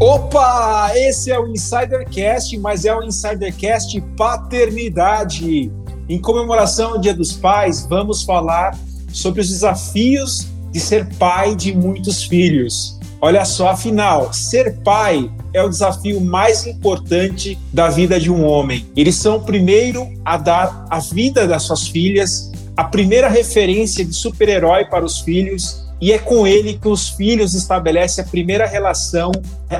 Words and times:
Opa! 0.00 0.92
Esse 0.94 1.30
é 1.30 1.38
o 1.38 1.46
Insidercast, 1.48 2.56
mas 2.56 2.86
é 2.86 2.96
o 2.96 3.04
Insidercast 3.04 4.00
Paternidade. 4.16 5.70
Em 6.08 6.18
comemoração 6.18 6.92
ao 6.92 6.98
Dia 6.98 7.12
dos 7.12 7.34
Pais, 7.34 7.84
vamos 7.86 8.22
falar 8.22 8.74
sobre 9.12 9.42
os 9.42 9.50
desafios 9.50 10.46
de 10.72 10.80
ser 10.80 11.06
pai 11.16 11.54
de 11.54 11.74
muitos 11.76 12.22
filhos. 12.22 12.98
Olha 13.20 13.44
só, 13.44 13.68
afinal, 13.68 14.32
ser 14.32 14.78
pai 14.78 15.30
é 15.52 15.62
o 15.62 15.68
desafio 15.68 16.18
mais 16.18 16.66
importante 16.66 17.58
da 17.70 17.90
vida 17.90 18.18
de 18.18 18.32
um 18.32 18.42
homem. 18.42 18.86
Eles 18.96 19.16
são 19.16 19.36
o 19.36 19.42
primeiro 19.42 20.08
a 20.24 20.38
dar 20.38 20.86
a 20.88 20.98
vida 20.98 21.46
das 21.46 21.64
suas 21.64 21.86
filhas, 21.86 22.50
a 22.74 22.84
primeira 22.84 23.28
referência 23.28 24.02
de 24.02 24.14
super-herói 24.14 24.86
para 24.86 25.04
os 25.04 25.20
filhos 25.20 25.89
e 26.00 26.12
é 26.12 26.18
com 26.18 26.46
ele 26.46 26.78
que 26.78 26.88
os 26.88 27.08
filhos 27.08 27.54
estabelecem 27.54 28.24
a 28.24 28.26
primeira 28.26 28.66
relação 28.66 29.30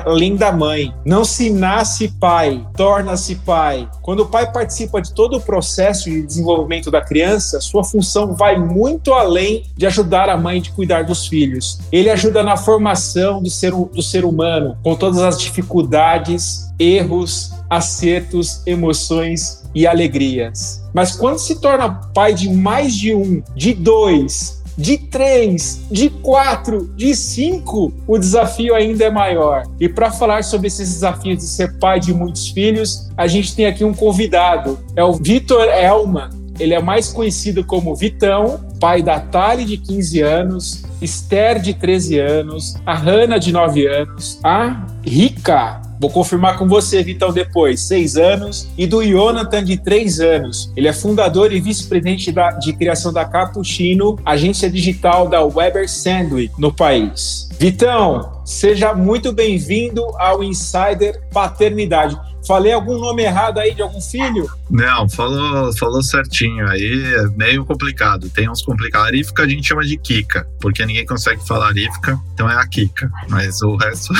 além 0.05 0.35
da 0.35 0.51
mãe. 0.51 0.93
Não 1.05 1.25
se 1.25 1.49
nasce 1.49 2.07
pai, 2.07 2.65
torna-se 2.77 3.35
pai. 3.35 3.89
Quando 4.01 4.21
o 4.21 4.25
pai 4.27 4.51
participa 4.51 5.01
de 5.01 5.13
todo 5.13 5.37
o 5.37 5.41
processo 5.41 6.09
de 6.09 6.21
desenvolvimento 6.21 6.89
da 6.89 7.01
criança, 7.01 7.59
sua 7.59 7.83
função 7.83 8.33
vai 8.33 8.57
muito 8.57 9.13
além 9.13 9.63
de 9.75 9.85
ajudar 9.85 10.29
a 10.29 10.37
mãe 10.37 10.61
de 10.61 10.71
cuidar 10.71 11.03
dos 11.03 11.27
filhos. 11.27 11.79
Ele 11.91 12.09
ajuda 12.09 12.43
na 12.43 12.55
formação 12.55 13.41
do 13.41 13.49
ser, 13.49 13.71
do 13.71 14.01
ser 14.01 14.23
humano, 14.23 14.77
com 14.83 14.95
todas 14.95 15.19
as 15.19 15.39
dificuldades, 15.39 16.71
erros, 16.79 17.51
acertos, 17.69 18.61
emoções 18.65 19.61
e 19.73 19.87
alegrias. 19.87 20.83
Mas 20.93 21.15
quando 21.15 21.39
se 21.39 21.59
torna 21.59 22.01
pai 22.13 22.33
de 22.33 22.49
mais 22.49 22.93
de 22.93 23.13
um, 23.13 23.41
de 23.55 23.73
dois, 23.73 24.60
de 24.81 24.97
três, 24.97 25.85
de 25.91 26.09
quatro, 26.09 26.91
de 26.95 27.15
cinco, 27.15 27.93
o 28.07 28.17
desafio 28.17 28.73
ainda 28.73 29.05
é 29.05 29.11
maior. 29.11 29.63
E 29.79 29.87
para 29.87 30.09
falar 30.11 30.43
sobre 30.43 30.67
esses 30.67 30.91
desafios 30.91 31.37
de 31.37 31.43
ser 31.43 31.77
pai 31.77 31.99
de 31.99 32.11
muitos 32.11 32.49
filhos, 32.49 33.07
a 33.15 33.27
gente 33.27 33.55
tem 33.55 33.67
aqui 33.67 33.85
um 33.85 33.93
convidado, 33.93 34.79
é 34.95 35.03
o 35.03 35.13
Vitor 35.13 35.65
Elman. 35.65 36.29
Ele 36.59 36.73
é 36.73 36.81
mais 36.81 37.09
conhecido 37.09 37.63
como 37.63 37.95
Vitão, 37.95 38.59
pai 38.79 39.03
da 39.03 39.19
Tali, 39.19 39.65
de 39.65 39.77
15 39.77 40.21
anos, 40.21 40.83
Esther, 40.99 41.59
de 41.59 41.73
13 41.75 42.19
anos, 42.19 42.75
a 42.85 42.95
Hanna, 42.95 43.39
de 43.39 43.51
9 43.51 43.85
anos, 43.85 44.39
a 44.43 44.85
Rica, 45.03 45.81
Vou 46.01 46.09
confirmar 46.09 46.57
com 46.57 46.67
você, 46.67 47.03
Vitão, 47.03 47.31
depois. 47.31 47.79
Seis 47.81 48.17
anos. 48.17 48.67
E 48.75 48.87
do 48.87 49.03
Jonathan, 49.03 49.63
de 49.63 49.77
três 49.77 50.19
anos. 50.19 50.71
Ele 50.75 50.87
é 50.87 50.93
fundador 50.93 51.53
e 51.53 51.59
vice-presidente 51.59 52.33
de 52.59 52.73
criação 52.73 53.13
da 53.13 53.23
Cappuccino, 53.23 54.17
agência 54.25 54.67
digital 54.67 55.29
da 55.29 55.45
Weber 55.45 55.87
Sandwich 55.87 56.51
no 56.57 56.73
país. 56.73 57.47
Vitão, 57.59 58.41
seja 58.43 58.95
muito 58.95 59.31
bem-vindo 59.31 60.03
ao 60.17 60.43
Insider 60.43 61.21
Paternidade. 61.31 62.17
Falei 62.51 62.73
algum 62.73 62.97
nome 62.97 63.23
errado 63.23 63.59
aí 63.59 63.73
de 63.73 63.81
algum 63.81 64.01
filho? 64.01 64.51
Não, 64.69 65.07
falou, 65.07 65.71
falou 65.77 66.03
certinho. 66.03 66.67
Aí 66.67 67.01
é 67.15 67.27
meio 67.37 67.63
complicado. 67.63 68.29
Tem 68.29 68.49
uns 68.49 68.61
complicados. 68.61 69.07
A 69.07 69.11
Rivka 69.11 69.43
a 69.43 69.47
gente 69.47 69.65
chama 69.65 69.83
de 69.83 69.95
Kika, 69.95 70.45
porque 70.59 70.85
ninguém 70.85 71.05
consegue 71.05 71.47
falar 71.47 71.71
Rivka, 71.71 72.19
então 72.33 72.49
é 72.51 72.55
a 72.55 72.67
Kika. 72.67 73.09
Mas 73.29 73.61
o 73.61 73.77
resto 73.77 74.13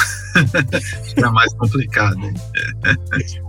é 1.18 1.30
mais 1.30 1.54
complicado. 1.56 2.22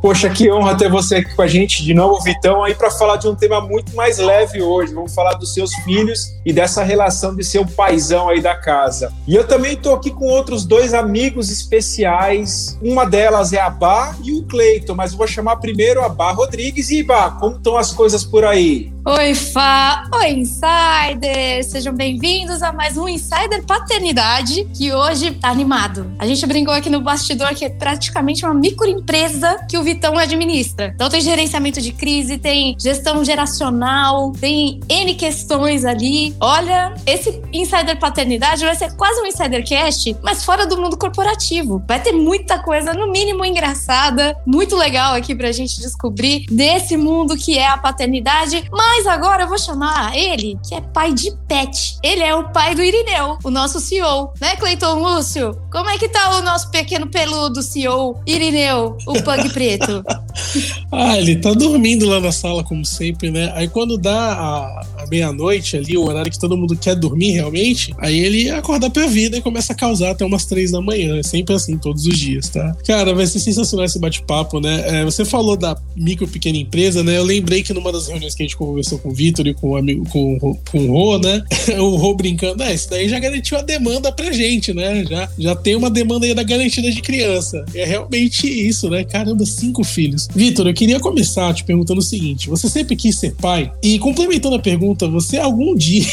Poxa, 0.00 0.28
que 0.28 0.50
honra 0.50 0.76
ter 0.76 0.90
você 0.90 1.16
aqui 1.16 1.32
com 1.36 1.42
a 1.42 1.46
gente 1.46 1.84
de 1.84 1.94
novo, 1.94 2.20
Vitão, 2.20 2.64
aí 2.64 2.74
para 2.74 2.90
falar 2.90 3.18
de 3.18 3.28
um 3.28 3.36
tema 3.36 3.60
muito 3.60 3.94
mais 3.94 4.18
leve 4.18 4.60
hoje. 4.60 4.92
Vamos 4.92 5.14
falar 5.14 5.34
dos 5.34 5.54
seus 5.54 5.72
filhos 5.84 6.26
e 6.44 6.52
dessa 6.52 6.82
relação 6.82 7.36
de 7.36 7.44
ser 7.44 7.60
o 7.60 7.66
paizão 7.66 8.28
aí 8.28 8.40
da 8.40 8.56
casa. 8.56 9.12
E 9.28 9.36
eu 9.36 9.46
também 9.46 9.74
estou 9.74 9.94
aqui 9.94 10.10
com 10.10 10.24
outros 10.24 10.64
dois 10.64 10.92
amigos 10.92 11.52
especiais. 11.52 12.76
Uma 12.82 13.04
delas 13.04 13.52
é 13.52 13.60
a 13.60 13.70
Bá 13.70 14.16
e 14.24 14.32
o 14.32 14.42
Cleiton. 14.42 14.71
Cleiton, 14.72 14.94
mas 14.94 15.12
vou 15.12 15.26
chamar 15.26 15.56
primeiro 15.56 16.02
a 16.02 16.08
Bá 16.08 16.32
Rodrigues. 16.32 16.90
E 16.90 17.02
Bá, 17.02 17.32
como 17.32 17.56
estão 17.56 17.76
as 17.76 17.92
coisas 17.92 18.24
por 18.24 18.44
aí? 18.44 18.90
Oi, 19.04 19.34
Fá! 19.34 20.08
Oi, 20.14 20.30
Insider! 20.30 21.64
Sejam 21.64 21.92
bem-vindos 21.92 22.62
a 22.62 22.72
mais 22.72 22.96
um 22.96 23.08
Insider 23.08 23.64
Paternidade, 23.66 24.64
que 24.76 24.92
hoje 24.92 25.32
tá 25.32 25.48
animado. 25.48 26.08
A 26.20 26.26
gente 26.26 26.46
brincou 26.46 26.72
aqui 26.72 26.88
no 26.88 27.00
bastidor 27.00 27.52
que 27.52 27.64
é 27.64 27.68
praticamente 27.68 28.44
uma 28.44 28.54
microempresa 28.54 29.66
que 29.68 29.76
o 29.76 29.82
Vitão 29.82 30.16
administra. 30.16 30.92
Então 30.94 31.10
tem 31.10 31.20
gerenciamento 31.20 31.80
de 31.80 31.92
crise, 31.92 32.38
tem 32.38 32.76
gestão 32.78 33.24
geracional, 33.24 34.30
tem 34.40 34.78
N 34.88 35.14
questões 35.16 35.84
ali. 35.84 36.32
Olha, 36.38 36.94
esse 37.04 37.42
Insider 37.52 37.98
Paternidade 37.98 38.64
vai 38.64 38.76
ser 38.76 38.94
quase 38.94 39.20
um 39.20 39.26
Insidercast, 39.26 40.16
mas 40.22 40.44
fora 40.44 40.64
do 40.64 40.80
mundo 40.80 40.96
corporativo. 40.96 41.82
Vai 41.88 42.00
ter 42.00 42.12
muita 42.12 42.60
coisa, 42.60 42.94
no 42.94 43.10
mínimo 43.10 43.44
engraçada, 43.44 44.36
muito 44.52 44.76
legal 44.76 45.14
aqui 45.14 45.34
pra 45.34 45.50
gente 45.50 45.80
descobrir 45.80 46.44
desse 46.50 46.94
mundo 46.94 47.34
que 47.38 47.56
é 47.56 47.66
a 47.66 47.78
paternidade, 47.78 48.64
mas 48.70 49.06
agora 49.06 49.44
eu 49.44 49.48
vou 49.48 49.58
chamar 49.58 50.14
ele, 50.14 50.58
que 50.68 50.74
é 50.74 50.80
pai 50.82 51.14
de 51.14 51.32
pet. 51.48 51.96
Ele 52.02 52.22
é 52.22 52.34
o 52.34 52.50
pai 52.50 52.74
do 52.74 52.82
Irineu, 52.82 53.38
o 53.42 53.50
nosso 53.50 53.80
CEO, 53.80 54.30
né, 54.38 54.54
Cleiton 54.56 55.02
Lúcio? 55.02 55.56
Como 55.72 55.88
é 55.88 55.96
que 55.96 56.06
tá 56.06 56.38
o 56.38 56.42
nosso 56.42 56.70
pequeno 56.70 57.06
peludo 57.06 57.62
CEO, 57.62 58.20
Irineu, 58.26 58.98
o 59.06 59.14
pug 59.22 59.48
preto? 59.54 60.04
ah, 60.92 61.16
ele 61.16 61.36
tá 61.36 61.54
dormindo 61.54 62.06
lá 62.06 62.20
na 62.20 62.30
sala, 62.30 62.62
como 62.62 62.84
sempre, 62.84 63.30
né? 63.30 63.50
Aí 63.54 63.68
quando 63.68 63.96
dá 63.96 64.32
a, 64.32 64.86
a 65.02 65.06
meia-noite 65.08 65.78
ali, 65.78 65.96
o 65.96 66.04
horário 66.04 66.30
que 66.30 66.38
todo 66.38 66.58
mundo 66.58 66.76
quer 66.76 66.94
dormir 66.94 67.30
realmente, 67.30 67.94
aí 67.98 68.18
ele 68.18 68.50
acorda 68.50 68.90
pra 68.90 69.06
vida 69.06 69.38
e 69.38 69.40
começa 69.42 69.72
a 69.72 69.76
causar 69.76 70.10
até 70.10 70.26
umas 70.26 70.44
três 70.44 70.70
da 70.70 70.80
manhã. 70.82 71.18
É 71.18 71.22
sempre 71.22 71.54
assim, 71.54 71.78
todos 71.78 72.04
os 72.04 72.18
dias, 72.18 72.50
tá? 72.50 72.76
Cara, 72.86 73.14
vai 73.14 73.26
ser 73.26 73.40
sensacional 73.40 73.86
esse 73.86 73.98
bate-papo, 73.98 74.41
né? 74.60 75.00
É, 75.00 75.04
você 75.04 75.24
falou 75.24 75.56
da 75.56 75.76
micro 75.96 76.26
pequena 76.26 76.58
empresa, 76.58 77.02
né? 77.02 77.18
Eu 77.18 77.24
lembrei 77.24 77.62
que 77.62 77.72
numa 77.72 77.92
das 77.92 78.08
reuniões 78.08 78.34
que 78.34 78.42
a 78.42 78.46
gente 78.46 78.56
conversou 78.56 78.98
com 78.98 79.10
o 79.10 79.14
Vitor 79.14 79.46
e 79.46 79.54
com 79.54 79.70
o 79.70 79.76
amigo, 79.76 80.08
com, 80.08 80.38
com 80.70 80.78
o 80.78 80.92
Rô, 80.92 81.18
né? 81.18 81.44
o 81.78 81.96
Rô 81.96 82.14
brincando, 82.14 82.62
ah, 82.62 82.72
isso 82.72 82.90
daí 82.90 83.08
já 83.08 83.18
garantiu 83.18 83.58
a 83.58 83.62
demanda 83.62 84.10
pra 84.12 84.32
gente, 84.32 84.72
né? 84.72 85.04
Já, 85.04 85.28
já 85.38 85.56
tem 85.56 85.76
uma 85.76 85.90
demanda 85.90 86.26
aí 86.26 86.34
da 86.34 86.42
garantida 86.42 86.90
de 86.90 87.00
criança. 87.00 87.64
É 87.74 87.84
realmente 87.84 88.46
isso, 88.46 88.88
né? 88.88 89.04
Caramba, 89.04 89.44
cinco 89.44 89.84
filhos. 89.84 90.28
Vitor, 90.34 90.66
eu 90.66 90.74
queria 90.74 91.00
começar 91.00 91.52
te 91.54 91.64
perguntando 91.64 92.00
o 92.00 92.04
seguinte: 92.04 92.48
você 92.48 92.68
sempre 92.68 92.96
quis 92.96 93.18
ser 93.18 93.34
pai? 93.34 93.72
E 93.82 93.98
complementando 93.98 94.56
a 94.56 94.60
pergunta, 94.60 95.08
você 95.08 95.38
algum 95.38 95.74
dia 95.76 96.04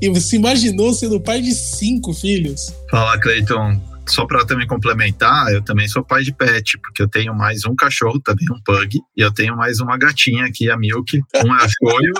e 0.00 0.08
você 0.08 0.36
imaginou 0.36 0.92
sendo 0.92 1.20
pai 1.20 1.40
de 1.40 1.52
cinco 1.54 2.12
filhos? 2.12 2.72
Fala, 2.90 3.18
Cleiton 3.18 3.80
só 4.08 4.26
para 4.26 4.44
também 4.44 4.66
complementar, 4.66 5.52
eu 5.52 5.62
também 5.62 5.88
sou 5.88 6.04
pai 6.04 6.22
de 6.22 6.32
pet, 6.32 6.78
porque 6.78 7.02
eu 7.02 7.08
tenho 7.08 7.34
mais 7.34 7.64
um 7.64 7.74
cachorro, 7.74 8.20
também 8.20 8.46
um 8.50 8.60
pug, 8.62 8.98
e 9.16 9.20
eu 9.20 9.32
tenho 9.32 9.56
mais 9.56 9.80
uma 9.80 9.96
gatinha 9.96 10.44
aqui, 10.44 10.70
a 10.70 10.76
Milk. 10.76 11.20
Um 11.44 11.54
é 11.54 11.64
a 11.64 11.68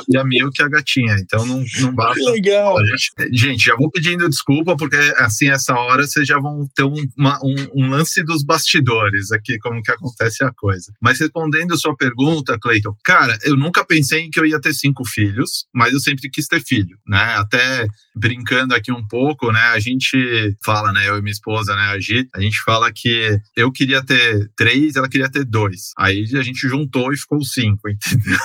e 0.09 0.17
a 0.17 0.25
Milk 0.25 0.61
é 0.61 0.65
a 0.65 0.69
gatinha. 0.69 1.17
Então 1.19 1.45
não, 1.47 1.65
não 1.81 1.95
basta. 1.95 2.15
Que 2.15 2.31
legal. 2.31 2.77
Gente, 2.87 3.13
gente, 3.33 3.65
já 3.65 3.77
vou 3.77 3.91
pedindo 3.91 4.29
desculpa, 4.29 4.77
porque 4.77 4.97
assim, 5.19 5.49
essa 5.49 5.75
hora 5.75 6.07
vocês 6.07 6.27
já 6.27 6.39
vão 6.39 6.69
ter 6.75 6.85
um, 6.85 6.95
uma, 7.17 7.39
um, 7.43 7.55
um, 7.75 7.91
lance 7.91 8.23
dos 8.25 8.45
bastidores 8.45 9.33
aqui, 9.33 9.59
como 9.59 9.83
que 9.83 9.91
acontece 9.91 10.45
a 10.45 10.53
coisa. 10.53 10.93
Mas 11.01 11.21
respondendo 11.21 11.75
a 11.75 11.77
sua 11.77 11.97
pergunta, 11.97 12.59
Cleiton, 12.59 12.95
cara, 13.05 13.39
eu 13.45 13.57
nunca 13.57 13.85
pensei 13.85 14.29
que 14.31 14.41
eu 14.41 14.47
ia 14.47 14.61
ter 14.61 14.75
cinco 14.75 15.05
filhos, 15.05 15.67
mas 15.75 15.93
eu 15.93 16.01
sempre 16.01 16.29
quis 16.31 16.47
ter 16.47 16.63
filho, 16.63 16.97
né? 17.07 17.37
Até 17.37 17.87
brincando 18.15 18.75
aqui 18.75 18.91
um 18.91 19.07
pouco, 19.07 19.53
né? 19.53 19.61
A 19.61 19.79
gente 19.79 20.57
fala, 20.65 20.93
né? 20.93 21.09
Eu 21.09 21.19
e 21.19 21.23
minha 21.23 21.33
esposa, 21.33 21.76
né, 21.77 21.83
a 21.93 22.01
Gi, 22.01 22.29
a 22.35 22.41
gente 22.41 22.61
fala 22.63 22.93
que 22.93 23.39
eu 23.55 23.71
queria 23.71 24.05
ter 24.05 24.51
três, 24.57 24.97
ela 24.97 25.09
queria 25.09 25.31
ter 25.31 25.45
dois. 25.45 25.93
Aí 25.99 26.25
a 26.35 26.43
gente 26.43 26.69
juntou 26.69 27.13
e 27.13 27.17
ficou 27.17 27.43
cinco, 27.45 27.89
entendeu? 27.89 28.39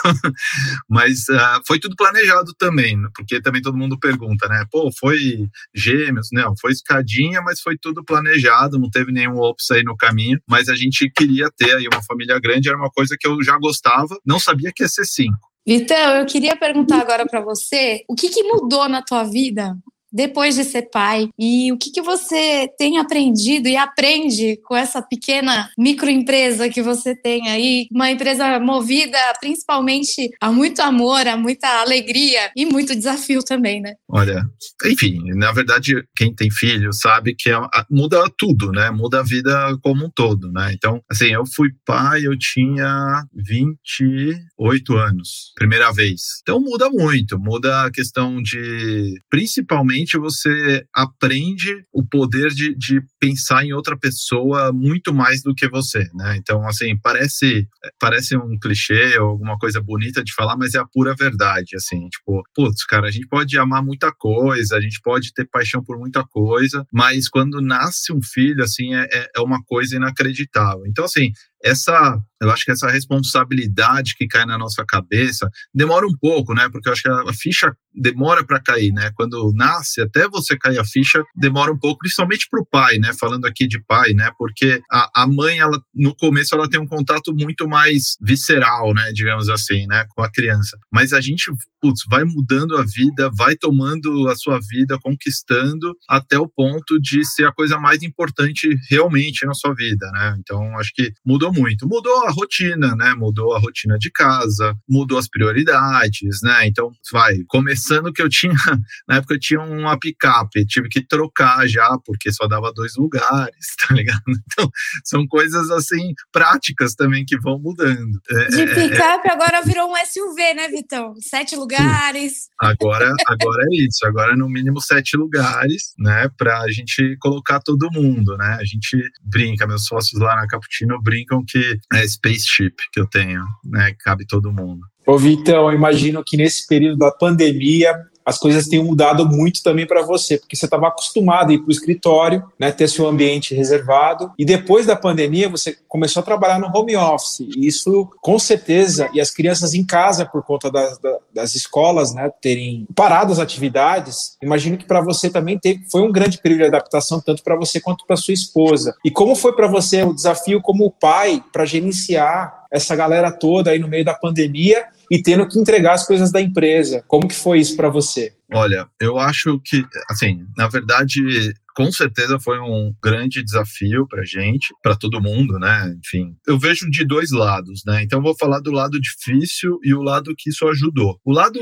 Mas 0.89 1.27
uh, 1.29 1.61
foi 1.65 1.79
tudo 1.79 1.95
planejado 1.95 2.53
também, 2.57 2.97
porque 3.15 3.41
também 3.41 3.61
todo 3.61 3.77
mundo 3.77 3.99
pergunta, 3.99 4.47
né? 4.47 4.65
Pô, 4.71 4.91
foi 4.99 5.47
gêmeos? 5.73 6.27
Não, 6.31 6.53
foi 6.59 6.71
escadinha, 6.71 7.41
mas 7.41 7.61
foi 7.61 7.77
tudo 7.77 8.03
planejado, 8.03 8.77
não 8.77 8.89
teve 8.89 9.11
nenhum 9.11 9.37
ops 9.37 9.71
aí 9.71 9.83
no 9.83 9.97
caminho. 9.97 10.39
Mas 10.47 10.69
a 10.69 10.75
gente 10.75 11.09
queria 11.15 11.49
ter 11.57 11.75
aí 11.75 11.87
uma 11.91 12.03
família 12.03 12.39
grande, 12.39 12.69
era 12.69 12.77
uma 12.77 12.89
coisa 12.89 13.15
que 13.19 13.27
eu 13.27 13.41
já 13.43 13.57
gostava, 13.57 14.17
não 14.25 14.39
sabia 14.39 14.71
que 14.75 14.83
ia 14.83 14.89
ser 14.89 15.05
cinco. 15.05 15.51
Vitão, 15.65 16.15
eu 16.17 16.25
queria 16.25 16.55
perguntar 16.55 16.99
agora 16.99 17.25
para 17.25 17.39
você, 17.39 18.03
o 18.09 18.15
que, 18.15 18.29
que 18.29 18.43
mudou 18.43 18.89
na 18.89 19.01
tua 19.03 19.23
vida 19.23 19.77
depois 20.11 20.55
de 20.55 20.63
ser 20.63 20.89
pai 20.91 21.29
e 21.39 21.71
o 21.71 21.77
que, 21.77 21.91
que 21.91 22.01
você 22.01 22.67
tem 22.77 22.97
aprendido 22.97 23.67
e 23.67 23.75
aprende 23.75 24.57
com 24.63 24.75
essa 24.75 25.01
pequena 25.01 25.69
microempresa 25.77 26.69
que 26.69 26.81
você 26.81 27.15
tem 27.15 27.49
aí, 27.49 27.87
uma 27.91 28.11
empresa 28.11 28.59
movida 28.59 29.17
principalmente 29.39 30.29
a 30.39 30.51
muito 30.51 30.81
amor, 30.81 31.27
a 31.27 31.37
muita 31.37 31.67
alegria 31.81 32.51
e 32.55 32.65
muito 32.65 32.95
desafio 32.95 33.43
também, 33.43 33.81
né? 33.81 33.93
Olha, 34.07 34.43
enfim, 34.85 35.19
na 35.35 35.51
verdade, 35.51 36.03
quem 36.15 36.33
tem 36.33 36.49
filho 36.51 36.91
sabe 36.93 37.35
que 37.37 37.49
é, 37.49 37.59
muda 37.89 38.23
tudo, 38.37 38.71
né? 38.71 38.89
Muda 38.91 39.19
a 39.19 39.23
vida 39.23 39.77
como 39.81 40.05
um 40.05 40.09
todo, 40.09 40.51
né? 40.51 40.73
Então, 40.73 41.01
assim, 41.09 41.27
eu 41.27 41.43
fui 41.45 41.69
pai, 41.85 42.25
eu 42.25 42.37
tinha 42.37 43.23
28 43.33 44.95
anos, 44.95 45.51
primeira 45.55 45.91
vez. 45.91 46.21
Então 46.41 46.59
muda 46.59 46.89
muito, 46.89 47.39
muda 47.39 47.85
a 47.85 47.91
questão 47.91 48.41
de, 48.41 49.13
principalmente 49.29 50.00
realmente 50.01 50.17
você 50.17 50.85
aprende 50.93 51.83
o 51.93 52.05
poder 52.05 52.49
de, 52.49 52.75
de 52.75 53.01
pensar 53.19 53.63
em 53.63 53.73
outra 53.73 53.97
pessoa 53.97 54.71
muito 54.73 55.13
mais 55.13 55.41
do 55.41 55.53
que 55.53 55.69
você, 55.69 56.07
né? 56.13 56.35
Então, 56.37 56.67
assim, 56.67 56.97
parece, 57.01 57.67
parece 57.99 58.35
um 58.35 58.57
clichê 58.59 59.17
ou 59.19 59.29
alguma 59.29 59.57
coisa 59.57 59.81
bonita 59.81 60.23
de 60.23 60.33
falar, 60.33 60.57
mas 60.57 60.73
é 60.73 60.79
a 60.79 60.85
pura 60.85 61.15
verdade, 61.15 61.75
assim, 61.75 62.07
tipo, 62.09 62.41
putz, 62.53 62.85
cara, 62.85 63.07
a 63.07 63.11
gente 63.11 63.27
pode 63.27 63.57
amar 63.57 63.83
muita 63.83 64.11
coisa, 64.11 64.75
a 64.75 64.81
gente 64.81 64.99
pode 65.01 65.33
ter 65.33 65.47
paixão 65.49 65.83
por 65.83 65.97
muita 65.97 66.23
coisa, 66.23 66.85
mas 66.91 67.29
quando 67.29 67.61
nasce 67.61 68.11
um 68.11 68.21
filho, 68.21 68.63
assim, 68.63 68.93
é, 68.93 69.07
é, 69.11 69.27
é 69.37 69.41
uma 69.41 69.61
coisa 69.63 69.95
inacreditável. 69.95 70.85
Então, 70.87 71.05
assim, 71.05 71.31
essa, 71.63 72.19
eu 72.41 72.49
acho 72.49 72.65
que 72.65 72.71
essa 72.71 72.89
responsabilidade 72.89 74.15
que 74.15 74.27
cai 74.27 74.45
na 74.45 74.57
nossa 74.57 74.83
cabeça 74.85 75.49
demora 75.73 76.07
um 76.07 76.17
pouco, 76.19 76.53
né? 76.53 76.67
Porque 76.71 76.89
eu 76.89 76.93
acho 76.93 77.03
que 77.03 77.09
a 77.09 77.33
ficha 77.33 77.73
demora 77.93 78.45
para 78.45 78.59
cair, 78.59 78.91
né? 78.91 79.11
Quando 79.15 79.51
nasce, 79.53 80.01
até 80.01 80.27
você 80.27 80.57
cair 80.57 80.79
a 80.79 80.85
ficha, 80.85 81.23
demora 81.35 81.71
um 81.71 81.77
pouco, 81.77 81.99
principalmente 81.99 82.47
para 82.49 82.61
o 82.61 82.65
pai, 82.65 82.97
né? 82.97 83.11
Falando 83.19 83.45
aqui 83.45 83.67
de 83.67 83.83
pai, 83.83 84.13
né? 84.13 84.31
Porque 84.37 84.81
a, 84.91 85.23
a 85.23 85.27
mãe, 85.27 85.59
ela 85.59 85.79
no 85.93 86.15
começo, 86.15 86.55
ela 86.55 86.69
tem 86.69 86.79
um 86.79 86.87
contato 86.87 87.33
muito 87.33 87.67
mais 87.67 88.15
visceral, 88.21 88.93
né? 88.93 89.11
Digamos 89.13 89.49
assim, 89.49 89.85
né? 89.87 90.05
Com 90.09 90.23
a 90.23 90.31
criança. 90.31 90.77
Mas 90.91 91.13
a 91.13 91.21
gente, 91.21 91.51
putz, 91.81 92.01
vai 92.09 92.23
mudando 92.23 92.77
a 92.77 92.83
vida, 92.83 93.29
vai 93.35 93.55
tomando 93.55 94.27
a 94.29 94.35
sua 94.35 94.59
vida, 94.69 94.97
conquistando 95.01 95.95
até 96.09 96.39
o 96.39 96.47
ponto 96.47 96.99
de 96.99 97.23
ser 97.25 97.45
a 97.45 97.51
coisa 97.51 97.77
mais 97.77 98.01
importante 98.01 98.69
realmente 98.89 99.45
na 99.45 99.53
sua 99.53 99.73
vida, 99.75 100.09
né? 100.11 100.35
Então, 100.39 100.77
acho 100.79 100.91
que 100.93 101.11
mudou 101.25 101.50
mudou 101.51 101.61
muito. 101.61 101.87
Mudou 101.87 102.25
a 102.25 102.31
rotina, 102.31 102.95
né? 102.95 103.13
Mudou 103.15 103.53
a 103.53 103.59
rotina 103.59 103.97
de 103.97 104.09
casa, 104.09 104.75
mudou 104.87 105.17
as 105.17 105.27
prioridades, 105.27 106.41
né? 106.41 106.67
Então, 106.67 106.91
vai, 107.11 107.37
começando 107.47 108.11
que 108.11 108.21
eu 108.21 108.29
tinha, 108.29 108.53
na 109.07 109.17
época 109.17 109.35
eu 109.35 109.39
tinha 109.39 109.61
uma 109.61 109.97
picape, 109.99 110.65
tive 110.65 110.89
que 110.89 111.05
trocar 111.05 111.67
já, 111.67 111.97
porque 112.05 112.31
só 112.31 112.47
dava 112.47 112.71
dois 112.73 112.95
lugares, 112.95 113.75
tá 113.87 113.93
ligado? 113.93 114.21
Então, 114.27 114.69
são 115.03 115.27
coisas 115.27 115.69
assim, 115.71 116.13
práticas 116.31 116.95
também 116.95 117.25
que 117.25 117.39
vão 117.39 117.59
mudando. 117.59 118.19
É, 118.29 118.47
de 118.47 118.61
é, 118.61 118.63
é. 118.63 118.89
picape 118.89 119.27
é, 119.27 119.31
agora 119.31 119.61
virou 119.61 119.91
um 119.91 119.95
SUV, 120.05 120.53
né, 120.53 120.67
Vitão? 120.69 121.13
Sete 121.19 121.55
lugares. 121.55 122.49
Agora, 122.59 123.13
agora 123.27 123.63
é 123.63 123.85
isso, 123.85 124.05
agora 124.05 124.33
é 124.33 124.35
no 124.35 124.49
mínimo 124.49 124.81
sete 124.81 125.17
lugares, 125.17 125.93
né? 125.97 126.29
Pra 126.37 126.65
gente 126.69 127.15
colocar 127.19 127.59
todo 127.59 127.91
mundo, 127.91 128.37
né? 128.37 128.57
A 128.59 128.65
gente 128.65 128.97
brinca, 129.23 129.67
meus 129.67 129.85
sócios 129.85 130.21
lá 130.21 130.35
na 130.35 130.47
Caputino 130.47 131.01
brincam 131.01 131.40
que 131.45 131.77
é 131.93 132.07
spaceship 132.07 132.75
que 132.91 132.99
eu 132.99 133.07
tenho, 133.07 133.43
né? 133.65 133.93
Cabe 133.99 134.25
todo 134.25 134.51
mundo. 134.51 134.81
Ô, 135.05 135.17
Vitão, 135.17 135.69
eu 135.69 135.75
imagino 135.75 136.23
que 136.25 136.37
nesse 136.37 136.67
período 136.67 136.97
da 136.97 137.11
pandemia 137.11 137.93
as 138.25 138.37
coisas 138.37 138.67
tenham 138.67 138.85
mudado 138.85 139.25
muito 139.25 139.63
também 139.63 139.85
para 139.85 140.01
você, 140.01 140.37
porque 140.37 140.55
você 140.55 140.65
estava 140.65 140.87
acostumado 140.87 141.51
a 141.51 141.53
ir 141.53 141.59
para 141.59 141.69
o 141.69 141.71
escritório, 141.71 142.43
né, 142.59 142.71
ter 142.71 142.87
seu 142.87 143.07
ambiente 143.07 143.55
reservado, 143.55 144.31
e 144.37 144.45
depois 144.45 144.85
da 144.85 144.95
pandemia 144.95 145.49
você 145.49 145.77
começou 145.87 146.21
a 146.21 146.23
trabalhar 146.23 146.59
no 146.59 146.75
home 146.75 146.95
office, 146.95 147.39
e 147.39 147.67
isso 147.67 148.09
com 148.21 148.37
certeza, 148.37 149.09
e 149.13 149.21
as 149.21 149.31
crianças 149.31 149.73
em 149.73 149.85
casa 149.85 150.25
por 150.25 150.43
conta 150.43 150.71
das, 150.71 150.99
das 151.33 151.55
escolas, 151.55 152.13
né, 152.13 152.31
terem 152.41 152.87
parado 152.95 153.31
as 153.31 153.39
atividades, 153.39 154.37
imagino 154.41 154.77
que 154.77 154.85
para 154.85 155.01
você 155.01 155.29
também 155.29 155.57
teve, 155.57 155.83
foi 155.89 156.01
um 156.01 156.11
grande 156.11 156.37
período 156.37 156.61
de 156.61 156.67
adaptação, 156.67 157.19
tanto 157.19 157.43
para 157.43 157.55
você 157.55 157.79
quanto 157.79 158.05
para 158.05 158.15
sua 158.15 158.33
esposa. 158.33 158.95
E 159.03 159.11
como 159.11 159.35
foi 159.35 159.53
para 159.53 159.67
você 159.67 160.03
o 160.03 160.13
desafio 160.13 160.61
como 160.61 160.91
pai 160.91 161.43
para 161.51 161.65
gerenciar 161.65 162.61
essa 162.71 162.95
galera 162.95 163.31
toda 163.31 163.71
aí 163.71 163.79
no 163.79 163.87
meio 163.87 164.05
da 164.05 164.13
pandemia 164.13 164.85
e 165.11 165.21
tendo 165.21 165.45
que 165.45 165.59
entregar 165.59 165.91
as 165.91 166.07
coisas 166.07 166.31
da 166.31 166.39
empresa. 166.39 167.03
Como 167.05 167.27
que 167.27 167.35
foi 167.35 167.59
isso 167.59 167.75
para 167.75 167.89
você? 167.89 168.33
Olha, 168.53 168.87
eu 168.97 169.19
acho 169.19 169.59
que, 169.59 169.83
assim, 170.09 170.45
na 170.55 170.69
verdade, 170.69 171.53
com 171.75 171.91
certeza 171.91 172.39
foi 172.39 172.59
um 172.59 172.93
grande 173.03 173.43
desafio 173.43 174.07
para 174.07 174.25
gente, 174.25 174.73
para 174.81 174.95
todo 174.95 175.21
mundo, 175.21 175.57
né? 175.59 175.95
Enfim, 176.03 176.35
eu 176.47 176.57
vejo 176.57 176.89
de 176.89 177.05
dois 177.05 177.31
lados, 177.31 177.83
né? 177.85 178.03
Então 178.03 178.21
vou 178.21 178.35
falar 178.37 178.59
do 178.59 178.71
lado 178.71 178.99
difícil 178.99 179.79
e 179.83 179.93
o 179.93 180.01
lado 180.01 180.33
que 180.37 180.49
isso 180.49 180.67
ajudou. 180.67 181.19
O 181.25 181.31
lado 181.31 181.59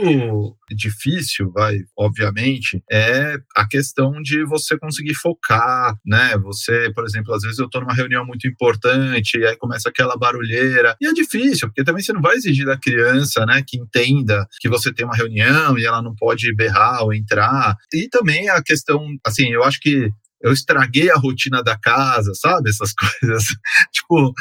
difícil, 0.72 1.52
vai, 1.52 1.80
obviamente, 1.98 2.82
é 2.92 3.38
a 3.56 3.68
questão 3.68 4.22
de 4.22 4.44
você 4.46 4.78
conseguir 4.78 5.16
focar, 5.16 5.96
né? 6.06 6.38
Você, 6.38 6.92
por 6.94 7.06
exemplo, 7.06 7.34
às 7.34 7.42
vezes 7.42 7.60
eu 7.60 7.66
estou 7.66 7.82
numa 7.82 7.94
reunião 7.94 8.26
muito 8.26 8.48
importante 8.48 9.38
e 9.38 9.46
aí 9.46 9.56
começa 9.58 9.90
aquela 9.90 10.16
barulheira 10.18 10.96
e 11.02 11.08
é 11.08 11.14
difícil, 11.14 11.68
porque 11.68 11.84
também 11.84 12.04
você 12.04 12.14
não 12.14 12.22
vai 12.22 12.36
exigir 12.36 12.66
da 12.66 12.78
criança, 12.78 13.46
né, 13.46 13.64
que 13.66 13.78
entenda 13.78 14.48
que 14.60 14.70
você 14.70 14.94
tem 14.94 15.06
uma 15.06 15.16
reunião 15.16 15.78
e 15.78 15.86
ela 15.86 16.02
não 16.02 16.16
pode 16.16 16.54
berrar 16.56 17.04
ou 17.04 17.14
entrar. 17.14 17.76
E 17.94 18.08
também 18.10 18.50
a 18.50 18.62
questão, 18.62 19.06
assim, 19.26 19.50
eu 19.50 19.64
acho 19.64 19.80
que 19.80 20.09
eu 20.42 20.52
estraguei 20.52 21.12
a 21.12 21.18
rotina 21.18 21.62
da 21.64 21.78
casa, 21.78 22.34
sabe? 22.34 22.70
Essas 22.70 22.94
coisas. 22.94 23.44
tipo, 23.92 24.34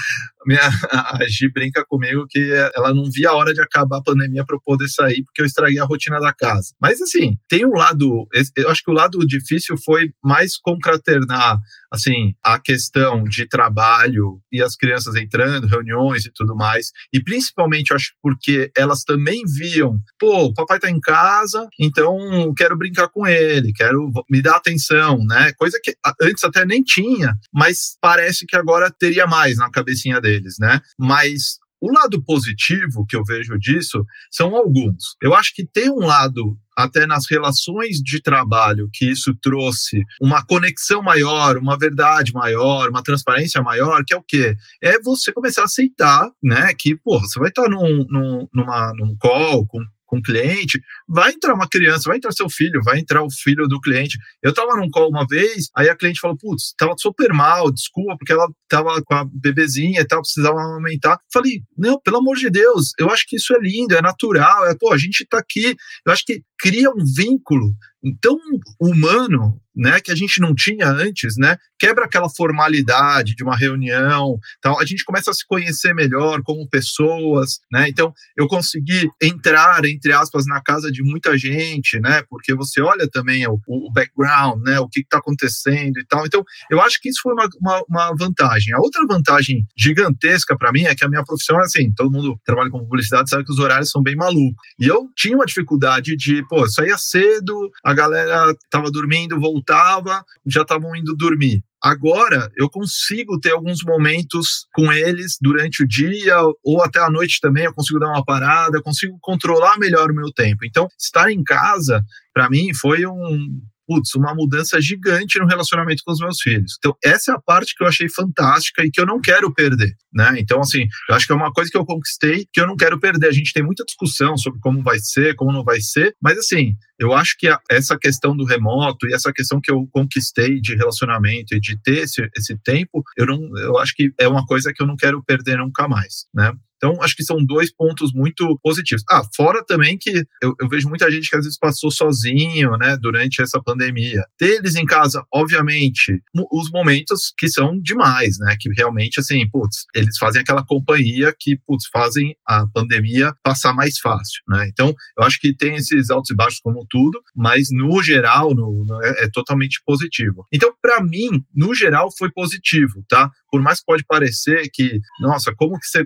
minha, 0.46 0.60
a 0.90 1.18
Gi 1.28 1.50
brinca 1.52 1.84
comigo 1.84 2.26
que 2.28 2.50
ela 2.74 2.94
não 2.94 3.10
via 3.10 3.30
a 3.30 3.34
hora 3.34 3.52
de 3.52 3.60
acabar 3.60 3.98
a 3.98 4.02
pandemia 4.02 4.44
para 4.44 4.56
eu 4.56 4.60
poder 4.64 4.88
sair, 4.88 5.22
porque 5.24 5.42
eu 5.42 5.46
estraguei 5.46 5.78
a 5.78 5.84
rotina 5.84 6.18
da 6.20 6.32
casa. 6.32 6.74
Mas, 6.80 7.00
assim, 7.00 7.36
tem 7.48 7.66
um 7.66 7.74
lado. 7.74 8.26
Eu 8.56 8.70
acho 8.70 8.82
que 8.82 8.90
o 8.90 8.94
lado 8.94 9.18
difícil 9.26 9.76
foi 9.84 10.10
mais 10.24 10.56
concatenar, 10.56 11.58
assim, 11.92 12.34
a 12.42 12.58
questão 12.58 13.24
de 13.24 13.46
trabalho 13.46 14.40
e 14.52 14.62
as 14.62 14.76
crianças 14.76 15.14
entrando, 15.16 15.66
reuniões 15.66 16.24
e 16.24 16.32
tudo 16.32 16.54
mais. 16.54 16.92
E 17.12 17.22
principalmente, 17.22 17.90
eu 17.90 17.96
acho 17.96 18.12
porque 18.22 18.70
elas 18.76 19.04
também 19.04 19.42
viam, 19.44 19.98
pô, 20.18 20.44
o 20.44 20.54
papai 20.54 20.78
tá 20.78 20.90
em 20.90 21.00
casa, 21.00 21.66
então 21.78 22.52
quero 22.56 22.76
brincar 22.76 23.08
com 23.08 23.26
ele, 23.26 23.72
quero 23.72 24.10
me 24.30 24.40
dar 24.40 24.56
atenção, 24.56 25.18
né? 25.26 25.52
Coisa 25.56 25.78
que 25.82 25.87
antes 26.20 26.44
até 26.44 26.64
nem 26.64 26.82
tinha, 26.82 27.34
mas 27.52 27.96
parece 28.00 28.46
que 28.46 28.56
agora 28.56 28.90
teria 28.90 29.26
mais 29.26 29.56
na 29.56 29.70
cabecinha 29.70 30.20
deles, 30.20 30.56
né? 30.58 30.80
Mas 30.98 31.58
o 31.80 31.92
lado 31.92 32.22
positivo 32.24 33.06
que 33.08 33.16
eu 33.16 33.24
vejo 33.24 33.58
disso 33.58 34.04
são 34.30 34.56
alguns. 34.56 35.16
Eu 35.22 35.34
acho 35.34 35.54
que 35.54 35.64
tem 35.64 35.90
um 35.90 36.00
lado 36.00 36.58
até 36.76 37.06
nas 37.06 37.28
relações 37.28 37.98
de 37.98 38.20
trabalho 38.20 38.88
que 38.92 39.10
isso 39.10 39.34
trouxe 39.40 40.04
uma 40.20 40.44
conexão 40.44 41.02
maior, 41.02 41.56
uma 41.56 41.76
verdade 41.76 42.32
maior, 42.32 42.88
uma 42.88 43.02
transparência 43.02 43.62
maior, 43.62 44.04
que 44.04 44.14
é 44.14 44.16
o 44.16 44.22
quê? 44.22 44.56
É 44.82 45.00
você 45.00 45.32
começar 45.32 45.62
a 45.62 45.64
aceitar, 45.64 46.30
né, 46.42 46.72
que, 46.78 46.96
pô, 46.96 47.18
você 47.20 47.38
vai 47.38 47.48
estar 47.48 47.68
num, 47.68 48.04
num, 48.08 48.48
numa, 48.52 48.92
num 48.94 49.16
call 49.16 49.66
com 49.66 49.80
com 50.08 50.18
o 50.18 50.22
cliente, 50.22 50.80
vai 51.06 51.32
entrar 51.32 51.54
uma 51.54 51.68
criança, 51.68 52.08
vai 52.08 52.16
entrar 52.16 52.32
seu 52.32 52.48
filho, 52.48 52.82
vai 52.82 52.98
entrar 52.98 53.22
o 53.22 53.30
filho 53.30 53.68
do 53.68 53.80
cliente. 53.80 54.18
Eu 54.42 54.52
tava 54.52 54.74
num 54.76 54.88
call 54.90 55.10
uma 55.10 55.26
vez, 55.28 55.68
aí 55.76 55.88
a 55.88 55.94
cliente 55.94 56.18
falou, 56.18 56.36
putz, 56.36 56.74
tava 56.76 56.94
super 56.98 57.32
mal, 57.32 57.70
desculpa, 57.70 58.16
porque 58.18 58.32
ela 58.32 58.48
tava 58.68 59.00
com 59.02 59.14
a 59.14 59.24
bebezinha 59.30 60.00
e 60.00 60.06
tal, 60.06 60.22
precisava 60.22 60.58
aumentar. 60.58 61.18
Falei, 61.32 61.60
não, 61.76 62.00
pelo 62.00 62.16
amor 62.16 62.36
de 62.36 62.50
Deus, 62.50 62.92
eu 62.98 63.10
acho 63.10 63.24
que 63.28 63.36
isso 63.36 63.54
é 63.54 63.58
lindo, 63.60 63.94
é 63.94 64.02
natural, 64.02 64.66
é, 64.66 64.74
pô, 64.74 64.92
a 64.92 64.98
gente 64.98 65.26
tá 65.26 65.38
aqui, 65.38 65.76
eu 66.06 66.12
acho 66.12 66.24
que 66.24 66.42
cria 66.58 66.90
um 66.90 67.04
vínculo 67.14 67.74
tão 68.14 68.38
humano 68.80 69.60
né, 69.78 70.00
que 70.00 70.10
a 70.10 70.14
gente 70.14 70.40
não 70.40 70.54
tinha 70.54 70.88
antes, 70.88 71.36
né, 71.38 71.56
quebra 71.78 72.04
aquela 72.04 72.28
formalidade 72.28 73.36
de 73.36 73.44
uma 73.44 73.56
reunião, 73.56 74.36
então 74.58 74.78
a 74.80 74.84
gente 74.84 75.04
começa 75.04 75.30
a 75.30 75.34
se 75.34 75.46
conhecer 75.46 75.94
melhor 75.94 76.42
como 76.42 76.68
pessoas, 76.68 77.60
né, 77.70 77.88
então 77.88 78.12
eu 78.36 78.48
consegui 78.48 79.08
entrar, 79.22 79.84
entre 79.84 80.12
aspas, 80.12 80.46
na 80.46 80.60
casa 80.60 80.90
de 80.90 81.02
muita 81.02 81.38
gente, 81.38 82.00
né, 82.00 82.22
porque 82.28 82.52
você 82.54 82.80
olha 82.80 83.08
também 83.08 83.46
o, 83.46 83.60
o 83.68 83.92
background, 83.92 84.60
né, 84.64 84.80
o 84.80 84.88
que 84.88 85.00
está 85.00 85.18
acontecendo 85.18 85.98
e 85.98 86.06
tal, 86.06 86.26
então 86.26 86.42
eu 86.68 86.80
acho 86.82 87.00
que 87.00 87.08
isso 87.08 87.20
foi 87.22 87.32
uma, 87.32 87.48
uma, 87.60 87.82
uma 87.88 88.16
vantagem. 88.18 88.74
A 88.74 88.80
outra 88.80 89.06
vantagem 89.06 89.64
gigantesca 89.76 90.58
para 90.58 90.72
mim 90.72 90.84
é 90.84 90.94
que 90.94 91.04
a 91.04 91.08
minha 91.08 91.22
profissão 91.22 91.56
é 91.60 91.64
assim, 91.64 91.92
todo 91.92 92.10
mundo 92.10 92.36
que 92.36 92.44
trabalha 92.44 92.70
com 92.70 92.80
publicidade 92.80 93.30
sabe 93.30 93.44
que 93.44 93.52
os 93.52 93.60
horários 93.60 93.90
são 93.90 94.02
bem 94.02 94.16
malucos, 94.16 94.56
e 94.80 94.86
eu 94.88 95.08
tinha 95.14 95.36
uma 95.36 95.46
dificuldade 95.46 96.16
de, 96.16 96.44
pô, 96.48 96.68
saía 96.68 96.98
cedo, 96.98 97.70
a 97.84 97.94
galera 97.98 98.52
estava 98.52 98.90
dormindo, 98.90 99.40
voltava 99.40 100.24
já 100.46 100.62
estavam 100.62 100.94
indo 100.94 101.16
dormir. 101.16 101.62
Agora 101.82 102.50
eu 102.56 102.68
consigo 102.68 103.38
ter 103.38 103.52
alguns 103.52 103.84
momentos 103.84 104.66
com 104.74 104.92
eles 104.92 105.36
durante 105.40 105.82
o 105.82 105.88
dia 105.88 106.36
ou 106.64 106.82
até 106.82 106.98
a 107.00 107.10
noite 107.10 107.40
também. 107.40 107.64
Eu 107.64 107.74
consigo 107.74 108.00
dar 108.00 108.08
uma 108.08 108.24
parada, 108.24 108.78
eu 108.78 108.82
consigo 108.82 109.16
controlar 109.20 109.78
melhor 109.78 110.10
o 110.10 110.14
meu 110.14 110.32
tempo. 110.32 110.64
Então, 110.64 110.88
estar 110.98 111.30
em 111.30 111.42
casa, 111.44 112.02
para 112.34 112.50
mim, 112.50 112.74
foi 112.74 113.06
um, 113.06 113.60
putz, 113.88 114.14
uma 114.14 114.34
mudança 114.34 114.78
gigante 114.82 115.38
no 115.38 115.46
relacionamento 115.46 116.02
com 116.04 116.12
os 116.12 116.20
meus 116.20 116.42
filhos. 116.42 116.76
Então, 116.78 116.94
essa 117.02 117.32
é 117.32 117.34
a 117.34 117.40
parte 117.40 117.74
que 117.74 117.82
eu 117.82 117.88
achei 117.88 118.06
fantástica 118.10 118.84
e 118.84 118.90
que 118.90 119.00
eu 119.00 119.06
não 119.06 119.18
quero 119.18 119.52
perder, 119.52 119.94
né? 120.12 120.34
Então, 120.38 120.60
assim, 120.60 120.86
eu 121.08 121.14
acho 121.14 121.26
que 121.26 121.32
é 121.32 121.34
uma 121.34 121.50
coisa 121.50 121.70
que 121.70 121.76
eu 121.78 121.86
conquistei 121.86 122.46
que 122.52 122.60
eu 122.60 122.66
não 122.66 122.76
quero 122.76 123.00
perder. 123.00 123.28
A 123.28 123.32
gente 123.32 123.52
tem 123.52 123.62
muita 123.62 123.84
discussão 123.84 124.36
sobre 124.36 124.60
como 124.60 124.82
vai 124.82 124.98
ser, 124.98 125.34
como 125.34 125.50
não 125.50 125.64
vai 125.64 125.80
ser, 125.80 126.14
mas 126.20 126.36
assim, 126.36 126.74
eu 126.98 127.14
acho 127.14 127.34
que 127.38 127.48
a, 127.48 127.58
essa 127.70 127.98
questão 127.98 128.36
do 128.36 128.44
remoto 128.44 129.08
e 129.08 129.14
essa 129.14 129.32
questão 129.32 129.58
que 129.58 129.72
eu 129.72 129.88
conquistei 129.90 130.60
de 130.60 130.74
relacionamento 130.74 131.54
e 131.54 131.60
de 131.60 131.80
ter 131.80 132.00
esse, 132.00 132.28
esse 132.36 132.58
tempo, 132.62 133.02
eu 133.16 133.24
não, 133.24 133.56
eu 133.58 133.78
acho 133.78 133.94
que 133.96 134.12
é 134.18 134.28
uma 134.28 134.44
coisa 134.44 134.70
que 134.72 134.82
eu 134.82 134.86
não 134.86 134.96
quero 134.96 135.22
perder 135.24 135.56
nunca 135.56 135.88
mais, 135.88 136.26
né? 136.34 136.52
Então, 136.78 137.02
acho 137.02 137.14
que 137.14 137.24
são 137.24 137.44
dois 137.44 137.74
pontos 137.74 138.12
muito 138.14 138.58
positivos. 138.62 139.02
Ah, 139.10 139.22
fora 139.36 139.64
também 139.64 139.98
que 139.98 140.10
eu, 140.42 140.54
eu 140.60 140.68
vejo 140.68 140.88
muita 140.88 141.10
gente 141.10 141.28
que 141.28 141.36
às 141.36 141.44
vezes 141.44 141.58
passou 141.58 141.90
sozinho, 141.90 142.76
né, 142.78 142.96
durante 142.96 143.42
essa 143.42 143.60
pandemia. 143.62 144.24
Deles 144.40 144.76
em 144.76 144.86
casa, 144.86 145.24
obviamente, 145.32 146.22
os 146.52 146.70
momentos 146.70 147.32
que 147.36 147.48
são 147.48 147.78
demais, 147.80 148.38
né, 148.38 148.56
que 148.58 148.70
realmente, 148.76 149.20
assim, 149.20 149.48
putz, 149.50 149.84
eles 149.94 150.16
fazem 150.18 150.40
aquela 150.40 150.64
companhia 150.64 151.34
que, 151.38 151.58
putz, 151.66 151.86
fazem 151.92 152.34
a 152.46 152.66
pandemia 152.72 153.34
passar 153.42 153.74
mais 153.74 153.98
fácil, 153.98 154.40
né. 154.48 154.68
Então, 154.68 154.94
eu 155.18 155.24
acho 155.24 155.38
que 155.40 155.54
tem 155.54 155.74
esses 155.74 156.10
altos 156.10 156.30
e 156.30 156.34
baixos 156.34 156.60
como 156.60 156.86
tudo, 156.88 157.20
mas 157.34 157.68
no 157.70 158.02
geral, 158.02 158.54
no, 158.54 158.84
no 158.86 159.02
é, 159.02 159.24
é 159.24 159.28
totalmente 159.28 159.80
positivo. 159.84 160.46
Então, 160.52 160.72
para 160.80 161.02
mim, 161.02 161.42
no 161.54 161.74
geral, 161.74 162.08
foi 162.16 162.30
positivo, 162.30 163.04
tá? 163.08 163.30
Por 163.50 163.62
mais 163.62 163.80
que 163.80 163.86
pode 163.86 164.04
parecer 164.06 164.68
que, 164.72 165.00
nossa, 165.20 165.52
como 165.56 165.78
que 165.78 165.86
você 165.86 166.04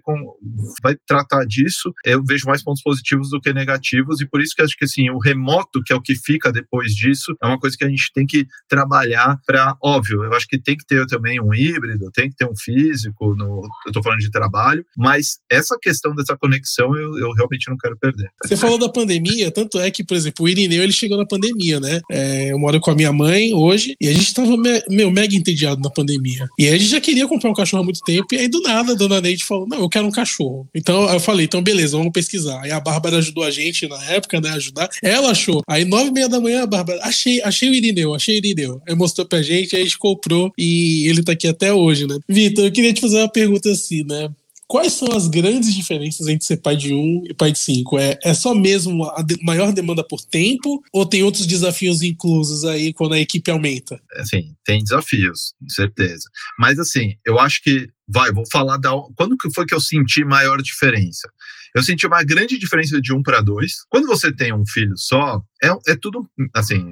vai 0.82 0.96
tratar 1.06 1.44
disso? 1.44 1.92
Eu 2.04 2.22
vejo 2.25 2.46
mais 2.46 2.62
pontos 2.62 2.82
positivos 2.82 3.30
do 3.30 3.40
que 3.40 3.52
negativos 3.52 4.20
e 4.20 4.26
por 4.26 4.40
isso 4.40 4.54
que 4.54 4.62
acho 4.62 4.76
que 4.76 4.84
assim, 4.84 5.11
o 5.11 5.18
remoto, 5.18 5.82
que 5.84 5.92
é 5.92 5.96
o 5.96 6.02
que 6.02 6.14
fica 6.14 6.52
depois 6.52 6.92
disso, 6.92 7.37
é 7.42 7.46
uma 7.46 7.58
coisa 7.58 7.76
que 7.76 7.84
a 7.84 7.88
gente 7.88 8.11
tem 8.14 8.26
que 8.26 8.46
trabalhar 8.68 9.38
para, 9.46 9.76
óbvio, 9.82 10.25
eu 10.25 10.32
acho 10.34 10.46
que 10.46 10.61
tem 10.61 10.76
que 10.76 10.87
ter 10.87 11.06
também 11.06 11.40
um 11.40 11.52
híbrido, 11.54 12.11
tem 12.12 12.28
que 12.30 12.37
ter 12.37 12.46
um 12.46 12.56
físico, 12.56 13.34
no, 13.34 13.62
eu 13.87 13.88
estou 13.88 14.02
falando 14.02 14.20
de 14.20 14.30
trabalho, 14.30 14.84
mas 14.96 15.38
essa 15.50 15.76
questão 15.80 16.14
dessa 16.14 16.37
conexão 16.37 16.94
eu, 16.96 17.18
eu 17.18 17.32
realmente 17.32 17.68
não 17.68 17.76
quero 17.76 17.96
perder. 17.99 18.28
Você 18.44 18.56
falou 18.56 18.78
da 18.78 18.88
pandemia, 18.88 19.50
tanto 19.50 19.78
é 19.78 19.90
que, 19.90 20.04
por 20.04 20.16
exemplo, 20.16 20.44
o 20.44 20.49
Irineu 20.49 20.82
ele 20.82 20.92
chegou 20.92 21.18
na 21.18 21.26
pandemia, 21.26 21.80
né? 21.80 22.00
É, 22.11 22.52
eu 22.52 22.58
moro 22.58 22.80
com 22.80 22.90
a 22.90 22.94
minha 22.94 23.12
mãe 23.12 23.52
hoje 23.52 23.94
e 24.00 24.08
a 24.08 24.12
gente 24.12 24.26
estava 24.26 24.56
meu 24.88 25.11
mega 25.11 25.34
entediado 25.34 25.80
na 25.80 25.90
pandemia. 25.90 26.49
E 26.58 26.68
a 26.68 26.72
gente 26.72 26.90
já 26.90 27.00
queria 27.00 27.26
comprar 27.32 27.50
um 27.50 27.54
cachorro 27.54 27.82
há 27.82 27.84
muito 27.84 28.00
tempo, 28.00 28.26
e 28.32 28.38
aí 28.38 28.48
do 28.48 28.60
nada 28.62 28.92
a 28.92 28.94
dona 28.94 29.20
Neide 29.20 29.44
falou: 29.44 29.66
Não, 29.66 29.80
eu 29.80 29.88
quero 29.88 30.06
um 30.06 30.10
cachorro. 30.10 30.66
Então 30.74 31.08
eu 31.10 31.20
falei: 31.20 31.46
Então 31.46 31.62
beleza, 31.62 31.96
vamos 31.96 32.12
pesquisar. 32.12 32.60
Aí 32.62 32.70
a 32.70 32.80
Bárbara 32.80 33.18
ajudou 33.18 33.44
a 33.44 33.50
gente 33.50 33.86
na 33.88 34.02
época, 34.10 34.40
né? 34.40 34.50
Ajudar. 34.50 34.88
Ela 35.02 35.30
achou. 35.30 35.62
Aí 35.68 35.84
nove 35.84 36.08
e 36.08 36.12
meia 36.12 36.28
da 36.28 36.40
manhã, 36.40 36.62
a 36.62 36.66
Bárbara, 36.66 37.00
achei, 37.02 37.42
achei 37.42 37.68
o 37.70 37.74
Irineu, 37.74 38.14
achei 38.14 38.36
o 38.36 38.38
Irineu. 38.38 38.80
Aí 38.88 38.94
mostrou 38.94 39.26
pra 39.26 39.42
gente, 39.42 39.74
aí 39.74 39.82
a 39.82 39.84
gente 39.84 39.98
comprou 39.98 40.52
e 40.58 41.08
ele 41.08 41.22
tá 41.22 41.32
aqui 41.32 41.48
até 41.48 41.72
hoje, 41.72 42.06
né? 42.06 42.18
Vitor, 42.28 42.64
eu 42.64 42.72
queria 42.72 42.92
te 42.92 43.00
fazer 43.00 43.18
uma 43.18 43.28
pergunta 43.28 43.70
assim, 43.70 44.04
né? 44.04 44.30
Quais 44.73 44.95
são 44.95 45.14
as 45.14 45.29
grandes 45.29 45.75
diferenças 45.75 46.26
entre 46.29 46.47
ser 46.47 46.57
pai 46.57 46.75
de 46.75 46.95
um 46.95 47.23
e 47.29 47.35
pai 47.35 47.52
de 47.52 47.59
cinco? 47.59 47.99
É, 47.99 48.19
é 48.25 48.33
só 48.33 48.55
mesmo 48.55 49.05
a 49.05 49.21
de, 49.21 49.37
maior 49.43 49.71
demanda 49.71 50.02
por 50.02 50.25
tempo 50.25 50.83
ou 50.91 51.05
tem 51.05 51.23
outros 51.23 51.47
desafios 51.47 52.00
inclusos 52.00 52.64
aí 52.64 52.91
quando 52.91 53.12
a 53.12 53.21
equipe 53.21 53.50
aumenta? 53.50 54.00
Sim, 54.25 54.57
tem 54.64 54.83
desafios, 54.83 55.52
certeza. 55.69 56.26
Mas 56.59 56.79
assim, 56.79 57.17
eu 57.23 57.38
acho 57.38 57.62
que 57.62 57.87
vai, 58.09 58.33
vou 58.33 58.45
falar 58.50 58.79
da 58.79 58.93
quando 59.14 59.37
que 59.37 59.52
foi 59.55 59.67
que 59.67 59.75
eu 59.75 59.81
senti 59.81 60.25
maior 60.25 60.62
diferença? 60.62 61.29
Eu 61.75 61.83
senti 61.83 62.07
uma 62.07 62.23
grande 62.23 62.59
diferença 62.59 63.00
de 63.00 63.12
um 63.14 63.23
para 63.23 63.41
dois. 63.41 63.85
Quando 63.88 64.07
você 64.07 64.33
tem 64.33 64.52
um 64.52 64.64
filho 64.67 64.97
só, 64.97 65.43
é, 65.62 65.69
é 65.93 65.97
tudo 65.97 66.29
assim, 66.55 66.91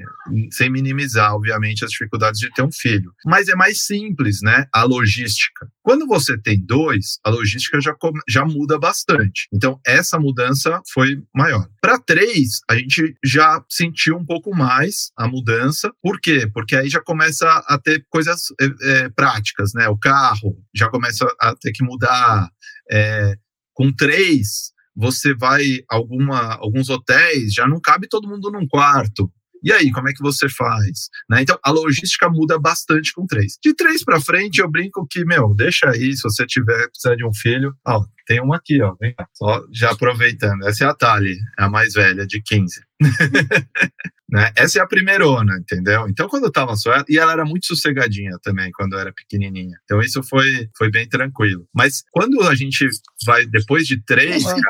sem 0.53 0.71
minimizar, 0.71 1.35
obviamente, 1.35 1.85
as 1.85 1.91
dificuldades 1.91 2.41
de 2.41 2.51
ter 2.53 2.63
um 2.63 2.73
filho. 2.73 3.13
Mas 3.27 3.49
é 3.49 3.55
mais 3.55 3.85
simples, 3.85 4.41
né? 4.43 4.67
A 4.73 4.85
logística. 4.85 5.69
Quando 5.83 6.07
você 6.07 6.39
tem 6.39 6.65
dois, 6.65 7.19
a 7.25 7.31
logística 7.31 7.81
já, 7.81 7.95
já 8.29 8.45
muda 8.45 8.79
bastante. 8.79 9.49
Então, 9.53 9.81
essa 9.87 10.19
mudança 10.19 10.81
foi 10.93 11.23
maior. 11.35 11.69
Para 11.81 11.99
três, 11.99 12.61
a 12.69 12.77
gente 12.77 13.15
já 13.25 13.63
sentiu 13.69 14.17
um 14.17 14.25
pouco 14.25 14.55
mais 14.55 15.11
a 15.17 15.27
mudança. 15.27 15.91
Por 16.03 16.21
quê? 16.21 16.49
Porque 16.53 16.77
aí 16.77 16.89
já 16.89 17.01
começa 17.01 17.49
a 17.67 17.79
ter 17.79 18.05
coisas 18.09 18.41
é, 18.61 18.67
é, 18.83 19.09
práticas, 19.11 19.73
né? 19.75 19.89
O 19.89 19.99
carro 19.99 20.57
já 20.75 20.89
começa 20.89 21.27
a 21.41 21.55
ter 21.57 21.73
que 21.73 21.83
mudar. 21.83 22.49
É, 22.91 23.37
com 23.81 23.91
três, 23.91 24.73
você 24.95 25.35
vai 25.35 25.63
alguma 25.89 26.57
alguns 26.57 26.91
hotéis, 26.91 27.55
já 27.55 27.67
não 27.67 27.81
cabe 27.81 28.07
todo 28.07 28.29
mundo 28.29 28.51
num 28.51 28.69
quarto. 28.69 29.33
E 29.65 29.73
aí, 29.73 29.91
como 29.91 30.07
é 30.07 30.13
que 30.13 30.23
você 30.23 30.51
faz? 30.51 31.09
Né? 31.31 31.41
Então, 31.41 31.59
a 31.65 31.71
logística 31.71 32.29
muda 32.29 32.59
bastante 32.59 33.11
com 33.15 33.27
três. 33.27 33.57
De 33.63 33.75
três 33.75 34.05
para 34.05 34.21
frente, 34.21 34.59
eu 34.59 34.71
brinco 34.71 35.07
que, 35.11 35.25
meu, 35.25 35.55
deixa 35.55 35.89
aí, 35.89 36.15
se 36.15 36.23
você 36.23 36.45
tiver 36.47 36.89
precisando 36.89 37.17
de 37.17 37.27
um 37.27 37.33
filho, 37.33 37.75
ó, 37.87 38.05
tem 38.27 38.41
uma 38.41 38.57
aqui, 38.57 38.81
ó, 38.83 38.95
vem 39.00 39.15
cá. 39.15 39.27
Só 39.35 39.65
já 39.73 39.91
aproveitando. 39.91 40.67
Essa 40.67 40.85
é 40.85 40.89
a 40.89 40.95
Tali, 40.95 41.37
é 41.59 41.65
a 41.65 41.69
mais 41.69 41.93
velha, 41.93 42.27
de 42.27 42.43
15. 42.43 42.81
Né? 44.31 44.53
Essa 44.57 44.79
é 44.79 44.83
a 44.83 44.87
primeirona, 44.87 45.59
entendeu? 45.59 46.07
Então, 46.09 46.29
quando 46.29 46.45
eu 46.45 46.53
tava 46.53 46.77
só 46.77 46.93
ela, 46.93 47.05
e 47.09 47.19
ela 47.19 47.33
era 47.33 47.45
muito 47.45 47.67
sossegadinha 47.67 48.39
também, 48.43 48.71
quando 48.71 48.93
eu 48.93 49.00
era 49.00 49.12
pequenininha. 49.12 49.77
Então, 49.85 50.00
isso 50.00 50.23
foi, 50.23 50.69
foi 50.79 50.89
bem 50.89 51.09
tranquilo. 51.09 51.67
Mas 51.75 52.05
quando 52.12 52.41
a 52.43 52.55
gente 52.55 52.89
vai 53.27 53.45
depois 53.47 53.89
de 53.89 54.00
três, 54.05 54.45
cara, 54.45 54.61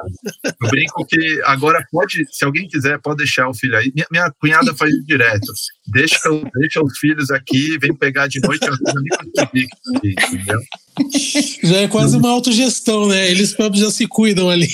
eu 0.63 0.69
brinco 0.71 1.05
que 1.07 1.43
agora 1.45 1.85
pode, 1.91 2.25
se 2.31 2.43
alguém 2.43 2.67
quiser, 2.69 2.99
pode 3.01 3.19
deixar 3.19 3.49
o 3.49 3.55
filho 3.55 3.77
aí. 3.77 3.93
Minha, 3.95 4.07
minha 4.11 4.33
cunhada 4.41 4.75
faz 4.75 4.91
direto. 5.05 5.53
Deixa, 5.91 6.19
deixa 6.55 6.83
os 6.83 6.99
filhos 6.99 7.31
aqui, 7.31 7.79
vem 7.79 7.95
pegar 7.95 8.27
de 8.27 8.41
noite, 8.41 8.65
eu 8.67 8.75
nem 9.53 9.67
entendeu? 10.05 10.61
Já 11.63 11.77
é 11.79 11.89
quase 11.89 12.17
uma 12.17 12.31
autogestão, 12.31 13.09
né? 13.09 13.31
Eles 13.31 13.55
próprios 13.55 13.85
já 13.85 13.91
se 13.91 14.07
cuidam 14.07 14.49
ali. 14.49 14.69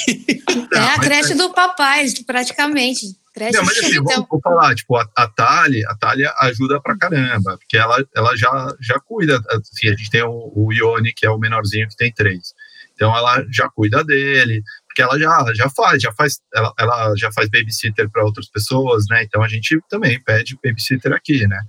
É 0.74 0.78
a 0.78 0.98
creche 0.98 1.34
do 1.34 1.52
papai, 1.52 2.06
praticamente. 2.26 3.16
Não, 3.52 3.64
mas 3.64 3.76
assim, 3.78 3.98
então... 3.98 4.26
vou, 4.30 4.40
falar, 4.40 4.74
tipo, 4.74 4.96
a, 4.96 5.06
a 5.14 5.28
Thalia, 5.28 5.86
a 5.90 5.94
Thalia 5.94 6.32
ajuda 6.40 6.80
pra 6.80 6.96
caramba, 6.96 7.58
porque 7.58 7.76
ela, 7.76 8.02
ela 8.14 8.34
já, 8.34 8.74
já 8.80 8.98
cuida, 8.98 9.38
assim, 9.50 9.88
a 9.88 9.94
gente 9.94 10.10
tem 10.10 10.22
o, 10.22 10.52
o 10.54 10.72
Ione, 10.72 11.12
que 11.14 11.26
é 11.26 11.30
o 11.30 11.38
menorzinho, 11.38 11.86
que 11.86 11.96
tem 11.96 12.10
três, 12.10 12.54
então 12.94 13.14
ela 13.14 13.44
já 13.52 13.68
cuida 13.68 14.02
dele, 14.02 14.62
porque 14.96 15.02
ela 15.02 15.18
já, 15.18 15.54
já 15.54 15.68
faz, 15.68 16.02
já 16.02 16.12
faz, 16.12 16.40
ela, 16.54 16.72
ela 16.78 17.14
já 17.16 17.30
faz 17.30 17.50
babysitter 17.50 18.10
para 18.10 18.24
outras 18.24 18.48
pessoas, 18.48 19.04
né? 19.10 19.24
Então 19.24 19.42
a 19.42 19.48
gente 19.48 19.78
também 19.90 20.18
pede 20.22 20.58
babysitter 20.64 21.12
aqui, 21.12 21.46
né? 21.46 21.60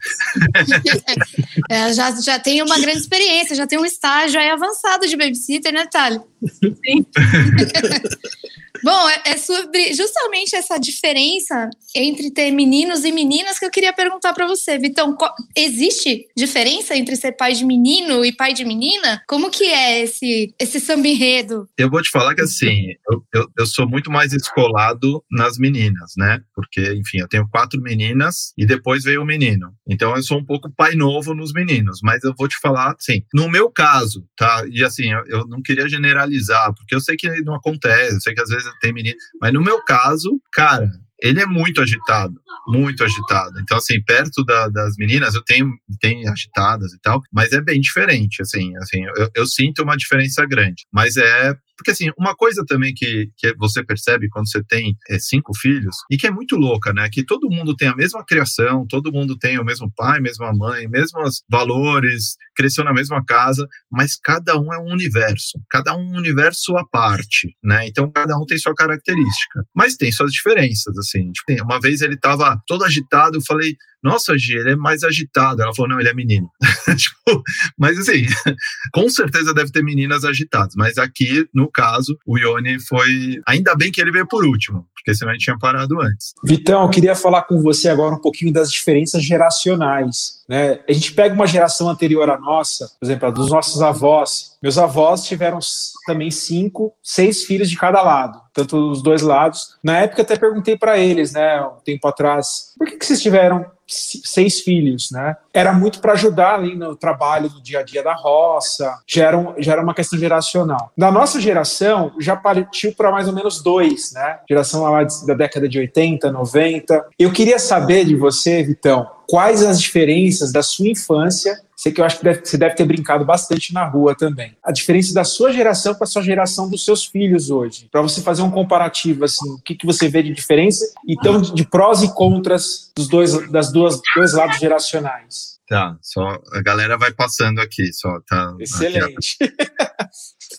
é, 1.69 1.91
já, 1.91 2.12
já 2.22 2.39
tem 2.39 2.62
uma 2.62 2.79
grande 2.79 3.00
experiência, 3.00 3.55
já 3.55 3.67
tem 3.67 3.77
um 3.77 3.86
estágio 3.86 4.39
aí 4.39 4.50
avançado 4.50 5.05
de 5.05 5.17
babysitter, 5.17 5.74
né, 5.74 5.86
Thalia? 5.91 6.24
Sim. 6.62 7.05
Bom, 8.84 9.10
é, 9.10 9.22
é, 9.31 9.38
sobre 9.38 9.93
justamente 9.93 10.55
essa 10.55 10.77
diferença 10.77 11.69
entre 11.98 12.32
ter 12.32 12.51
meninos 12.51 13.04
e 13.04 13.12
meninas 13.12 13.60
que 13.60 13.66
eu 13.66 13.72
queria 13.72 13.94
perguntar 13.94 14.34
para 14.34 14.48
você, 14.48 14.77
Vitão. 14.77 15.16
Qual, 15.16 15.34
existe 15.56 16.27
diferença 16.36 16.96
entre 16.96 17.16
ser 17.16 17.34
pai 17.34 17.54
de 17.54 17.66
menino 17.66 18.24
e 18.24 18.32
pai 18.32 18.54
de 18.54 18.63
menina? 18.63 19.22
Como 19.27 19.50
que 19.50 19.66
é 19.66 20.04
esse, 20.04 20.54
esse 20.60 20.80
samba 20.80 21.08
enredo? 21.08 21.68
Eu 21.77 21.89
vou 21.89 22.01
te 22.01 22.10
falar 22.10 22.36
que 22.36 22.42
assim, 22.42 22.94
eu, 23.10 23.24
eu, 23.34 23.48
eu 23.60 23.66
sou 23.66 23.88
muito 23.88 24.12
mais 24.12 24.34
escolado 24.34 25.24
nas 25.32 25.58
meninas, 25.58 26.13
né? 26.18 26.39
Porque, 26.54 26.94
enfim, 26.94 27.20
eu 27.20 27.27
tenho 27.27 27.48
quatro 27.50 27.82
meninas 27.82 28.54
e 28.58 28.66
depois 28.66 29.04
veio 29.04 29.22
o 29.22 29.25
menino. 29.25 29.74
Então 29.88 30.16
eu 30.16 30.24
sou 30.24 30.38
um 30.38 30.46
pouco 30.46 30.72
pai 30.72 30.96
novo 30.96 31.34
nos 31.34 31.51
meninos, 31.54 32.00
mas 32.04 32.24
eu 32.24 32.34
vou 32.38 32.48
te 32.48 32.58
falar, 32.62 32.96
assim, 32.98 33.24
no 33.34 33.50
meu 33.50 33.70
caso, 33.72 34.25
tá? 34.38 34.63
E 34.70 34.84
assim, 34.84 35.12
eu, 35.12 35.24
eu 35.27 35.48
não 35.48 35.62
queria 35.62 35.88
generalizar, 35.89 36.74
porque 36.75 36.96
eu 36.96 37.01
sei 37.01 37.16
que 37.16 37.30
não 37.42 37.56
acontece, 37.56 38.16
eu 38.16 38.22
sei 38.22 38.34
que 38.34 38.42
às 38.42 38.50
vezes 38.50 38.72
tem 38.82 38.94
menino. 38.94 39.16
Mas 39.42 39.54
no 39.54 39.62
meu 39.62 39.84
caso, 39.84 40.39
cara, 40.51 40.89
ele 41.22 41.42
é 41.42 41.46
muito 41.46 41.82
agitado, 41.82 42.36
muito 42.68 43.04
agitado. 43.04 43.60
Então, 43.60 43.78
assim, 43.78 44.02
perto 44.04 44.44
da, 44.44 44.68
das 44.70 44.96
meninas, 44.98 45.36
eu 45.36 45.44
tenho, 45.44 45.72
tenho 46.00 46.30
agitadas 46.32 46.94
e 46.94 47.00
tal, 47.00 47.22
mas 47.32 47.52
é 47.52 47.62
bem 47.62 47.80
diferente, 47.80 48.42
assim, 48.42 48.76
assim, 48.78 49.04
eu, 49.16 49.30
eu 49.36 49.46
sinto 49.46 49.84
uma 49.84 49.96
diferença 49.96 50.46
grande. 50.46 50.86
Mas 50.92 51.18
é 51.18 51.56
porque, 51.78 51.92
assim, 51.92 52.10
uma 52.18 52.36
coisa 52.36 52.66
também 52.66 52.92
que, 52.92 53.30
que 53.38 53.54
você 53.56 53.86
percebe 53.86 54.28
quando 54.30 54.50
você 54.50 54.64
tem 54.64 54.98
é, 55.12 55.20
cinco 55.20 55.56
filhos, 55.56 55.96
e 56.10 56.18
que 56.18 56.26
é 56.26 56.32
muito 56.32 56.56
louca, 56.56 56.92
né? 56.92 57.08
Que 57.08 57.24
todo 57.24 57.52
mundo 57.52 57.76
tem 57.76 57.88
a 57.88 57.96
mesma 57.96 58.26
criação, 58.26 58.84
todo 58.90 59.12
mundo 59.12 59.38
tem 59.38 59.60
o 59.60 59.64
mesmo 59.64 59.92
pai, 59.96 60.20
mesma 60.20 60.52
mãe, 60.52 60.88
mesmos 60.88 61.44
valores, 61.48 62.36
cresceu 62.56 62.84
na 62.84 62.92
mesma 62.92 63.24
casa, 63.24 63.68
mas 63.92 64.18
cada 64.20 64.60
um 64.60 64.74
é 64.74 64.80
um 64.80 64.92
universo, 64.92 65.60
cada 65.70 65.96
um 65.96 66.08
um 66.08 66.18
universo 66.18 66.76
à 66.78 66.86
parte, 66.86 67.56
né? 67.64 67.88
Então, 67.88 68.10
cada 68.12 68.38
um 68.38 68.46
tem 68.46 68.58
sua 68.58 68.74
característica, 68.74 69.64
mas 69.76 69.96
tem 69.96 70.12
suas 70.12 70.32
diferenças, 70.32 70.98
assim. 71.08 71.32
Tipo, 71.32 71.64
uma 71.64 71.80
vez 71.80 72.02
ele 72.02 72.16
estava 72.16 72.62
todo 72.68 72.84
agitado, 72.84 73.38
eu 73.38 73.42
falei, 73.42 73.76
nossa, 74.04 74.38
Gi, 74.38 74.54
ele 74.54 74.72
é 74.72 74.76
mais 74.76 75.04
agitado. 75.04 75.62
Ela 75.62 75.74
falou, 75.74 75.90
não, 75.90 76.00
ele 76.00 76.10
é 76.10 76.14
menino. 76.14 76.50
tipo, 76.96 77.44
mas 77.78 77.98
assim, 77.98 78.26
com 78.94 79.10
certeza 79.10 79.54
deve 79.54 79.72
ter 79.72 79.84
meninas 79.84 80.24
agitadas, 80.24 80.76
mas 80.76 80.98
aqui, 80.98 81.48
no 81.54 81.70
caso, 81.70 82.18
o 82.26 82.38
Ione 82.38 82.80
foi. 82.80 83.42
Ainda 83.48 83.76
bem 83.76 83.92
que 83.92 84.02
ele 84.02 84.12
veio 84.12 84.28
por 84.28 84.46
último, 84.46 84.88
porque 84.94 85.16
senão 85.16 85.32
a 85.32 85.34
gente 85.34 85.46
tinha 85.46 85.58
parado 85.58 86.00
antes. 86.02 86.34
Vitão, 86.44 86.84
eu 86.84 86.90
queria 86.90 87.16
falar 87.16 87.44
com 87.44 87.62
você 87.62 87.90
agora 87.90 88.16
um 88.16 88.22
pouquinho 88.22 88.54
das 88.54 88.72
diferenças 88.72 89.24
geracionais. 89.24 90.37
Né? 90.48 90.80
A 90.88 90.94
gente 90.94 91.13
pega 91.13 91.36
uma 91.36 91.46
geração 91.46 91.89
anterior 91.89 92.30
à 92.30 92.38
nossa, 92.38 92.89
por 93.00 93.06
exemplo, 93.06 93.27
a 93.27 93.32
dos 93.32 93.51
nossos 93.51 93.82
avós. 93.82 94.58
Meus 94.62 94.77
avós 94.77 95.24
tiveram 95.24 95.60
também 96.06 96.32
cinco, 96.32 96.94
seis 97.04 97.44
filhos 97.44 97.70
de 97.70 97.77
cada 97.77 98.01
lado, 98.01 98.42
tanto 98.54 98.89
dos 98.89 99.01
dois 99.01 99.22
lados. 99.22 99.77
Na 99.84 100.00
época 100.00 100.22
até 100.22 100.38
perguntei 100.38 100.77
para 100.77 100.98
eles, 100.98 101.34
né, 101.34 101.62
um 101.62 101.82
tempo 101.84 102.08
atrás, 102.08 102.74
por 102.77 102.88
que, 102.88 102.98
que 102.98 103.06
vocês 103.06 103.22
tiveram 103.22 103.66
seis 103.88 104.60
filhos, 104.60 105.10
né? 105.12 105.36
Era 105.53 105.74
muito 105.74 106.00
para 106.00 106.13
ajudar 106.13 106.56
ali 106.56 106.75
no 106.75 106.96
trabalho 106.96 107.50
do 107.50 107.62
dia 107.62 107.79
a 107.79 107.84
dia 107.84 108.03
da 108.03 108.13
roça, 108.13 109.00
já 109.08 109.25
era, 109.25 109.38
um, 109.38 109.53
já 109.58 109.74
era 109.74 109.82
uma 109.82 109.94
questão 109.94 110.20
geracional. 110.20 110.91
Na 110.96 111.12
nossa 111.12 111.39
geração, 111.39 112.12
já 112.20 112.36
partiu 112.36 112.94
para 112.94 113.12
mais 113.12 113.27
ou 113.27 113.34
menos 113.34 113.62
dois, 113.62 114.12
né? 114.13 114.39
Geração 114.48 114.84
lá 114.84 115.03
da 115.25 115.34
década 115.34 115.67
de 115.67 115.79
80, 115.79 116.32
90. 116.32 117.06
Eu 117.17 117.32
queria 117.32 117.60
saber 117.60 118.06
de 118.06 118.15
você, 118.15 118.63
Vitão, 118.63 119.10
quais 119.27 119.63
as 119.63 119.79
diferenças 119.79 120.51
da 120.51 120.63
sua 120.63 120.88
infância 120.88 121.60
Sei 121.77 121.91
que 121.91 122.01
eu 122.01 122.05
acho 122.05 122.17
que 122.17 122.24
deve, 122.24 122.43
você 122.43 122.57
deve 122.57 122.74
ter 122.74 122.86
brincado 122.86 123.24
bastante 123.24 123.72
na 123.72 123.86
rua 123.86 124.15
também. 124.15 124.57
A 124.63 124.72
diferença 124.72 125.13
da 125.13 125.24
sua 125.24 125.53
geração 125.53 125.93
para 125.93 126.05
a 126.05 126.07
sua 126.07 126.24
geração 126.24 126.67
dos 126.67 126.84
seus 126.84 127.05
filhos 127.05 127.51
hoje. 127.51 127.88
Para 127.91 128.01
você 128.01 128.19
fazer 128.19 128.41
um 128.41 128.50
comparativo, 128.50 129.24
assim, 129.24 129.48
o 129.51 129.62
que, 129.62 129.75
que 129.75 129.86
você 129.86 130.10
vê 130.10 130.24
de 130.24 130.34
diferença 130.34 130.84
e 131.07 131.13
então 131.13 131.39
de 131.39 131.67
prós 131.67 132.01
e 132.01 132.12
contras 132.15 132.91
dos 132.98 133.07
dois, 133.07 133.51
das 133.51 133.72
duas, 133.72 134.01
dois 134.15 134.34
lados 134.34 134.57
geracionais. 134.57 135.57
Tá, 135.69 135.96
só 136.01 136.41
a 136.53 136.62
galera 136.63 136.98
vai 136.98 137.13
passando 137.13 137.60
aqui, 137.60 137.93
só 137.93 138.22
tá. 138.22 138.55
Excelente. 138.60 139.38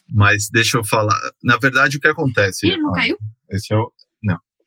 Mas 0.09 0.49
deixa 0.51 0.79
eu 0.79 0.85
falar. 0.85 1.19
Na 1.43 1.57
verdade, 1.57 1.97
o 1.97 2.01
que 2.01 2.07
acontece? 2.07 2.69
Ih, 2.69 2.77
não 2.77 2.93
caiu? 2.93 3.19
Esse 3.51 3.73
é 3.73 3.77
o. 3.77 3.91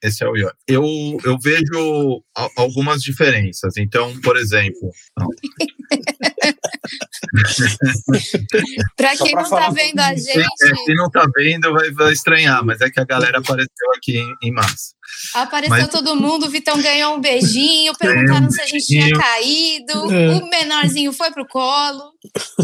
Esse 0.04 0.24
é 0.24 0.28
o 0.28 0.36
Ian. 0.36 0.52
Eu, 0.68 0.84
eu 1.24 1.38
vejo 1.40 2.24
algumas 2.56 3.04
diferenças. 3.04 3.78
Então, 3.78 4.20
por 4.22 4.36
exemplo. 4.36 4.90
Para 8.98 9.16
quem 9.16 9.34
não 9.34 9.44
está 9.44 9.70
vendo 9.70 10.00
a 10.00 10.16
gente. 10.16 10.84
Quem 10.86 10.96
não 10.96 11.06
está 11.08 11.28
vendo 11.36 11.72
vai, 11.72 11.92
vai, 11.92 12.14
estranhar, 12.14 12.66
mas 12.66 12.82
é 12.82 12.90
que 12.90 13.00
a 13.00 13.06
galera 13.06 13.38
apareceu 13.40 13.92
aqui 13.96 14.18
em, 14.18 14.36
em 14.42 14.52
massa. 14.52 14.96
Apareceu 15.34 15.78
Mas... 15.78 15.88
todo 15.90 16.16
mundo, 16.16 16.48
o 16.48 16.50
Vitão 16.50 16.82
ganhou 16.82 17.16
um 17.16 17.22
beijinho, 17.22 17.94
perguntaram 17.98 18.48
um 18.48 18.52
se 18.52 18.62
a 18.62 18.66
gente 18.66 18.86
tinha 18.86 19.14
caído, 19.14 20.12
é. 20.12 20.36
o 20.36 20.50
menorzinho 20.50 21.14
foi 21.14 21.32
pro 21.32 21.48
colo. 21.48 22.11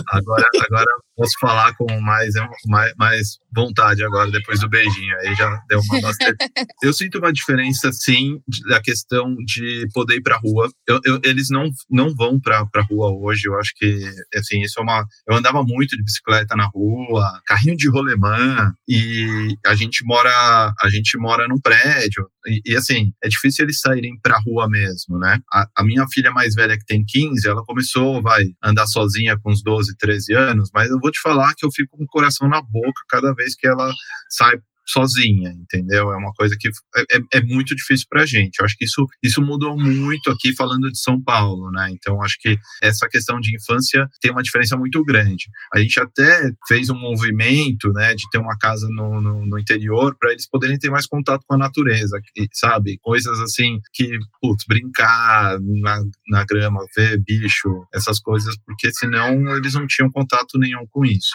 Agora, 0.10 0.48
agora 0.66 0.86
posso 1.16 1.34
falar 1.40 1.76
com 1.76 2.00
mais, 2.00 2.36
mais, 2.68 2.94
mais 2.96 3.38
vontade 3.54 4.04
agora, 4.04 4.30
depois 4.30 4.60
do 4.60 4.70
beijinho. 4.70 5.18
Aí 5.20 5.34
já 5.36 5.60
deu 5.68 5.80
uma 5.82 6.02
bastante. 6.02 6.38
Eu 6.84 6.94
sinto 6.94 7.18
uma 7.18 7.34
diferença, 7.34 7.92
sim, 7.92 8.40
da 8.70 8.80
questão 8.80 9.36
de 9.46 9.88
poder 9.94 10.18
ir 10.18 10.22
pra 10.22 10.38
rua. 10.38 10.70
Eu, 10.88 11.00
eu, 11.04 11.20
eles 11.24 11.50
não, 11.50 11.70
não 11.90 12.14
vão 12.16 12.40
pra, 12.40 12.66
pra 12.68 12.84
rua 12.84 13.12
hoje. 13.12 13.48
Eu 13.48 13.58
acho 13.60 13.72
que, 13.76 14.00
assim, 14.36 14.62
isso 14.62 14.80
é 14.80 14.84
uma. 14.84 15.06
Eu 15.28 15.36
andava 15.36 15.64
muito 15.64 15.98
de 15.98 16.04
bicicleta 16.04 16.56
na 16.56 16.66
rua, 16.66 17.42
carrinho 17.48 17.76
de 17.76 17.90
rolemã, 17.90 18.72
e 18.88 19.56
a 19.66 19.76
gente 19.76 20.06
mora, 20.06 20.74
a 20.80 20.90
gente 20.90 21.18
mora 21.18 21.48
num 21.48 21.60
prédio. 21.60 22.30
E, 22.46 22.62
e, 22.66 22.76
assim, 22.76 23.12
é 23.24 23.28
difícil 23.28 23.66
eles 23.66 23.80
saírem 23.80 24.18
pra 24.22 24.40
rua 24.46 24.70
mesmo, 24.70 25.18
né? 25.18 25.40
A, 25.52 25.68
a, 25.78 25.84
minha 25.84 26.06
filha 26.12 26.32
mais 26.32 26.56
velha, 26.56 26.78
que 26.78 26.86
tem 26.86 27.04
15, 27.06 27.48
ela 27.48 27.64
começou, 27.66 28.22
vai, 28.22 28.46
andar 28.64 28.88
sozinha 28.88 29.38
com 29.38 29.47
uns 29.50 29.64
12, 29.64 29.96
13 29.98 30.34
anos, 30.34 30.70
mas 30.74 30.90
eu 30.90 31.00
vou 31.00 31.12
te 31.12 31.20
falar 31.22 31.54
que 31.56 31.66
eu 31.66 31.72
fico 31.72 31.98
com 31.98 32.04
o 32.04 32.08
coração 32.08 32.48
na 32.48 32.62
boca 32.62 33.02
cada 33.10 33.34
vez 33.34 33.56
que 33.56 33.68
ela 33.68 33.92
sai 34.30 34.60
sozinha, 34.88 35.52
entendeu? 35.52 36.12
É 36.12 36.18
uma 36.18 36.32
coisa 36.34 36.56
que 36.60 36.68
é, 36.68 37.18
é, 37.18 37.38
é 37.40 37.42
muito 37.42 37.76
difícil 37.76 38.08
para 38.10 38.24
a 38.24 38.26
gente. 38.26 38.60
Eu 38.60 38.66
acho 38.66 38.76
que 38.78 38.86
isso, 38.86 39.06
isso 39.22 39.42
mudou 39.42 39.78
muito 39.78 40.30
aqui 40.30 40.56
falando 40.56 40.92
de 40.92 41.00
São 41.00 41.22
Paulo, 41.22 41.70
né? 41.72 41.90
Então 41.92 42.22
acho 42.22 42.38
que 42.40 42.58
essa 42.82 43.08
questão 43.08 43.40
de 43.40 43.56
infância 43.56 44.08
tem 44.22 44.32
uma 44.32 44.44
diferença 44.44 44.78
muito 44.78 45.04
grande. 45.04 45.46
A 45.74 45.80
gente 45.80 46.00
até 46.00 46.52
fez 46.68 46.90
um 46.90 46.98
movimento, 46.98 47.92
né, 47.94 48.16
de 48.16 48.30
ter 48.30 48.38
uma 48.38 48.58
casa 48.58 48.88
no, 48.90 49.22
no, 49.22 49.46
no 49.46 49.60
interior 49.60 50.16
para 50.20 50.32
eles 50.32 50.48
poderem 50.50 50.78
ter 50.78 50.90
mais 50.90 51.06
contato 51.06 51.44
com 51.48 51.56
a 51.56 51.58
natureza, 51.58 52.20
sabe? 52.54 52.98
Coisas 53.02 53.40
assim 53.40 53.80
que, 53.94 54.18
putz, 54.42 54.66
brincar 54.68 55.60
na, 55.60 56.02
na 56.30 56.46
grama, 56.46 56.86
ver 56.96 57.22
bicho, 57.22 57.86
essas 57.94 58.20
coisas, 58.20 58.56
porque 58.66 58.92
senão 58.94 59.56
eles 59.56 59.74
não 59.74 59.88
tinham 59.88 60.10
contato 60.10 60.58
nenhum 60.58 60.86
com 60.90 61.06
isso. 61.06 61.32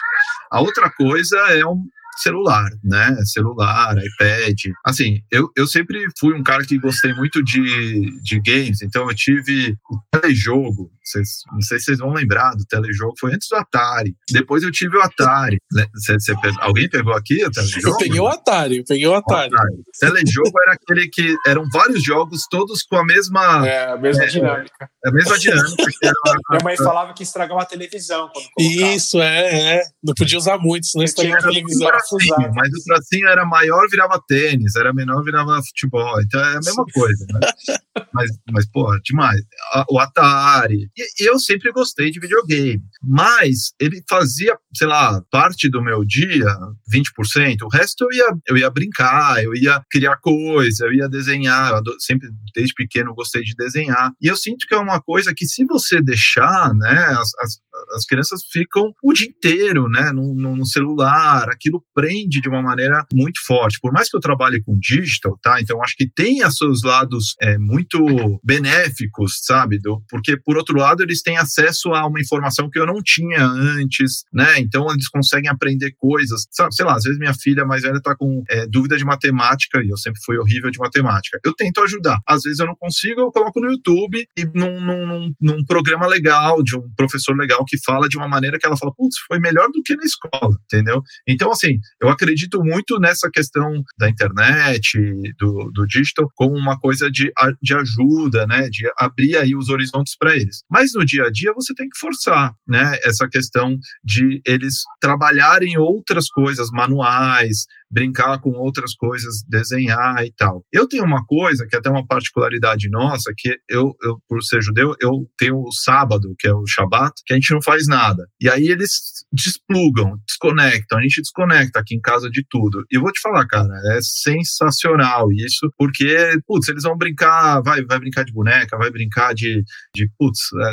A 0.51 0.61
outra 0.61 0.89
coisa 0.89 1.37
é 1.49 1.65
um, 1.65 1.83
celular, 2.17 2.69
né? 2.83 3.15
Celular, 3.25 3.95
iPad. 3.97 4.59
Assim, 4.85 5.21
eu, 5.31 5.49
eu 5.55 5.67
sempre 5.67 5.99
fui 6.19 6.33
um 6.33 6.43
cara 6.43 6.65
que 6.65 6.77
gostei 6.77 7.13
muito 7.13 7.43
de, 7.43 8.21
de 8.21 8.39
games, 8.39 8.81
então 8.81 9.09
eu 9.09 9.15
tive 9.15 9.75
o 9.89 9.99
telejogo. 10.11 10.91
Vocês, 11.03 11.29
não 11.51 11.61
sei 11.61 11.79
se 11.79 11.85
vocês 11.85 11.99
vão 11.99 12.13
lembrar 12.13 12.55
do 12.55 12.65
telejogo, 12.65 13.13
foi 13.19 13.33
antes 13.33 13.47
do 13.49 13.55
Atari. 13.55 14.15
Depois 14.31 14.63
eu 14.63 14.71
tive 14.71 14.97
o 14.97 15.01
Atari. 15.01 15.57
Né? 15.71 15.85
Cê, 15.95 16.19
cê, 16.19 16.33
alguém 16.59 16.89
pegou 16.89 17.13
aqui 17.13 17.43
o 17.45 17.51
telejogo? 17.51 17.87
Eu 17.89 17.97
peguei 17.97 18.19
o 18.19 18.27
Atari, 18.27 18.77
eu 18.77 18.83
peguei 18.85 19.07
o 19.07 19.13
Atari. 19.13 19.51
O 19.51 19.55
Atari. 19.55 19.83
Telejogo 19.99 20.51
era 20.63 20.73
aquele 20.73 21.07
que 21.09 21.35
eram 21.45 21.65
vários 21.71 22.03
jogos, 22.03 22.43
todos 22.49 22.83
com 22.83 22.97
a 22.97 23.05
mesma. 23.05 23.67
É, 23.67 23.91
a 23.91 23.97
mesma 23.97 24.23
é, 24.23 24.27
dinâmica. 24.27 24.89
A 25.05 25.11
mesma 25.11 25.37
dinâmica. 25.37 25.83
Uma... 26.25 26.39
Minha 26.51 26.63
mãe 26.63 26.77
falava 26.77 27.13
que 27.13 27.23
estragava 27.23 27.61
a 27.61 27.65
televisão. 27.65 28.29
Isso, 28.59 29.21
é, 29.21 29.77
é. 29.77 29.83
Não 30.03 30.13
podia 30.13 30.37
usar 30.37 30.57
muito, 30.57 30.87
senão 30.87 31.03
estragava 31.03 31.39
a 31.39 31.49
televisão 31.49 31.87
tracinho, 31.87 32.53
mas 32.53 32.69
o 32.69 32.83
tracinho 32.85 33.27
era 33.27 33.45
maior, 33.45 33.87
virava 33.89 34.21
tênis, 34.27 34.75
era 34.75 34.93
menor, 34.93 35.23
virava 35.23 35.61
futebol. 35.63 36.21
Então 36.21 36.39
é 36.39 36.55
a 36.55 36.59
mesma 36.59 36.85
coisa, 36.93 37.25
né? 37.33 37.39
mas, 38.13 38.29
mas, 38.51 38.69
pô, 38.69 38.97
demais. 39.03 39.41
O 39.89 39.99
Atari. 39.99 40.89
E 40.95 41.27
eu 41.27 41.39
sempre 41.39 41.71
gostei 41.71 42.11
de 42.11 42.19
videogame, 42.19 42.81
mas 43.01 43.73
ele 43.79 44.03
fazia, 44.07 44.55
sei 44.75 44.87
lá, 44.87 45.21
parte 45.31 45.67
do 45.69 45.81
meu 45.81 46.05
dia, 46.05 46.45
20%, 46.93 47.63
o 47.63 47.67
resto 47.67 48.03
eu 48.03 48.11
ia, 48.11 48.37
eu 48.47 48.57
ia 48.57 48.69
brincar, 48.69 49.43
eu 49.43 49.55
ia 49.55 49.83
criar 49.89 50.17
coisa, 50.17 50.85
eu 50.85 50.93
ia 50.93 51.09
desenhar. 51.09 51.81
Eu 51.85 51.99
sempre, 51.99 52.29
desde 52.53 52.73
pequeno, 52.75 53.15
gostei 53.15 53.41
de 53.41 53.55
desenhar. 53.55 54.11
E 54.21 54.27
eu 54.27 54.37
sinto 54.37 54.67
que 54.67 54.75
é 54.75 54.77
uma 54.77 55.01
coisa 55.01 55.33
que, 55.35 55.45
se 55.47 55.65
você 55.65 56.01
deixar, 56.01 56.73
né, 56.75 57.05
as, 57.19 57.31
as, 57.39 57.59
as 57.95 58.05
crianças 58.05 58.41
ficam 58.51 58.91
o 59.03 59.13
dia 59.13 59.27
inteiro, 59.27 59.87
né, 59.89 60.11
no, 60.11 60.33
no 60.33 60.65
celular, 60.65 61.49
aquilo 61.49 61.83
prende 61.93 62.41
de 62.41 62.49
uma 62.49 62.61
maneira 62.61 63.05
muito 63.13 63.39
forte. 63.45 63.79
Por 63.81 63.91
mais 63.91 64.09
que 64.09 64.17
eu 64.17 64.21
trabalhe 64.21 64.61
com 64.63 64.77
digital, 64.77 65.37
tá? 65.41 65.59
Então 65.61 65.81
acho 65.83 65.95
que 65.95 66.09
tem 66.09 66.45
os 66.45 66.55
seus 66.55 66.83
lados 66.83 67.35
é, 67.41 67.57
muito 67.57 67.99
benéficos, 68.43 69.39
sabe? 69.43 69.79
Do, 69.79 70.01
porque 70.09 70.37
por 70.37 70.57
outro 70.57 70.77
lado 70.77 71.03
eles 71.03 71.21
têm 71.21 71.37
acesso 71.37 71.93
a 71.93 72.05
uma 72.05 72.19
informação 72.19 72.69
que 72.69 72.79
eu 72.79 72.85
não 72.85 73.01
tinha 73.03 73.45
antes, 73.45 74.23
né? 74.33 74.59
Então 74.59 74.89
eles 74.91 75.07
conseguem 75.07 75.49
aprender 75.49 75.91
coisas. 75.97 76.45
Sabe, 76.51 76.73
sei 76.73 76.85
lá, 76.85 76.95
às 76.95 77.03
vezes 77.03 77.19
minha 77.19 77.33
filha 77.33 77.65
mais 77.65 77.81
velha 77.81 78.01
tá 78.01 78.15
com 78.15 78.43
é, 78.49 78.65
dúvida 78.67 78.97
de 78.97 79.05
matemática 79.05 79.81
e 79.83 79.89
eu 79.89 79.97
sempre 79.97 80.21
fui 80.25 80.37
horrível 80.37 80.71
de 80.71 80.79
matemática. 80.79 81.39
Eu 81.43 81.53
tento 81.53 81.81
ajudar. 81.81 82.19
Às 82.27 82.43
vezes 82.43 82.59
eu 82.59 82.65
não 82.65 82.75
consigo, 82.75 83.21
eu 83.21 83.31
coloco 83.31 83.59
no 83.59 83.71
YouTube 83.71 84.25
e 84.37 84.45
num, 84.53 84.79
num, 84.81 85.33
num 85.39 85.65
programa 85.65 86.07
legal 86.07 86.61
de 86.63 86.77
um 86.77 86.89
professor 86.95 87.35
legal 87.35 87.63
que 87.73 87.83
fala 87.83 88.07
de 88.07 88.17
uma 88.17 88.27
maneira 88.27 88.59
que 88.59 88.65
ela 88.67 88.77
fala, 88.77 88.93
putz, 88.95 89.15
foi 89.27 89.39
melhor 89.39 89.67
do 89.69 89.81
que 89.83 89.95
na 89.95 90.03
escola, 90.03 90.55
entendeu? 90.65 91.01
Então 91.27 91.51
assim, 91.51 91.79
eu 91.99 92.07
acredito 92.07 92.63
muito 92.63 92.99
nessa 92.99 93.29
questão 93.31 93.81
da 93.97 94.07
internet, 94.07 94.99
do, 95.39 95.71
do 95.73 95.87
digital, 95.87 96.29
como 96.35 96.55
uma 96.55 96.79
coisa 96.79 97.09
de, 97.09 97.31
de 97.61 97.73
ajuda, 97.73 98.45
né? 98.45 98.69
De 98.69 98.87
abrir 98.97 99.37
aí 99.37 99.55
os 99.55 99.69
horizontes 99.69 100.15
para 100.15 100.35
eles. 100.35 100.63
Mas 100.69 100.93
no 100.93 101.03
dia 101.03 101.25
a 101.25 101.31
dia 101.31 101.51
você 101.53 101.73
tem 101.73 101.89
que 101.89 101.97
forçar, 101.97 102.53
né? 102.67 102.97
Essa 103.03 103.27
questão 103.27 103.75
de 104.03 104.39
eles 104.45 104.83
trabalharem 105.01 105.77
outras 105.77 106.29
coisas, 106.29 106.69
manuais, 106.71 107.65
brincar 107.93 108.39
com 108.39 108.49
outras 108.51 108.95
coisas, 108.95 109.43
desenhar 109.47 110.25
e 110.25 110.33
tal. 110.35 110.65
Eu 110.71 110.87
tenho 110.87 111.03
uma 111.03 111.23
coisa 111.25 111.67
que 111.67 111.75
é 111.75 111.79
até 111.79 111.89
uma 111.89 112.05
particularidade 112.05 112.89
nossa, 112.89 113.31
que 113.37 113.55
eu, 113.69 113.95
eu 114.01 114.17
por 114.27 114.41
ser 114.41 114.63
judeu, 114.63 114.95
eu 114.99 115.11
tenho 115.37 115.57
o 115.57 115.71
sábado, 115.71 116.33
que 116.39 116.47
é 116.47 116.53
o 116.53 116.65
Shabat, 116.65 117.13
que 117.23 117.33
a 117.33 117.35
gente 117.35 117.53
não 117.53 117.61
faz 117.61 117.87
nada. 117.87 118.27
E 118.41 118.49
aí 118.49 118.67
eles 118.67 119.23
desplugam, 119.31 120.17
desconectam, 120.27 120.97
a 120.97 121.01
gente 121.03 121.21
desconecta 121.21 121.79
aqui 121.79 121.95
em 121.95 122.01
casa 122.01 122.29
de 122.29 122.43
tudo. 122.49 122.83
E 122.91 122.95
eu 122.95 123.01
vou 123.01 123.11
te 123.11 123.21
falar, 123.21 123.45
cara, 123.45 123.73
é 123.95 123.99
sensacional 124.01 125.31
isso, 125.31 125.71
porque, 125.77 126.31
putz, 126.47 126.67
eles 126.69 126.83
vão 126.83 126.97
brincar, 126.97 127.61
vai, 127.61 127.83
vai 127.85 127.99
brincar 127.99 128.25
de 128.25 128.33
boneca, 128.33 128.77
vai 128.77 128.89
brincar 128.89 129.35
de, 129.35 129.63
de 129.95 130.09
putz, 130.17 130.39
é, 130.59 130.71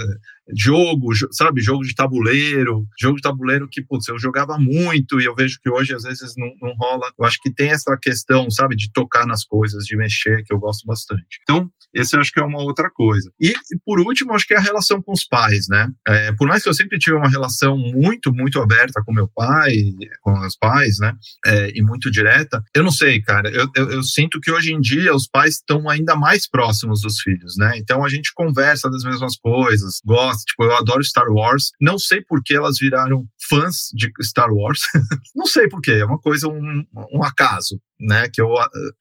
jogo, 0.56 1.08
sabe, 1.32 1.60
jogo 1.60 1.82
de 1.82 1.94
tabuleiro, 1.94 2.86
jogo 2.98 3.16
de 3.16 3.22
tabuleiro 3.22 3.68
que, 3.70 3.82
putz, 3.82 4.08
eu 4.08 4.18
jogava 4.18 4.58
muito 4.58 5.20
e 5.20 5.24
eu 5.24 5.34
vejo 5.34 5.58
que 5.62 5.70
hoje 5.70 5.94
às 5.94 6.02
vezes 6.02 6.34
não, 6.36 6.50
não 6.60 6.74
rola. 6.74 7.10
Eu 7.18 7.24
acho 7.24 7.38
que 7.40 7.52
tem 7.52 7.70
essa 7.70 7.96
questão, 8.00 8.50
sabe, 8.50 8.76
de 8.76 8.90
tocar 8.92 9.26
nas 9.26 9.44
coisas, 9.44 9.84
de 9.84 9.96
mexer, 9.96 10.42
que 10.44 10.52
eu 10.52 10.58
gosto 10.58 10.86
bastante. 10.86 11.38
Então, 11.42 11.70
esse 11.92 12.14
eu 12.14 12.20
acho 12.20 12.32
que 12.32 12.40
é 12.40 12.44
uma 12.44 12.62
outra 12.62 12.88
coisa. 12.90 13.30
E, 13.40 13.52
por 13.84 14.00
último, 14.00 14.32
acho 14.32 14.46
que 14.46 14.54
é 14.54 14.58
a 14.58 14.62
relação 14.62 15.02
com 15.02 15.12
os 15.12 15.24
pais, 15.24 15.66
né? 15.68 15.90
É, 16.06 16.32
por 16.32 16.46
mais 16.46 16.62
que 16.62 16.68
eu 16.68 16.74
sempre 16.74 16.98
tive 16.98 17.16
uma 17.16 17.28
relação 17.28 17.76
muito, 17.76 18.32
muito 18.32 18.60
aberta 18.60 19.02
com 19.04 19.12
meu 19.12 19.28
pai, 19.28 19.74
com 20.20 20.38
os 20.46 20.56
pais, 20.56 20.98
né? 21.00 21.14
É, 21.44 21.70
e 21.74 21.82
muito 21.82 22.10
direta, 22.10 22.62
eu 22.74 22.84
não 22.84 22.92
sei, 22.92 23.20
cara. 23.20 23.50
Eu, 23.50 23.68
eu, 23.74 23.90
eu 23.90 24.02
sinto 24.02 24.40
que 24.40 24.50
hoje 24.50 24.72
em 24.72 24.80
dia 24.80 25.14
os 25.14 25.26
pais 25.26 25.56
estão 25.56 25.88
ainda 25.88 26.14
mais 26.14 26.48
próximos 26.48 27.00
dos 27.00 27.20
filhos, 27.20 27.56
né? 27.56 27.72
Então 27.76 28.04
a 28.04 28.08
gente 28.08 28.32
conversa 28.34 28.88
das 28.88 29.02
mesmas 29.02 29.36
coisas, 29.36 30.00
gosta. 30.04 30.39
Tipo, 30.44 30.64
eu 30.64 30.76
adoro 30.76 31.03
Star 31.05 31.29
Wars. 31.29 31.72
Não 31.81 31.98
sei 31.98 32.22
por 32.22 32.42
que 32.42 32.55
elas 32.55 32.79
viraram 32.79 33.26
fãs 33.48 33.90
de 33.94 34.11
Star 34.22 34.53
Wars. 34.53 34.83
não 35.35 35.46
sei 35.46 35.68
porquê, 35.68 35.92
é 35.92 36.05
uma 36.05 36.18
coisa, 36.18 36.48
um, 36.48 36.85
um 37.12 37.22
acaso, 37.22 37.81
né? 37.98 38.29
Que 38.33 38.40
eu 38.40 38.55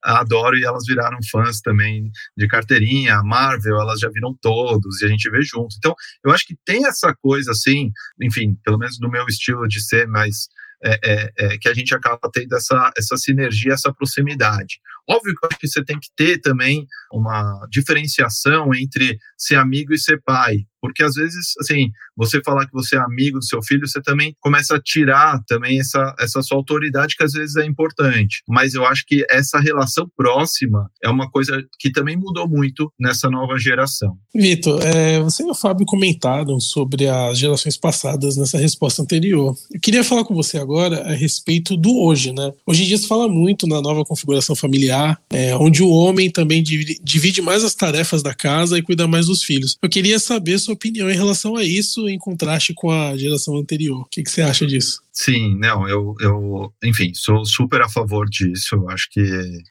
adoro 0.04 0.58
e 0.58 0.64
elas 0.64 0.86
viraram 0.86 1.18
fãs 1.32 1.62
também 1.62 2.12
de 2.38 2.48
carteirinha. 2.48 3.22
Marvel, 3.24 3.80
elas 3.80 4.00
já 4.00 4.10
viram 4.10 4.36
todos 4.42 5.02
e 5.02 5.06
a 5.06 5.08
gente 5.08 5.30
vê 5.30 5.42
junto. 5.42 5.76
Então, 5.78 5.96
eu 6.24 6.32
acho 6.32 6.46
que 6.46 6.58
tem 6.66 6.86
essa 6.86 7.14
coisa 7.22 7.52
assim, 7.52 7.92
enfim, 8.22 8.56
pelo 8.64 8.78
menos 8.78 9.00
no 9.00 9.10
meu 9.10 9.26
estilo 9.28 9.68
de 9.68 9.82
ser 9.82 10.08
mais 10.08 10.48
é, 10.82 11.00
é, 11.04 11.32
é, 11.38 11.58
que 11.58 11.68
a 11.68 11.74
gente 11.74 11.94
acaba 11.94 12.30
tendo 12.32 12.56
essa, 12.56 12.92
essa 12.98 13.18
sinergia, 13.18 13.74
essa 13.74 13.94
proximidade. 13.94 14.80
Óbvio 15.10 15.36
que 15.36 15.46
eu 15.46 15.50
acho 15.50 15.60
que 15.60 15.68
você 15.68 15.84
tem 15.84 16.00
que 16.00 16.08
ter 16.16 16.40
também 16.40 16.88
uma 17.12 17.68
diferenciação 17.70 18.74
entre 18.74 19.18
ser 19.38 19.56
amigo 19.56 19.94
e 19.94 20.00
ser 20.00 20.22
pai, 20.22 20.60
porque 20.82 21.04
às 21.04 21.16
vezes, 21.16 21.54
assim, 21.60 21.92
você 22.16 22.42
falar 22.44 22.66
que 22.66 22.74
você 22.74 22.96
é 22.96 23.00
amigo 23.00 23.40
do 23.40 23.46
seu 23.46 23.62
filho, 23.62 23.88
você 23.88 24.02
também 24.02 24.36
começa 24.40 24.76
a 24.76 24.82
tirar 24.82 25.42
também 25.48 25.80
essa, 25.80 26.16
essa 26.20 26.42
sua 26.42 26.58
autoridade, 26.58 27.16
que 27.16 27.24
às 27.24 27.34
vezes 27.34 27.56
é 27.56 27.66
importante. 27.66 28.42
Mas 28.48 28.74
eu 28.74 28.86
acho 28.86 29.06
que 29.06 29.26
essa 29.30 29.60
relação 29.60 30.10
próxima 30.16 30.90
é 31.04 31.10
uma 31.10 31.30
coisa 31.30 31.64
que 31.80 31.92
também 31.92 32.18
mudou 32.18 32.48
muito 32.48 32.92
nessa 33.00 33.30
nova 33.30 33.58
geração. 33.58 34.18
Vitor, 34.34 34.82
é, 34.84 35.20
você 35.22 35.44
e 35.44 35.50
o 35.50 35.56
Fábio 35.56 35.86
comentaram 35.86 36.60
sobre 36.60 37.08
as 37.08 37.38
gerações 37.38 37.78
passadas 37.78 38.38
nessa 38.38 38.58
resposta 38.58 39.02
anterior. 39.02 39.56
Eu 39.72 39.80
queria 39.80 40.04
falar 40.04 40.24
com 40.24 40.36
você 40.36 40.58
agora 40.58 41.02
a 41.04 41.14
respeito 41.14 41.76
do 41.76 41.98
hoje, 41.98 42.32
né? 42.34 42.52
Hoje 42.66 42.84
em 42.84 42.88
dia 42.88 42.98
se 42.98 43.08
fala 43.08 43.28
muito 43.28 43.68
na 43.68 43.82
nova 43.82 44.06
configuração 44.06 44.56
familiar, 44.56 45.20
é, 45.32 45.56
onde 45.56 45.82
o 45.82 45.90
homem 45.90 46.30
também 46.30 46.62
divide, 46.62 47.42
mais 47.42 47.64
as 47.64 47.76
tarefas 47.76 48.22
da 48.22 48.34
casa 48.34 48.78
e 48.78 48.82
cuida 48.82 49.08
mais 49.08 49.28
dos 49.28 49.44
filhos. 49.44 49.78
Eu 49.82 49.90
queria 49.90 50.20
saber 50.20 50.60
sua 50.70 50.76
opinião 50.76 51.10
em 51.10 51.16
relação 51.16 51.56
a 51.56 51.64
isso, 51.64 52.08
em 52.08 52.18
contraste 52.18 52.74
com 52.74 52.92
a 52.92 53.18
geração 53.18 53.58
anterior. 53.58 54.02
O 54.02 54.06
que, 54.06 54.24
que 54.24 54.30
você 54.30 54.42
acha 54.42 54.66
disso? 54.66 55.02
Sim, 55.22 55.58
não, 55.60 55.86
eu, 55.86 56.16
eu, 56.22 56.74
enfim, 56.82 57.14
sou 57.14 57.44
super 57.44 57.82
a 57.82 57.90
favor 57.90 58.26
disso. 58.30 58.76
Eu 58.76 58.90
acho 58.90 59.10
que 59.12 59.22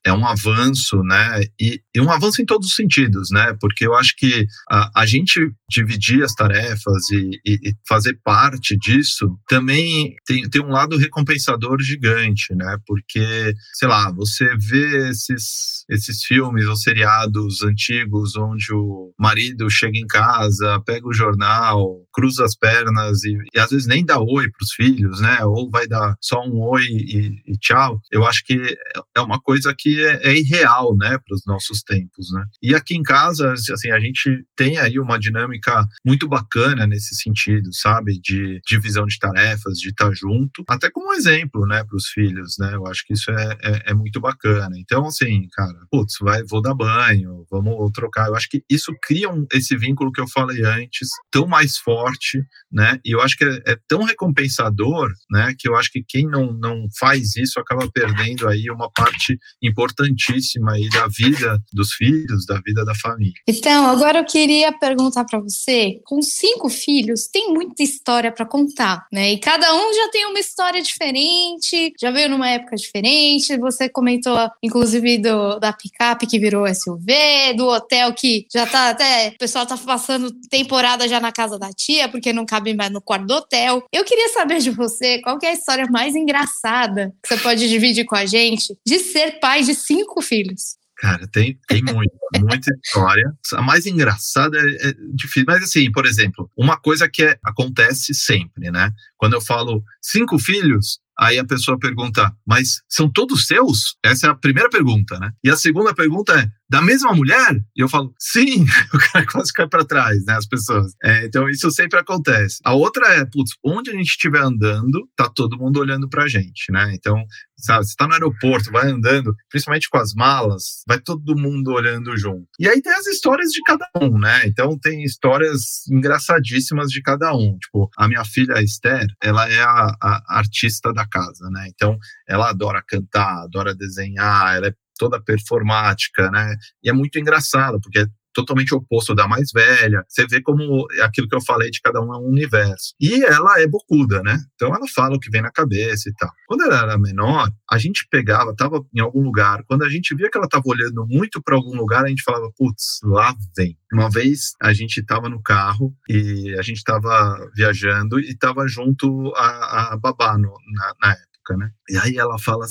é 0.05 0.13
um 0.13 0.27
avanço, 0.27 1.03
né? 1.03 1.41
E, 1.59 1.81
e 1.95 2.01
um 2.03 2.11
avanço 2.11 2.43
em 2.43 2.45
todos 2.45 2.69
os 2.69 2.75
sentidos, 2.75 3.31
né? 3.31 3.57
Porque 3.59 3.87
eu 3.87 3.95
acho 3.95 4.15
que 4.15 4.47
a, 4.71 4.91
a 5.01 5.07
gente 5.07 5.41
dividir 5.71 6.23
as 6.23 6.35
tarefas 6.35 7.11
e, 7.11 7.31
e, 7.47 7.71
e, 7.71 7.75
fazer 7.89 8.19
parte 8.23 8.77
disso 8.77 9.39
também 9.49 10.15
tem, 10.27 10.47
tem 10.51 10.63
um 10.63 10.69
lado 10.71 10.99
recompensador 10.99 11.81
gigante, 11.81 12.55
né? 12.55 12.77
Porque, 12.87 13.55
sei 13.73 13.89
lá, 13.89 14.13
você 14.13 14.55
vê 14.59 15.09
esses, 15.09 15.85
esses 15.89 16.25
filmes 16.25 16.67
ou 16.67 16.77
seriados 16.77 17.63
antigos 17.63 18.37
onde 18.37 18.71
o 18.75 19.15
marido 19.19 19.71
chega 19.71 19.97
em 19.97 20.07
casa, 20.07 20.79
pega 20.85 21.09
o 21.09 21.15
jornal, 21.15 22.03
cruza 22.13 22.45
as 22.45 22.55
pernas 22.55 23.25
e, 23.25 23.35
e 23.55 23.59
às 23.59 23.71
vezes 23.71 23.87
nem 23.87 24.05
dá 24.05 24.21
oi 24.21 24.51
para 24.51 24.63
os 24.63 24.73
filhos, 24.73 25.23
né? 25.23 25.38
Ou 25.45 25.71
vai 25.71 25.87
dar 25.87 26.17
só 26.21 26.41
um 26.45 26.61
oi 26.61 26.85
e, 26.85 27.43
e 27.47 27.59
tchau. 27.59 28.01
Eu 28.11 28.25
acho 28.25 28.45
que 28.45 28.77
é 29.17 29.21
uma 29.21 29.41
coisa 29.41 29.75
que 29.77 30.05
é, 30.05 30.31
é 30.31 30.37
irreal, 30.37 30.97
né, 30.97 31.19
para 31.19 31.35
os 31.35 31.43
nossos 31.47 31.83
tempos, 31.83 32.31
né? 32.33 32.45
E 32.63 32.75
aqui 32.75 32.97
em 32.97 33.03
casa, 33.03 33.53
assim, 33.53 33.91
a 33.91 34.01
gente 34.01 34.45
tem 34.57 34.79
aí 34.79 34.99
uma 34.99 35.19
dinâmica 35.19 35.87
muito 36.05 36.29
bacana 36.29 36.87
nesse 36.87 37.15
sentido, 37.17 37.73
sabe? 37.73 38.19
De 38.21 38.61
divisão 38.67 39.07
de 39.07 39.19
tarefas, 39.19 39.79
de 39.79 39.91
estar 39.91 40.13
junto, 40.15 40.65
até 40.69 40.91
como 40.91 41.13
exemplo, 41.13 41.67
né, 41.67 41.85
para 41.85 41.97
os 41.97 42.09
filhos, 42.09 42.57
né? 42.59 42.75
Eu 42.75 42.87
acho 42.87 43.05
que 43.07 43.15
isso 43.15 43.31
é, 43.31 43.57
é, 43.63 43.91
é, 43.91 43.95
muito 43.95 44.21
bacana. 44.21 44.77
Então, 44.79 45.07
assim, 45.07 45.49
cara, 45.53 45.79
putz, 45.91 46.15
vai, 46.21 46.43
vou 46.45 46.63
dar 46.63 46.75
banho, 46.75 47.45
vamos 47.51 47.91
trocar. 47.93 48.29
Eu 48.29 48.37
acho 48.37 48.49
que 48.49 48.63
isso 48.71 48.93
cria 49.03 49.31
um, 49.31 49.47
esse 49.53 49.77
vínculo 49.77 50.13
que 50.13 50.21
eu 50.21 50.29
falei 50.29 50.63
antes, 50.65 51.09
tão 51.31 51.47
mais 51.47 51.77
forte, 51.79 52.43
né? 52.71 52.99
E 53.05 53.15
eu 53.15 53.21
acho 53.21 53.37
que 53.37 53.45
é, 53.45 53.73
é 53.73 53.79
tão 53.89 54.03
recompensador 54.03 55.11
né? 55.31 55.55
Que 55.59 55.69
eu 55.69 55.77
acho 55.77 55.91
que 55.91 56.03
quem 56.07 56.27
não, 56.27 56.53
não 56.53 56.87
faz 56.99 57.37
isso 57.37 57.61
acaba 57.61 57.89
perdendo 57.93 58.49
aí 58.49 58.71
uma 58.71 58.91
parte 58.91 59.39
importantíssima 59.63 60.73
aí 60.73 60.89
da 60.89 61.07
vida 61.09 61.59
dos 61.73 61.93
filhos, 61.93 62.47
da 62.47 62.61
vida 62.65 62.85
da 62.85 62.95
família. 62.95 63.35
Então, 63.47 63.87
agora 63.87 64.19
eu 64.19 64.25
queria 64.25 64.73
perguntar 64.73 65.25
para 65.25 65.41
você, 65.41 66.01
com 66.05 66.21
cinco 66.23 66.69
filhos, 66.69 67.29
tem 67.29 67.53
muita 67.53 67.83
história 67.83 68.33
para 68.33 68.47
contar, 68.47 69.07
né? 69.13 69.33
E 69.33 69.39
cada 69.39 69.75
um 69.75 69.95
já 69.95 70.09
tem 70.11 70.27
uma 70.27 70.39
história 70.39 70.83
diferente, 70.83 71.93
já 72.01 72.11
veio 72.11 72.29
numa 72.31 72.49
época 72.49 72.77
diferente. 72.77 73.57
Você 73.59 73.89
comentou, 73.89 74.37
inclusive, 74.63 75.19
do, 75.19 75.59
da 75.59 75.73
picape 75.73 76.27
que 76.27 76.39
virou 76.39 76.67
SUV, 76.75 77.55
do 77.57 77.67
hotel 77.67 78.13
que 78.13 78.47
já 78.53 78.67
tá 78.67 78.91
até. 78.91 79.29
O 79.29 79.39
pessoal 79.39 79.67
tá 79.67 79.77
passando 79.77 80.33
temporada 80.51 81.09
já 81.09 81.21
na 81.21 81.33
casa 81.33 81.59
da 81.59 81.71
tia, 81.71 82.09
porque 82.09 82.33
não 82.33 82.47
cabe 82.47 82.75
mais 82.75 82.91
no 82.91 83.01
quarto 83.01 83.27
do 83.27 83.35
hotel. 83.35 83.85
Eu 83.93 84.05
queria 84.05 84.29
saber 84.29 84.59
de 84.59 84.71
você 84.71 85.18
qual 85.21 85.39
é 85.43 85.49
a 85.49 85.53
história 85.53 85.87
mais 85.91 86.15
engraçada 86.15 87.13
que 87.23 87.29
você 87.29 87.41
pode 87.43 87.69
dividir 87.69 88.05
com 88.05 88.17
a 88.17 88.27
gente 88.27 88.77
de 88.87 88.99
ser 88.99 89.39
pai 89.41 89.63
de 89.63 89.75
cinco 89.75 90.21
filhos? 90.23 90.79
Cara, 90.99 91.29
tem, 91.29 91.57
tem 91.69 91.81
muito, 91.83 92.13
muita 92.41 92.73
história. 92.85 93.33
A 93.55 93.63
mais 93.63 93.87
engraçada 93.87 94.59
é, 94.59 94.89
é, 94.89 94.95
difícil. 95.15 95.45
Mas, 95.47 95.63
assim, 95.63 95.93
por 95.93 96.05
exemplo, 96.05 96.51
uma 96.57 96.77
coisa 96.77 97.09
que 97.09 97.23
é, 97.23 97.39
acontece 97.45 98.13
sempre, 98.13 98.69
né? 98.73 98.91
Quando 99.17 99.35
eu 99.35 99.41
falo 99.41 99.83
cinco 100.03 100.41
filhos, 100.41 100.99
aí 101.19 101.39
a 101.39 101.45
pessoa 101.45 101.79
pergunta, 101.79 102.33
mas 102.47 102.81
são 102.89 103.11
todos 103.11 103.47
seus? 103.47 103.97
Essa 104.05 104.29
é 104.29 104.31
a 104.31 104.35
primeira 104.35 104.71
pergunta, 104.71 105.19
né? 105.19 105.33
E 105.43 105.51
a 105.51 105.57
segunda 105.57 105.95
pergunta 105.95 106.39
é, 106.39 106.49
da 106.71 106.81
mesma 106.81 107.13
mulher? 107.13 107.61
E 107.77 107.81
eu 107.81 107.89
falo, 107.89 108.15
sim, 108.19 108.65
o 108.95 108.99
cara 108.99 109.27
quase 109.27 109.53
cai 109.53 109.67
para 109.67 109.85
trás, 109.85 110.25
né? 110.25 110.35
As 110.35 110.47
pessoas. 110.47 110.93
É, 111.03 111.25
então 111.27 111.49
isso 111.49 111.71
sempre 111.71 111.99
acontece. 111.99 112.59
A 112.65 112.75
outra 112.75 113.07
é, 113.15 113.25
putz, 113.25 113.53
onde 113.65 113.91
a 113.91 113.95
gente 113.95 114.09
estiver 114.09 114.41
andando, 114.41 115.09
tá 115.17 115.29
todo 115.29 115.59
mundo 115.59 115.81
olhando 115.81 116.09
pra 116.09 116.29
gente, 116.29 116.71
né? 116.71 116.93
Então, 116.95 117.25
sabe, 117.59 117.85
você 117.85 117.95
tá 117.97 118.07
no 118.07 118.15
aeroporto, 118.15 118.71
vai 118.71 118.89
andando, 118.89 119.35
principalmente 119.51 119.89
com 119.91 119.99
as 119.99 120.15
malas, 120.15 120.83
vai 120.87 121.01
todo 121.01 121.37
mundo 121.37 121.73
olhando 121.73 122.17
junto. 122.17 122.47
E 122.59 122.69
aí 122.69 122.81
tem 122.81 122.93
as 122.93 123.07
histórias 123.07 123.51
de 123.51 123.61
cada 123.63 123.87
um, 124.01 124.19
né? 124.19 124.43
Então 124.47 124.79
tem 124.79 125.03
histórias 125.03 125.87
engraçadíssimas 125.91 126.89
de 126.89 127.03
cada 127.03 127.35
um. 127.35 127.57
Tipo, 127.59 127.89
a 127.97 128.09
minha 128.09 128.25
filha 128.25 128.63
Esther, 128.63 129.07
ela 129.23 129.49
é 129.51 129.61
a, 129.61 129.97
a 130.01 130.39
artista 130.39 130.93
da 130.93 131.07
casa, 131.07 131.49
né? 131.51 131.69
Então 131.69 131.97
ela 132.29 132.51
adora 132.51 132.83
cantar, 132.87 133.45
adora 133.45 133.75
desenhar, 133.75 134.57
ela 134.57 134.69
é 134.69 134.73
toda 134.99 135.23
performática, 135.23 136.31
né? 136.31 136.57
E 136.83 136.91
é 136.91 136.93
muito 136.93 137.19
engraçado, 137.19 137.79
porque 137.81 138.07
totalmente 138.39 138.75
oposto 138.75 139.15
da 139.15 139.27
mais 139.27 139.51
velha. 139.53 140.05
Você 140.09 140.27
vê 140.27 140.41
como 140.41 140.87
aquilo 141.03 141.29
que 141.29 141.35
eu 141.35 141.43
falei 141.45 141.71
de 141.71 141.81
cada 141.81 142.01
um 142.01 142.15
é 142.15 142.19
um 142.19 142.29
universo. 142.29 142.95
E 143.01 143.25
ela 143.25 143.61
é 143.61 143.67
bocuda, 143.67 144.23
né? 144.23 144.39
Então 144.55 144.75
ela 144.75 144.87
fala 144.95 145.17
o 145.17 145.21
que 145.21 145.31
vem 145.31 145.43
na 145.43 145.51
cabeça 145.51 146.09
e 146.09 146.13
tal. 146.15 146.31
Quando 146.47 146.63
ela 146.63 146.83
era 146.83 146.99
menor, 146.99 147.51
a 147.71 147.79
gente 147.79 148.07
pegava, 148.09 148.55
tava 148.55 148.81
em 148.95 149.01
algum 149.01 149.23
lugar, 149.23 149.65
quando 149.67 149.83
a 149.83 149.89
gente 149.89 150.15
via 150.15 150.31
que 150.31 150.39
ela 150.39 150.49
tava 150.49 150.63
olhando 150.67 151.05
muito 151.09 151.43
para 151.43 151.57
algum 151.57 151.77
lugar, 151.77 152.05
a 152.05 152.09
gente 152.09 152.23
falava, 152.23 152.49
putz, 152.57 153.01
lá 153.03 153.35
vem. 153.57 153.77
Uma 153.93 154.09
vez 154.09 154.53
a 154.63 154.73
gente 154.73 154.99
estava 154.99 155.29
no 155.29 155.43
carro 155.43 155.93
e 156.09 156.55
a 156.59 156.63
gente 156.63 156.77
estava 156.77 157.51
viajando 157.57 158.21
e 158.21 158.31
estava 158.31 158.69
junto 158.69 159.33
a, 159.35 159.93
a 159.93 159.97
babá 159.97 160.39
no, 160.39 160.53
na, 160.75 160.95
na 161.01 161.13
época 161.13 161.28
época, 161.49 161.57
né? 161.57 161.71
E 161.89 161.97
aí 161.97 162.17
ela 162.17 162.39
fala, 162.39 162.67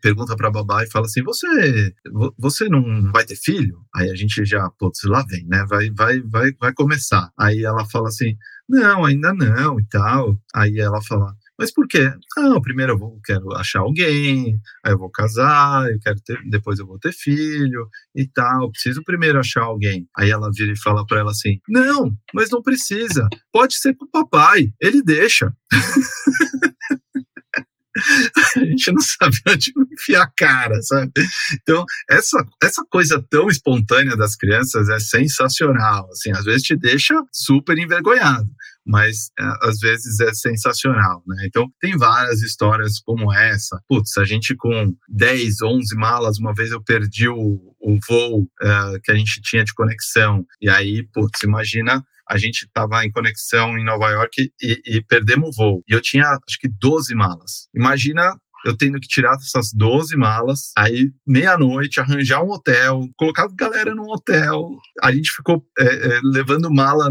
pergunta 0.00 0.36
pra 0.36 0.50
babá 0.50 0.84
e 0.84 0.90
fala 0.90 1.06
assim: 1.06 1.22
você, 1.22 1.94
você 2.38 2.68
não 2.68 3.10
vai 3.10 3.24
ter 3.24 3.36
filho? 3.36 3.78
Aí 3.94 4.10
a 4.10 4.14
gente 4.14 4.44
já, 4.44 4.68
putz, 4.78 5.00
lá 5.04 5.24
vem, 5.28 5.46
né? 5.46 5.64
Vai, 5.68 5.90
vai, 5.90 6.20
vai, 6.20 6.52
vai 6.60 6.72
começar. 6.74 7.30
Aí 7.38 7.64
ela 7.64 7.88
fala 7.90 8.08
assim: 8.08 8.36
não, 8.68 9.04
ainda 9.04 9.32
não 9.32 9.80
e 9.80 9.86
tal. 9.86 10.38
Aí 10.54 10.78
ela 10.78 11.00
fala: 11.02 11.34
mas 11.58 11.72
por 11.72 11.86
quê? 11.86 12.12
Não, 12.36 12.60
primeiro 12.60 12.92
eu 12.92 12.98
vou, 12.98 13.20
quero 13.24 13.52
achar 13.54 13.80
alguém, 13.80 14.58
aí 14.84 14.92
eu 14.92 14.98
vou 14.98 15.10
casar, 15.10 15.88
eu 15.90 15.98
quero 16.00 16.20
ter, 16.20 16.38
depois 16.48 16.78
eu 16.78 16.86
vou 16.86 16.98
ter 16.98 17.12
filho 17.12 17.88
e 18.16 18.26
tal. 18.26 18.70
Preciso 18.70 19.02
primeiro 19.04 19.38
achar 19.38 19.62
alguém. 19.62 20.08
Aí 20.16 20.30
ela 20.30 20.50
vira 20.52 20.72
e 20.72 20.80
fala 20.80 21.06
para 21.06 21.20
ela 21.20 21.30
assim: 21.30 21.58
Não, 21.68 22.16
mas 22.34 22.50
não 22.50 22.62
precisa. 22.62 23.28
Pode 23.52 23.74
ser 23.74 23.94
com 23.94 24.06
o 24.06 24.10
papai, 24.10 24.72
ele 24.80 25.02
deixa. 25.02 25.54
a 28.56 28.64
gente 28.64 28.92
não 28.92 29.00
sabe 29.00 29.36
onde 29.48 29.72
enfiar 29.92 30.22
a 30.22 30.32
cara, 30.36 30.80
sabe? 30.82 31.12
Então, 31.60 31.84
essa, 32.10 32.44
essa 32.62 32.84
coisa 32.90 33.24
tão 33.30 33.48
espontânea 33.48 34.16
das 34.16 34.36
crianças 34.36 34.88
é 34.88 34.98
sensacional, 34.98 36.08
assim, 36.10 36.30
às 36.32 36.44
vezes 36.44 36.62
te 36.62 36.76
deixa 36.76 37.14
super 37.32 37.78
envergonhado, 37.78 38.48
mas 38.86 39.30
é, 39.38 39.68
às 39.68 39.78
vezes 39.78 40.20
é 40.20 40.32
sensacional, 40.34 41.22
né? 41.26 41.44
Então, 41.46 41.70
tem 41.80 41.96
várias 41.96 42.42
histórias 42.42 42.98
como 43.00 43.32
essa. 43.32 43.80
Putz, 43.88 44.16
a 44.18 44.24
gente 44.24 44.54
com 44.56 44.94
10, 45.08 45.62
11 45.62 45.96
malas, 45.96 46.38
uma 46.38 46.54
vez 46.54 46.70
eu 46.70 46.82
perdi 46.82 47.28
o, 47.28 47.74
o 47.80 47.98
voo 48.08 48.42
uh, 48.42 49.00
que 49.02 49.12
a 49.12 49.14
gente 49.14 49.40
tinha 49.42 49.64
de 49.64 49.74
conexão, 49.74 50.44
e 50.60 50.68
aí, 50.68 51.06
putz, 51.12 51.42
imagina 51.42 52.04
a 52.28 52.38
gente 52.38 52.64
estava 52.64 53.04
em 53.04 53.10
conexão 53.10 53.76
em 53.78 53.84
Nova 53.84 54.08
York 54.10 54.52
e, 54.60 54.82
e, 54.86 55.02
perdemos 55.02 55.50
o 55.50 55.52
voo. 55.52 55.84
E 55.88 55.92
eu 55.92 56.00
tinha, 56.00 56.24
acho 56.24 56.58
que, 56.58 56.68
12 56.68 57.14
malas. 57.14 57.68
Imagina 57.74 58.34
eu 58.64 58.76
tendo 58.76 59.00
que 59.00 59.08
tirar 59.08 59.34
essas 59.34 59.72
12 59.72 60.16
malas, 60.16 60.72
aí 60.76 61.10
meia-noite, 61.26 62.00
arranjar 62.00 62.42
um 62.42 62.50
hotel, 62.50 63.08
colocar 63.16 63.44
a 63.44 63.54
galera 63.54 63.94
num 63.94 64.08
hotel. 64.08 64.70
A 65.02 65.12
gente 65.12 65.32
ficou 65.32 65.64
é, 65.78 65.84
é, 65.84 66.20
levando 66.22 66.70
mala 66.70 67.08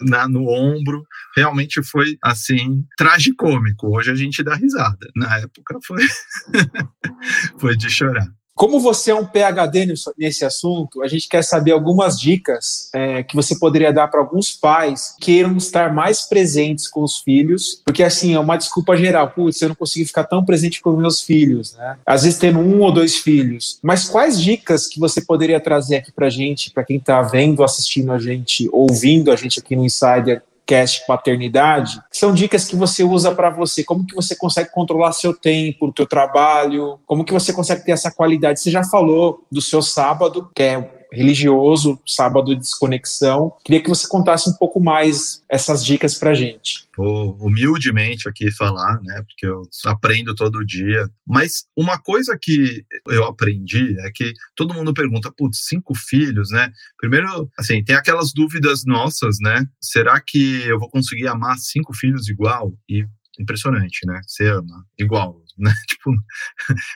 na, 0.00 0.28
no 0.28 0.46
ombro. 0.48 1.02
Realmente 1.34 1.82
foi, 1.82 2.16
assim, 2.22 2.84
tragicômico. 2.96 3.96
Hoje 3.96 4.10
a 4.10 4.14
gente 4.14 4.42
dá 4.42 4.54
risada. 4.54 5.08
Na 5.16 5.38
época 5.38 5.78
foi, 5.86 6.02
foi 7.58 7.76
de 7.76 7.88
chorar. 7.88 8.28
Como 8.60 8.78
você 8.78 9.10
é 9.10 9.14
um 9.14 9.24
PhD 9.24 9.94
nesse 10.18 10.44
assunto, 10.44 11.02
a 11.02 11.08
gente 11.08 11.26
quer 11.26 11.42
saber 11.42 11.72
algumas 11.72 12.20
dicas 12.20 12.90
é, 12.94 13.22
que 13.22 13.34
você 13.34 13.58
poderia 13.58 13.90
dar 13.90 14.08
para 14.08 14.20
alguns 14.20 14.52
pais 14.52 15.14
que 15.18 15.32
queiram 15.32 15.56
estar 15.56 15.94
mais 15.94 16.28
presentes 16.28 16.86
com 16.86 17.02
os 17.02 17.20
filhos, 17.20 17.80
porque 17.86 18.02
assim, 18.02 18.34
é 18.34 18.38
uma 18.38 18.58
desculpa 18.58 18.94
geral, 18.98 19.30
putz, 19.30 19.62
eu 19.62 19.70
não 19.70 19.74
consigo 19.74 20.06
ficar 20.06 20.24
tão 20.24 20.44
presente 20.44 20.82
com 20.82 20.90
os 20.90 20.98
meus 20.98 21.22
filhos, 21.22 21.74
né? 21.74 21.96
Às 22.04 22.24
vezes 22.24 22.38
tendo 22.38 22.58
um 22.58 22.82
ou 22.82 22.92
dois 22.92 23.16
filhos. 23.16 23.78
Mas 23.82 24.10
quais 24.10 24.38
dicas 24.38 24.86
que 24.86 25.00
você 25.00 25.22
poderia 25.22 25.58
trazer 25.58 25.96
aqui 25.96 26.12
para 26.12 26.28
gente, 26.28 26.70
para 26.70 26.84
quem 26.84 26.98
está 26.98 27.22
vendo, 27.22 27.64
assistindo 27.64 28.12
a 28.12 28.18
gente, 28.18 28.68
ouvindo 28.74 29.32
a 29.32 29.36
gente 29.36 29.58
aqui 29.58 29.74
no 29.74 29.86
Insider, 29.86 30.42
podcast 30.70 31.04
paternidade, 31.06 32.00
são 32.12 32.32
dicas 32.32 32.68
que 32.68 32.76
você 32.76 33.02
usa 33.02 33.34
para 33.34 33.50
você. 33.50 33.82
Como 33.82 34.06
que 34.06 34.14
você 34.14 34.36
consegue 34.36 34.70
controlar 34.70 35.12
seu 35.12 35.34
tempo, 35.34 35.86
o 35.86 35.92
teu 35.92 36.06
trabalho? 36.06 37.00
Como 37.06 37.24
que 37.24 37.32
você 37.32 37.52
consegue 37.52 37.84
ter 37.84 37.92
essa 37.92 38.10
qualidade? 38.10 38.60
Você 38.60 38.70
já 38.70 38.84
falou 38.84 39.44
do 39.50 39.60
seu 39.60 39.82
sábado, 39.82 40.48
que 40.54 40.62
é 40.62 40.99
religioso, 41.12 41.98
sábado 42.06 42.54
de 42.54 42.60
desconexão. 42.60 43.52
Queria 43.64 43.82
que 43.82 43.88
você 43.88 44.06
contasse 44.08 44.48
um 44.48 44.54
pouco 44.54 44.80
mais 44.80 45.42
essas 45.48 45.84
dicas 45.84 46.14
para 46.14 46.34
gente. 46.34 46.88
Vou 46.96 47.36
humildemente 47.40 48.28
aqui 48.28 48.50
falar, 48.52 49.00
né? 49.02 49.22
Porque 49.22 49.46
eu 49.46 49.62
aprendo 49.86 50.34
todo 50.34 50.64
dia. 50.64 51.08
Mas 51.26 51.64
uma 51.76 51.98
coisa 51.98 52.38
que 52.40 52.84
eu 53.08 53.24
aprendi 53.24 53.96
é 54.00 54.10
que 54.10 54.32
todo 54.54 54.74
mundo 54.74 54.94
pergunta, 54.94 55.32
putz, 55.36 55.64
cinco 55.66 55.94
filhos, 55.94 56.50
né? 56.50 56.70
Primeiro, 56.98 57.50
assim, 57.58 57.82
tem 57.82 57.96
aquelas 57.96 58.32
dúvidas 58.32 58.84
nossas, 58.84 59.36
né? 59.40 59.64
Será 59.80 60.20
que 60.20 60.62
eu 60.66 60.78
vou 60.78 60.90
conseguir 60.90 61.28
amar 61.28 61.56
cinco 61.58 61.94
filhos 61.94 62.28
igual? 62.28 62.72
E 62.88 63.04
impressionante, 63.40 64.06
né? 64.06 64.20
Você 64.26 64.48
ama 64.48 64.84
igual, 64.98 65.42
né? 65.58 65.72
Tipo, 65.88 66.12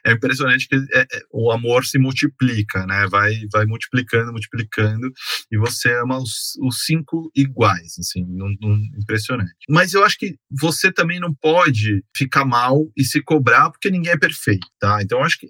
é 0.06 0.12
impressionante 0.12 0.68
que 0.68 0.76
é, 0.76 1.00
é, 1.00 1.06
o 1.32 1.50
amor 1.50 1.84
se 1.84 1.98
multiplica, 1.98 2.86
né? 2.86 3.06
Vai, 3.10 3.34
vai 3.52 3.64
multiplicando, 3.66 4.32
multiplicando, 4.32 5.12
e 5.50 5.58
você 5.58 5.92
ama 5.98 6.18
os, 6.18 6.56
os 6.60 6.84
cinco 6.84 7.30
iguais, 7.34 7.94
assim, 7.98 8.24
num, 8.26 8.54
num, 8.60 8.80
impressionante. 9.00 9.54
Mas 9.68 9.94
eu 9.94 10.04
acho 10.04 10.18
que 10.18 10.36
você 10.50 10.92
também 10.92 11.20
não 11.20 11.34
pode 11.34 12.02
ficar 12.16 12.44
mal 12.44 12.86
e 12.96 13.04
se 13.04 13.22
cobrar, 13.22 13.70
porque 13.70 13.90
ninguém 13.90 14.12
é 14.12 14.18
perfeito, 14.18 14.66
tá? 14.78 15.02
Então, 15.02 15.18
eu 15.18 15.24
acho 15.24 15.38
que 15.38 15.46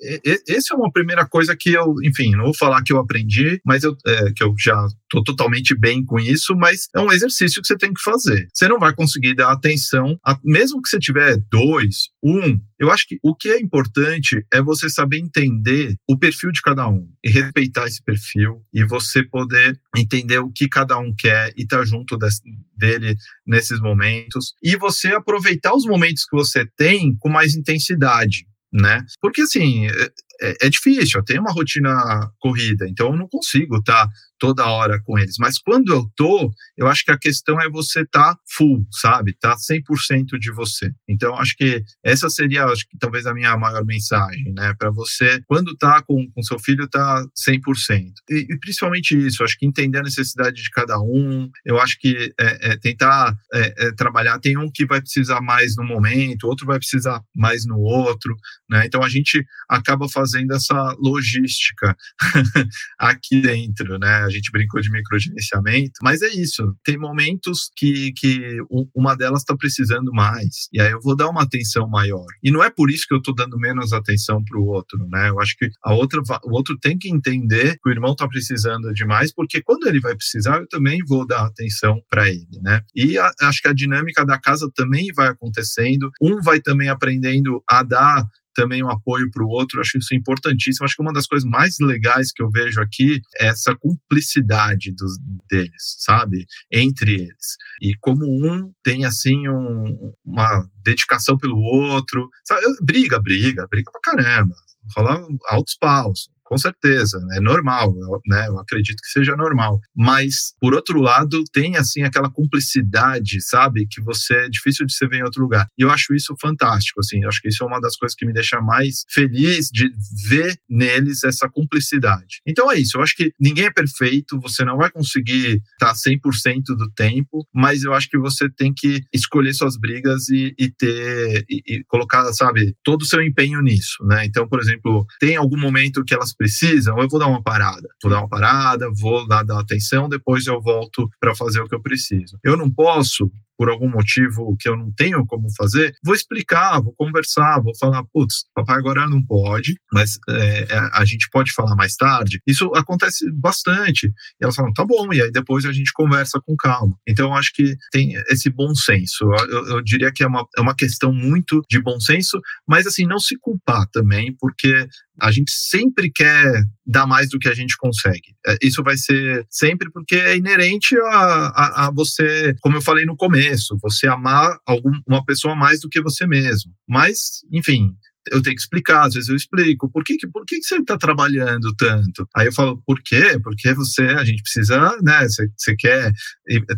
essa 0.49 0.75
é 0.75 0.77
uma 0.77 0.93
primeira 0.93 1.27
coisa 1.27 1.57
que 1.57 1.73
eu, 1.73 1.95
enfim, 2.05 2.33
não 2.33 2.45
vou 2.45 2.55
falar 2.55 2.83
que 2.83 2.93
eu 2.93 2.99
aprendi, 2.99 3.61
mas 3.65 3.85
eu, 3.85 3.97
é, 4.07 4.33
que 4.35 4.43
eu 4.43 4.55
já 4.59 4.87
tô 5.11 5.23
totalmente 5.23 5.79
bem 5.79 6.05
com 6.05 6.19
isso, 6.19 6.55
mas 6.57 6.89
é 6.95 7.01
um 7.01 7.13
exercício 7.13 7.61
que 7.61 7.69
você 7.69 7.77
tem 7.77 7.93
que 7.93 8.03
fazer. 8.03 8.49
Você 8.53 8.69
não 8.69 8.79
vai 8.79 8.95
conseguir 8.95 9.35
dar 9.35 9.53
atenção, 9.53 10.19
a, 10.25 10.39
mesmo 10.43 10.81
que 10.83 10.89
você 10.89 10.99
tiver 10.99 11.37
dois, 11.51 12.09
um, 12.23 12.59
eu 12.79 12.91
acho 12.95 13.07
que 13.07 13.19
o 13.23 13.35
que 13.35 13.49
é 13.51 13.61
importante 13.61 14.45
é 14.53 14.63
você 14.63 14.89
saber 14.89 15.19
entender 15.19 15.95
o 16.09 16.19
perfil 16.19 16.51
de 16.51 16.63
cada 16.63 16.89
um 16.89 17.09
e 17.23 17.29
respeitar 17.29 17.87
esse 17.87 18.03
perfil 18.03 18.65
e 18.73 18.85
você 18.85 19.23
poder 19.23 19.79
entender 19.97 20.39
o 20.39 20.51
que 20.51 20.69
cada 20.69 20.99
um 20.99 21.15
quer 21.15 21.53
e 21.57 21.63
estar 21.63 21.79
tá 21.79 21.85
junto 21.85 22.17
desse, 22.17 22.41
dele 22.77 23.17
nesses 23.47 23.81
momentos 23.81 24.55
e 24.63 24.77
você 24.77 25.09
aproveitar 25.09 25.75
os 25.75 25.85
momentos 25.85 26.25
que 26.25 26.37
você 26.37 26.67
tem 26.77 27.17
com 27.19 27.29
mais 27.29 27.55
intensidade 27.55 28.47
né? 28.75 29.07
Porque 29.21 29.43
assim, 29.43 29.87
é, 29.87 30.11
é, 30.43 30.55
é, 30.63 30.69
difícil, 30.69 31.21
eu 31.21 31.25
tenho 31.25 31.41
uma 31.41 31.53
rotina 31.53 32.29
corrida, 32.41 32.89
então 32.89 33.13
eu 33.13 33.17
não 33.17 33.29
consigo 33.29 33.77
estar 33.77 34.09
tá 34.09 34.13
toda 34.39 34.67
hora 34.67 35.01
com 35.03 35.19
eles. 35.19 35.37
Mas 35.39 35.59
quando 35.59 35.93
eu 35.93 36.11
tô, 36.17 36.51
eu 36.77 36.87
acho 36.87 37.05
que 37.05 37.11
a 37.11 37.19
questão 37.19 37.61
é 37.61 37.69
você 37.69 38.03
estar 38.03 38.35
tá 38.35 38.41
full, 38.57 38.87
sabe? 38.91 39.35
Tá 39.41 39.57
100% 39.57 40.39
de 40.39 40.51
você. 40.51 40.93
Então, 41.09 41.35
acho 41.37 41.57
que 41.57 41.83
essa 42.03 42.29
seria, 42.29 42.65
acho 42.67 42.87
que 42.89 42.99
talvez 42.99 43.27
a 43.27 43.35
minha 43.35 43.57
maior 43.57 43.85
mensagem, 43.85 44.53
né? 44.53 44.75
Para 44.79 44.91
você, 44.91 45.41
quando 45.47 45.77
tá 45.77 46.03
com, 46.03 46.31
com 46.31 46.43
seu 46.43 46.59
filho, 46.59 46.89
tá 46.89 47.25
100%. 47.49 48.13
E, 48.31 48.47
e 48.51 48.59
principalmente 48.59 49.17
isso, 49.17 49.45
acho 49.45 49.59
que 49.59 49.67
entender 49.67 49.99
a 49.99 50.03
necessidade 50.03 50.63
de 50.63 50.71
cada 50.71 51.01
um, 51.01 51.49
eu 51.65 51.81
acho 51.81 51.99
que 51.99 52.33
é, 52.39 52.73
é 52.73 52.77
tentar 52.77 53.37
é, 53.53 53.87
é, 53.87 53.93
trabalhar. 53.93 54.39
Tem 54.41 54.57
um 54.57 54.71
que 54.71 54.87
vai 54.87 55.01
precisar 55.01 55.41
mais 55.41 55.77
no 55.77 55.85
momento, 55.85 56.47
outro 56.47 56.67
vai 56.67 56.79
precisar 56.79 57.23
mais 57.35 57.65
no 57.65 57.79
outro, 57.79 58.37
né? 58.69 58.85
Então, 58.87 59.03
a 59.03 59.09
gente 59.09 59.45
acaba 59.69 60.09
fazendo 60.09 60.53
essa 60.53 60.95
logística 60.99 61.97
aqui 62.99 63.41
dentro, 63.41 63.99
né? 63.99 64.24
Gente 64.31 64.51
brincou 64.51 64.81
de 64.81 64.91
microgerenciamento, 64.91 65.93
mas 66.03 66.23
é 66.23 66.29
isso. 66.29 66.75
Tem 66.85 66.99
momentos 66.99 67.71
que, 67.77 68.13
que 68.13 68.59
uma 68.95 69.17
delas 69.17 69.41
está 69.41 69.57
precisando 69.57 70.13
mais, 70.13 70.69
e 70.73 70.81
aí 70.81 70.93
eu 70.93 71.01
vou 71.01 71.17
dar 71.17 71.29
uma 71.29 71.43
atenção 71.43 71.89
maior. 71.89 72.27
E 72.43 72.51
não 72.51 72.63
é 72.63 72.71
por 72.71 72.91
isso 72.91 73.07
que 73.07 73.15
eu 73.15 73.19
estou 73.19 73.35
dando 73.35 73.59
menos 73.59 73.93
atenção 73.93 74.43
para 74.45 74.59
o 74.59 74.67
outro, 74.67 74.99
né? 75.09 75.29
Eu 75.29 75.41
acho 75.41 75.57
que 75.57 75.69
a 75.83 75.95
outra, 75.95 76.21
o 76.45 76.53
outro 76.53 76.79
tem 76.79 76.99
que 76.99 77.09
entender 77.09 77.79
que 77.83 77.89
o 77.89 77.93
irmão 77.93 78.13
está 78.13 78.27
precisando 78.29 78.93
de 78.93 79.05
mais, 79.05 79.33
porque 79.33 79.63
quando 79.63 79.87
ele 79.87 80.01
vai 80.01 80.15
precisar, 80.15 80.59
eu 80.59 80.69
também 80.69 80.99
vou 81.07 81.27
dar 81.27 81.47
atenção 81.47 82.01
para 82.11 82.29
ele, 82.29 82.61
né? 82.63 82.81
E 82.95 83.19
a, 83.19 83.31
acho 83.43 83.63
que 83.63 83.69
a 83.69 83.75
dinâmica 83.75 84.25
da 84.25 84.39
casa 84.39 84.71
também 84.75 85.13
vai 85.15 85.29
acontecendo, 85.29 86.11
um 86.21 86.41
vai 86.41 86.61
também 86.61 86.89
aprendendo 86.89 87.63
a 87.69 87.83
dar 87.83 88.25
também 88.55 88.83
um 88.83 88.91
apoio 88.91 89.31
para 89.31 89.45
o 89.45 89.49
outro. 89.49 89.81
Acho 89.81 89.99
isso 89.99 90.15
importantíssimo. 90.15 90.85
Acho 90.85 90.97
que 90.97 91.03
uma 91.03 91.13
das 91.13 91.27
coisas 91.27 91.49
mais 91.49 91.77
legais 91.81 92.33
que 92.33 92.43
eu 92.43 92.51
vejo 92.51 92.81
aqui 92.81 93.21
é 93.39 93.47
essa 93.49 93.75
cumplicidade 93.75 94.93
dos, 94.93 95.19
deles, 95.51 95.97
sabe? 95.99 96.47
Entre 96.71 97.15
eles. 97.15 97.57
E 97.83 97.95
como 98.01 98.25
um 98.25 98.73
tem, 98.83 99.05
assim, 99.05 99.49
um, 99.49 100.13
uma 100.25 100.69
dedicação 100.83 101.37
pelo 101.37 101.59
outro. 101.59 102.29
Sabe? 102.45 102.63
Briga, 102.83 103.21
briga, 103.21 103.67
briga 103.69 103.91
pra 103.91 104.01
caramba. 104.13 104.55
Falar 104.95 105.21
altos 105.49 105.77
paus 105.79 106.34
com 106.45 106.59
certeza, 106.59 107.21
é 107.33 107.41
normal, 107.41 107.95
né? 108.27 108.47
Eu 108.49 108.59
acredito 108.59 109.01
que 109.01 109.09
seja 109.09 109.35
normal. 109.37 109.81
Mas, 109.97 110.55
por 110.61 110.75
outro 110.75 111.01
lado, 111.01 111.43
tem 111.53 111.77
assim 111.77 112.03
aquela 112.03 112.31
cumplicidade, 112.31 113.41
sabe? 113.41 113.87
Que 113.91 114.01
você 114.01 114.35
é 114.35 114.49
difícil 114.49 114.87
de 114.87 114.95
você 114.95 115.09
ver 115.09 115.19
em 115.19 115.25
outro 115.25 115.43
lugar. 115.43 115.67
E 115.79 115.83
eu 115.83 115.91
acho 115.91 116.15
isso 116.15 116.35
fantástico, 116.41 117.01
assim. 117.01 117.23
Eu 117.23 117.29
acho 117.29 117.41
que 117.41 117.49
isso 117.49 117.65
é 117.65 117.67
uma 117.67 117.81
das 117.81 117.97
coisas 117.97 118.15
que 118.15 118.27
me 118.27 118.33
deixa 118.33 118.61
mais 118.61 119.05
feliz 119.11 119.69
de 119.73 119.91
ver 120.29 120.57
neles 120.69 121.25
essa 121.25 121.49
cumplicidade. 121.49 122.41
Então 122.47 122.71
é 122.71 122.79
isso. 122.79 122.99
Eu 122.99 123.03
acho 123.03 123.17
que 123.17 123.33
ninguém 123.41 123.65
é 123.65 123.73
perfeito, 123.73 124.41
você 124.41 124.65
não 124.65 124.77
vai 124.77 124.91
conseguir 124.91 125.63
estar 125.73 125.95
100% 125.95 126.77
do 126.77 126.91
tempo, 126.91 127.47
mas 127.55 127.85
eu 127.85 127.95
acho 127.95 128.09
que 128.09 128.19
você 128.19 128.49
tem 128.51 128.73
que 128.73 129.03
escolher 129.13 129.55
suas 129.55 129.77
brigas 129.77 130.29
e, 130.29 130.55
e 130.59 130.71
ter 130.71 131.45
e, 131.49 131.63
e 131.67 131.85
colocar, 131.85 132.31
sabe, 132.33 132.75
todo 132.85 133.03
o 133.03 133.07
seu 133.07 133.23
empenho 133.23 133.61
nisso, 133.61 134.05
né? 134.05 134.25
Então, 134.25 134.49
por 134.49 134.61
exemplo, 134.61 135.07
tem 135.19 135.37
algum 135.37 135.59
momento 135.59 136.05
que 136.05 136.15
elas 136.15 136.34
precisam, 136.37 136.99
eu 136.99 137.09
vou 137.09 137.21
dar 137.21 137.27
uma 137.27 137.43
parada. 137.43 137.89
Vou 138.03 138.11
dar 138.11 138.21
uma 138.21 138.29
parada, 138.29 138.91
vou 138.93 139.27
dar, 139.27 139.43
dar 139.43 139.61
atenção, 139.61 140.09
depois 140.09 140.47
eu 140.47 140.61
volto 140.61 141.09
para 141.21 141.35
fazer 141.35 141.61
o 141.61 141.69
que 141.69 141.75
eu 141.75 141.83
preciso. 141.83 142.39
Eu 142.43 142.57
não 142.57 142.71
posso 142.71 143.31
por 143.57 143.69
algum 143.69 143.89
motivo 143.89 144.57
que 144.59 144.69
eu 144.69 144.77
não 144.77 144.93
tenho 144.93 145.25
como 145.27 145.49
fazer, 145.57 145.95
vou 146.05 146.15
explicar, 146.15 146.81
vou 146.81 146.95
conversar, 146.97 147.61
vou 147.61 147.77
falar, 147.77 148.05
putz, 148.13 148.45
papai 148.55 148.77
agora 148.77 149.09
não 149.09 149.23
pode, 149.23 149.75
mas 149.93 150.19
é, 150.29 150.67
a 150.93 151.05
gente 151.05 151.29
pode 151.31 151.53
falar 151.53 151.75
mais 151.77 151.97
tarde. 151.97 152.41
Isso 152.47 152.71
acontece 152.75 153.31
bastante. 153.33 154.07
E 154.07 154.13
elas 154.45 154.55
falam, 154.55 154.73
tá 154.73 154.85
bom, 154.85 155.13
e 155.13 155.23
aí 155.23 155.31
depois 155.31 155.65
a 155.65 155.73
gente 155.73 155.93
conversa 155.93 156.41
com 156.41 156.57
calma. 156.57 156.97
Então, 157.07 157.27
eu 157.27 157.35
acho 157.35 157.53
que 157.53 157.77
tem 157.91 158.15
esse 158.29 158.51
bom 158.51 158.75
senso. 158.75 159.25
Eu, 159.49 159.67
eu 159.69 159.83
diria 159.83 160.13
que 160.13 160.23
é 160.23 160.27
uma, 160.27 160.47
é 160.57 160.61
uma 160.61 160.75
questão 160.75 161.13
muito 161.13 161.63
de 161.69 161.81
bom 161.81 161.99
senso, 162.01 162.41
mas 162.67 162.87
assim, 162.87 163.07
não 163.07 163.19
se 163.19 163.37
culpar 163.39 163.87
também, 163.91 164.35
porque 164.39 164.87
a 165.21 165.31
gente 165.31 165.53
sempre 165.53 166.11
quer 166.11 166.65
dar 166.87 167.07
mais 167.07 167.29
do 167.31 167.39
que 167.39 167.49
a 167.49 167.55
gente 167.55 167.77
consegue. 167.77 168.35
É, 168.47 168.57
isso 168.63 168.83
vai 168.83 168.97
ser 168.97 169.47
sempre 169.49 169.91
porque 169.91 170.17
é 170.17 170.37
inerente 170.37 170.97
a, 170.99 171.17
a, 171.17 171.87
a 171.87 171.91
você, 171.91 172.55
como 172.61 172.77
eu 172.77 172.83
falei 172.83 173.05
no 173.05 173.17
começo, 173.17 173.79
você 173.83 174.07
amar 174.07 174.59
algum, 174.67 174.93
uma 175.07 175.25
pessoa 175.25 175.55
mais 175.55 175.81
do 175.81 175.89
que 175.89 176.03
você 176.03 176.27
mesmo. 176.27 176.73
Mas, 176.89 177.41
enfim, 177.51 177.95
eu 178.31 178.43
tenho 178.43 178.57
que 178.57 178.63
explicar, 178.63 179.07
às 179.07 179.15
vezes 179.15 179.29
eu 179.29 179.37
explico, 179.37 179.91
por 179.91 180.03
que, 180.03 180.17
por 180.33 180.45
que 180.47 180.63
você 180.63 180.77
está 180.77 180.97
trabalhando 180.97 181.75
tanto? 181.77 182.27
Aí 182.35 182.47
eu 182.47 182.53
falo, 182.53 182.83
por 182.87 183.01
quê? 183.03 183.39
Porque 183.43 183.73
você, 183.75 184.03
a 184.03 184.25
gente 184.25 184.43
precisa, 184.43 184.97
né, 185.03 185.29
você, 185.29 185.49
você 185.57 185.77
quer, 185.77 186.13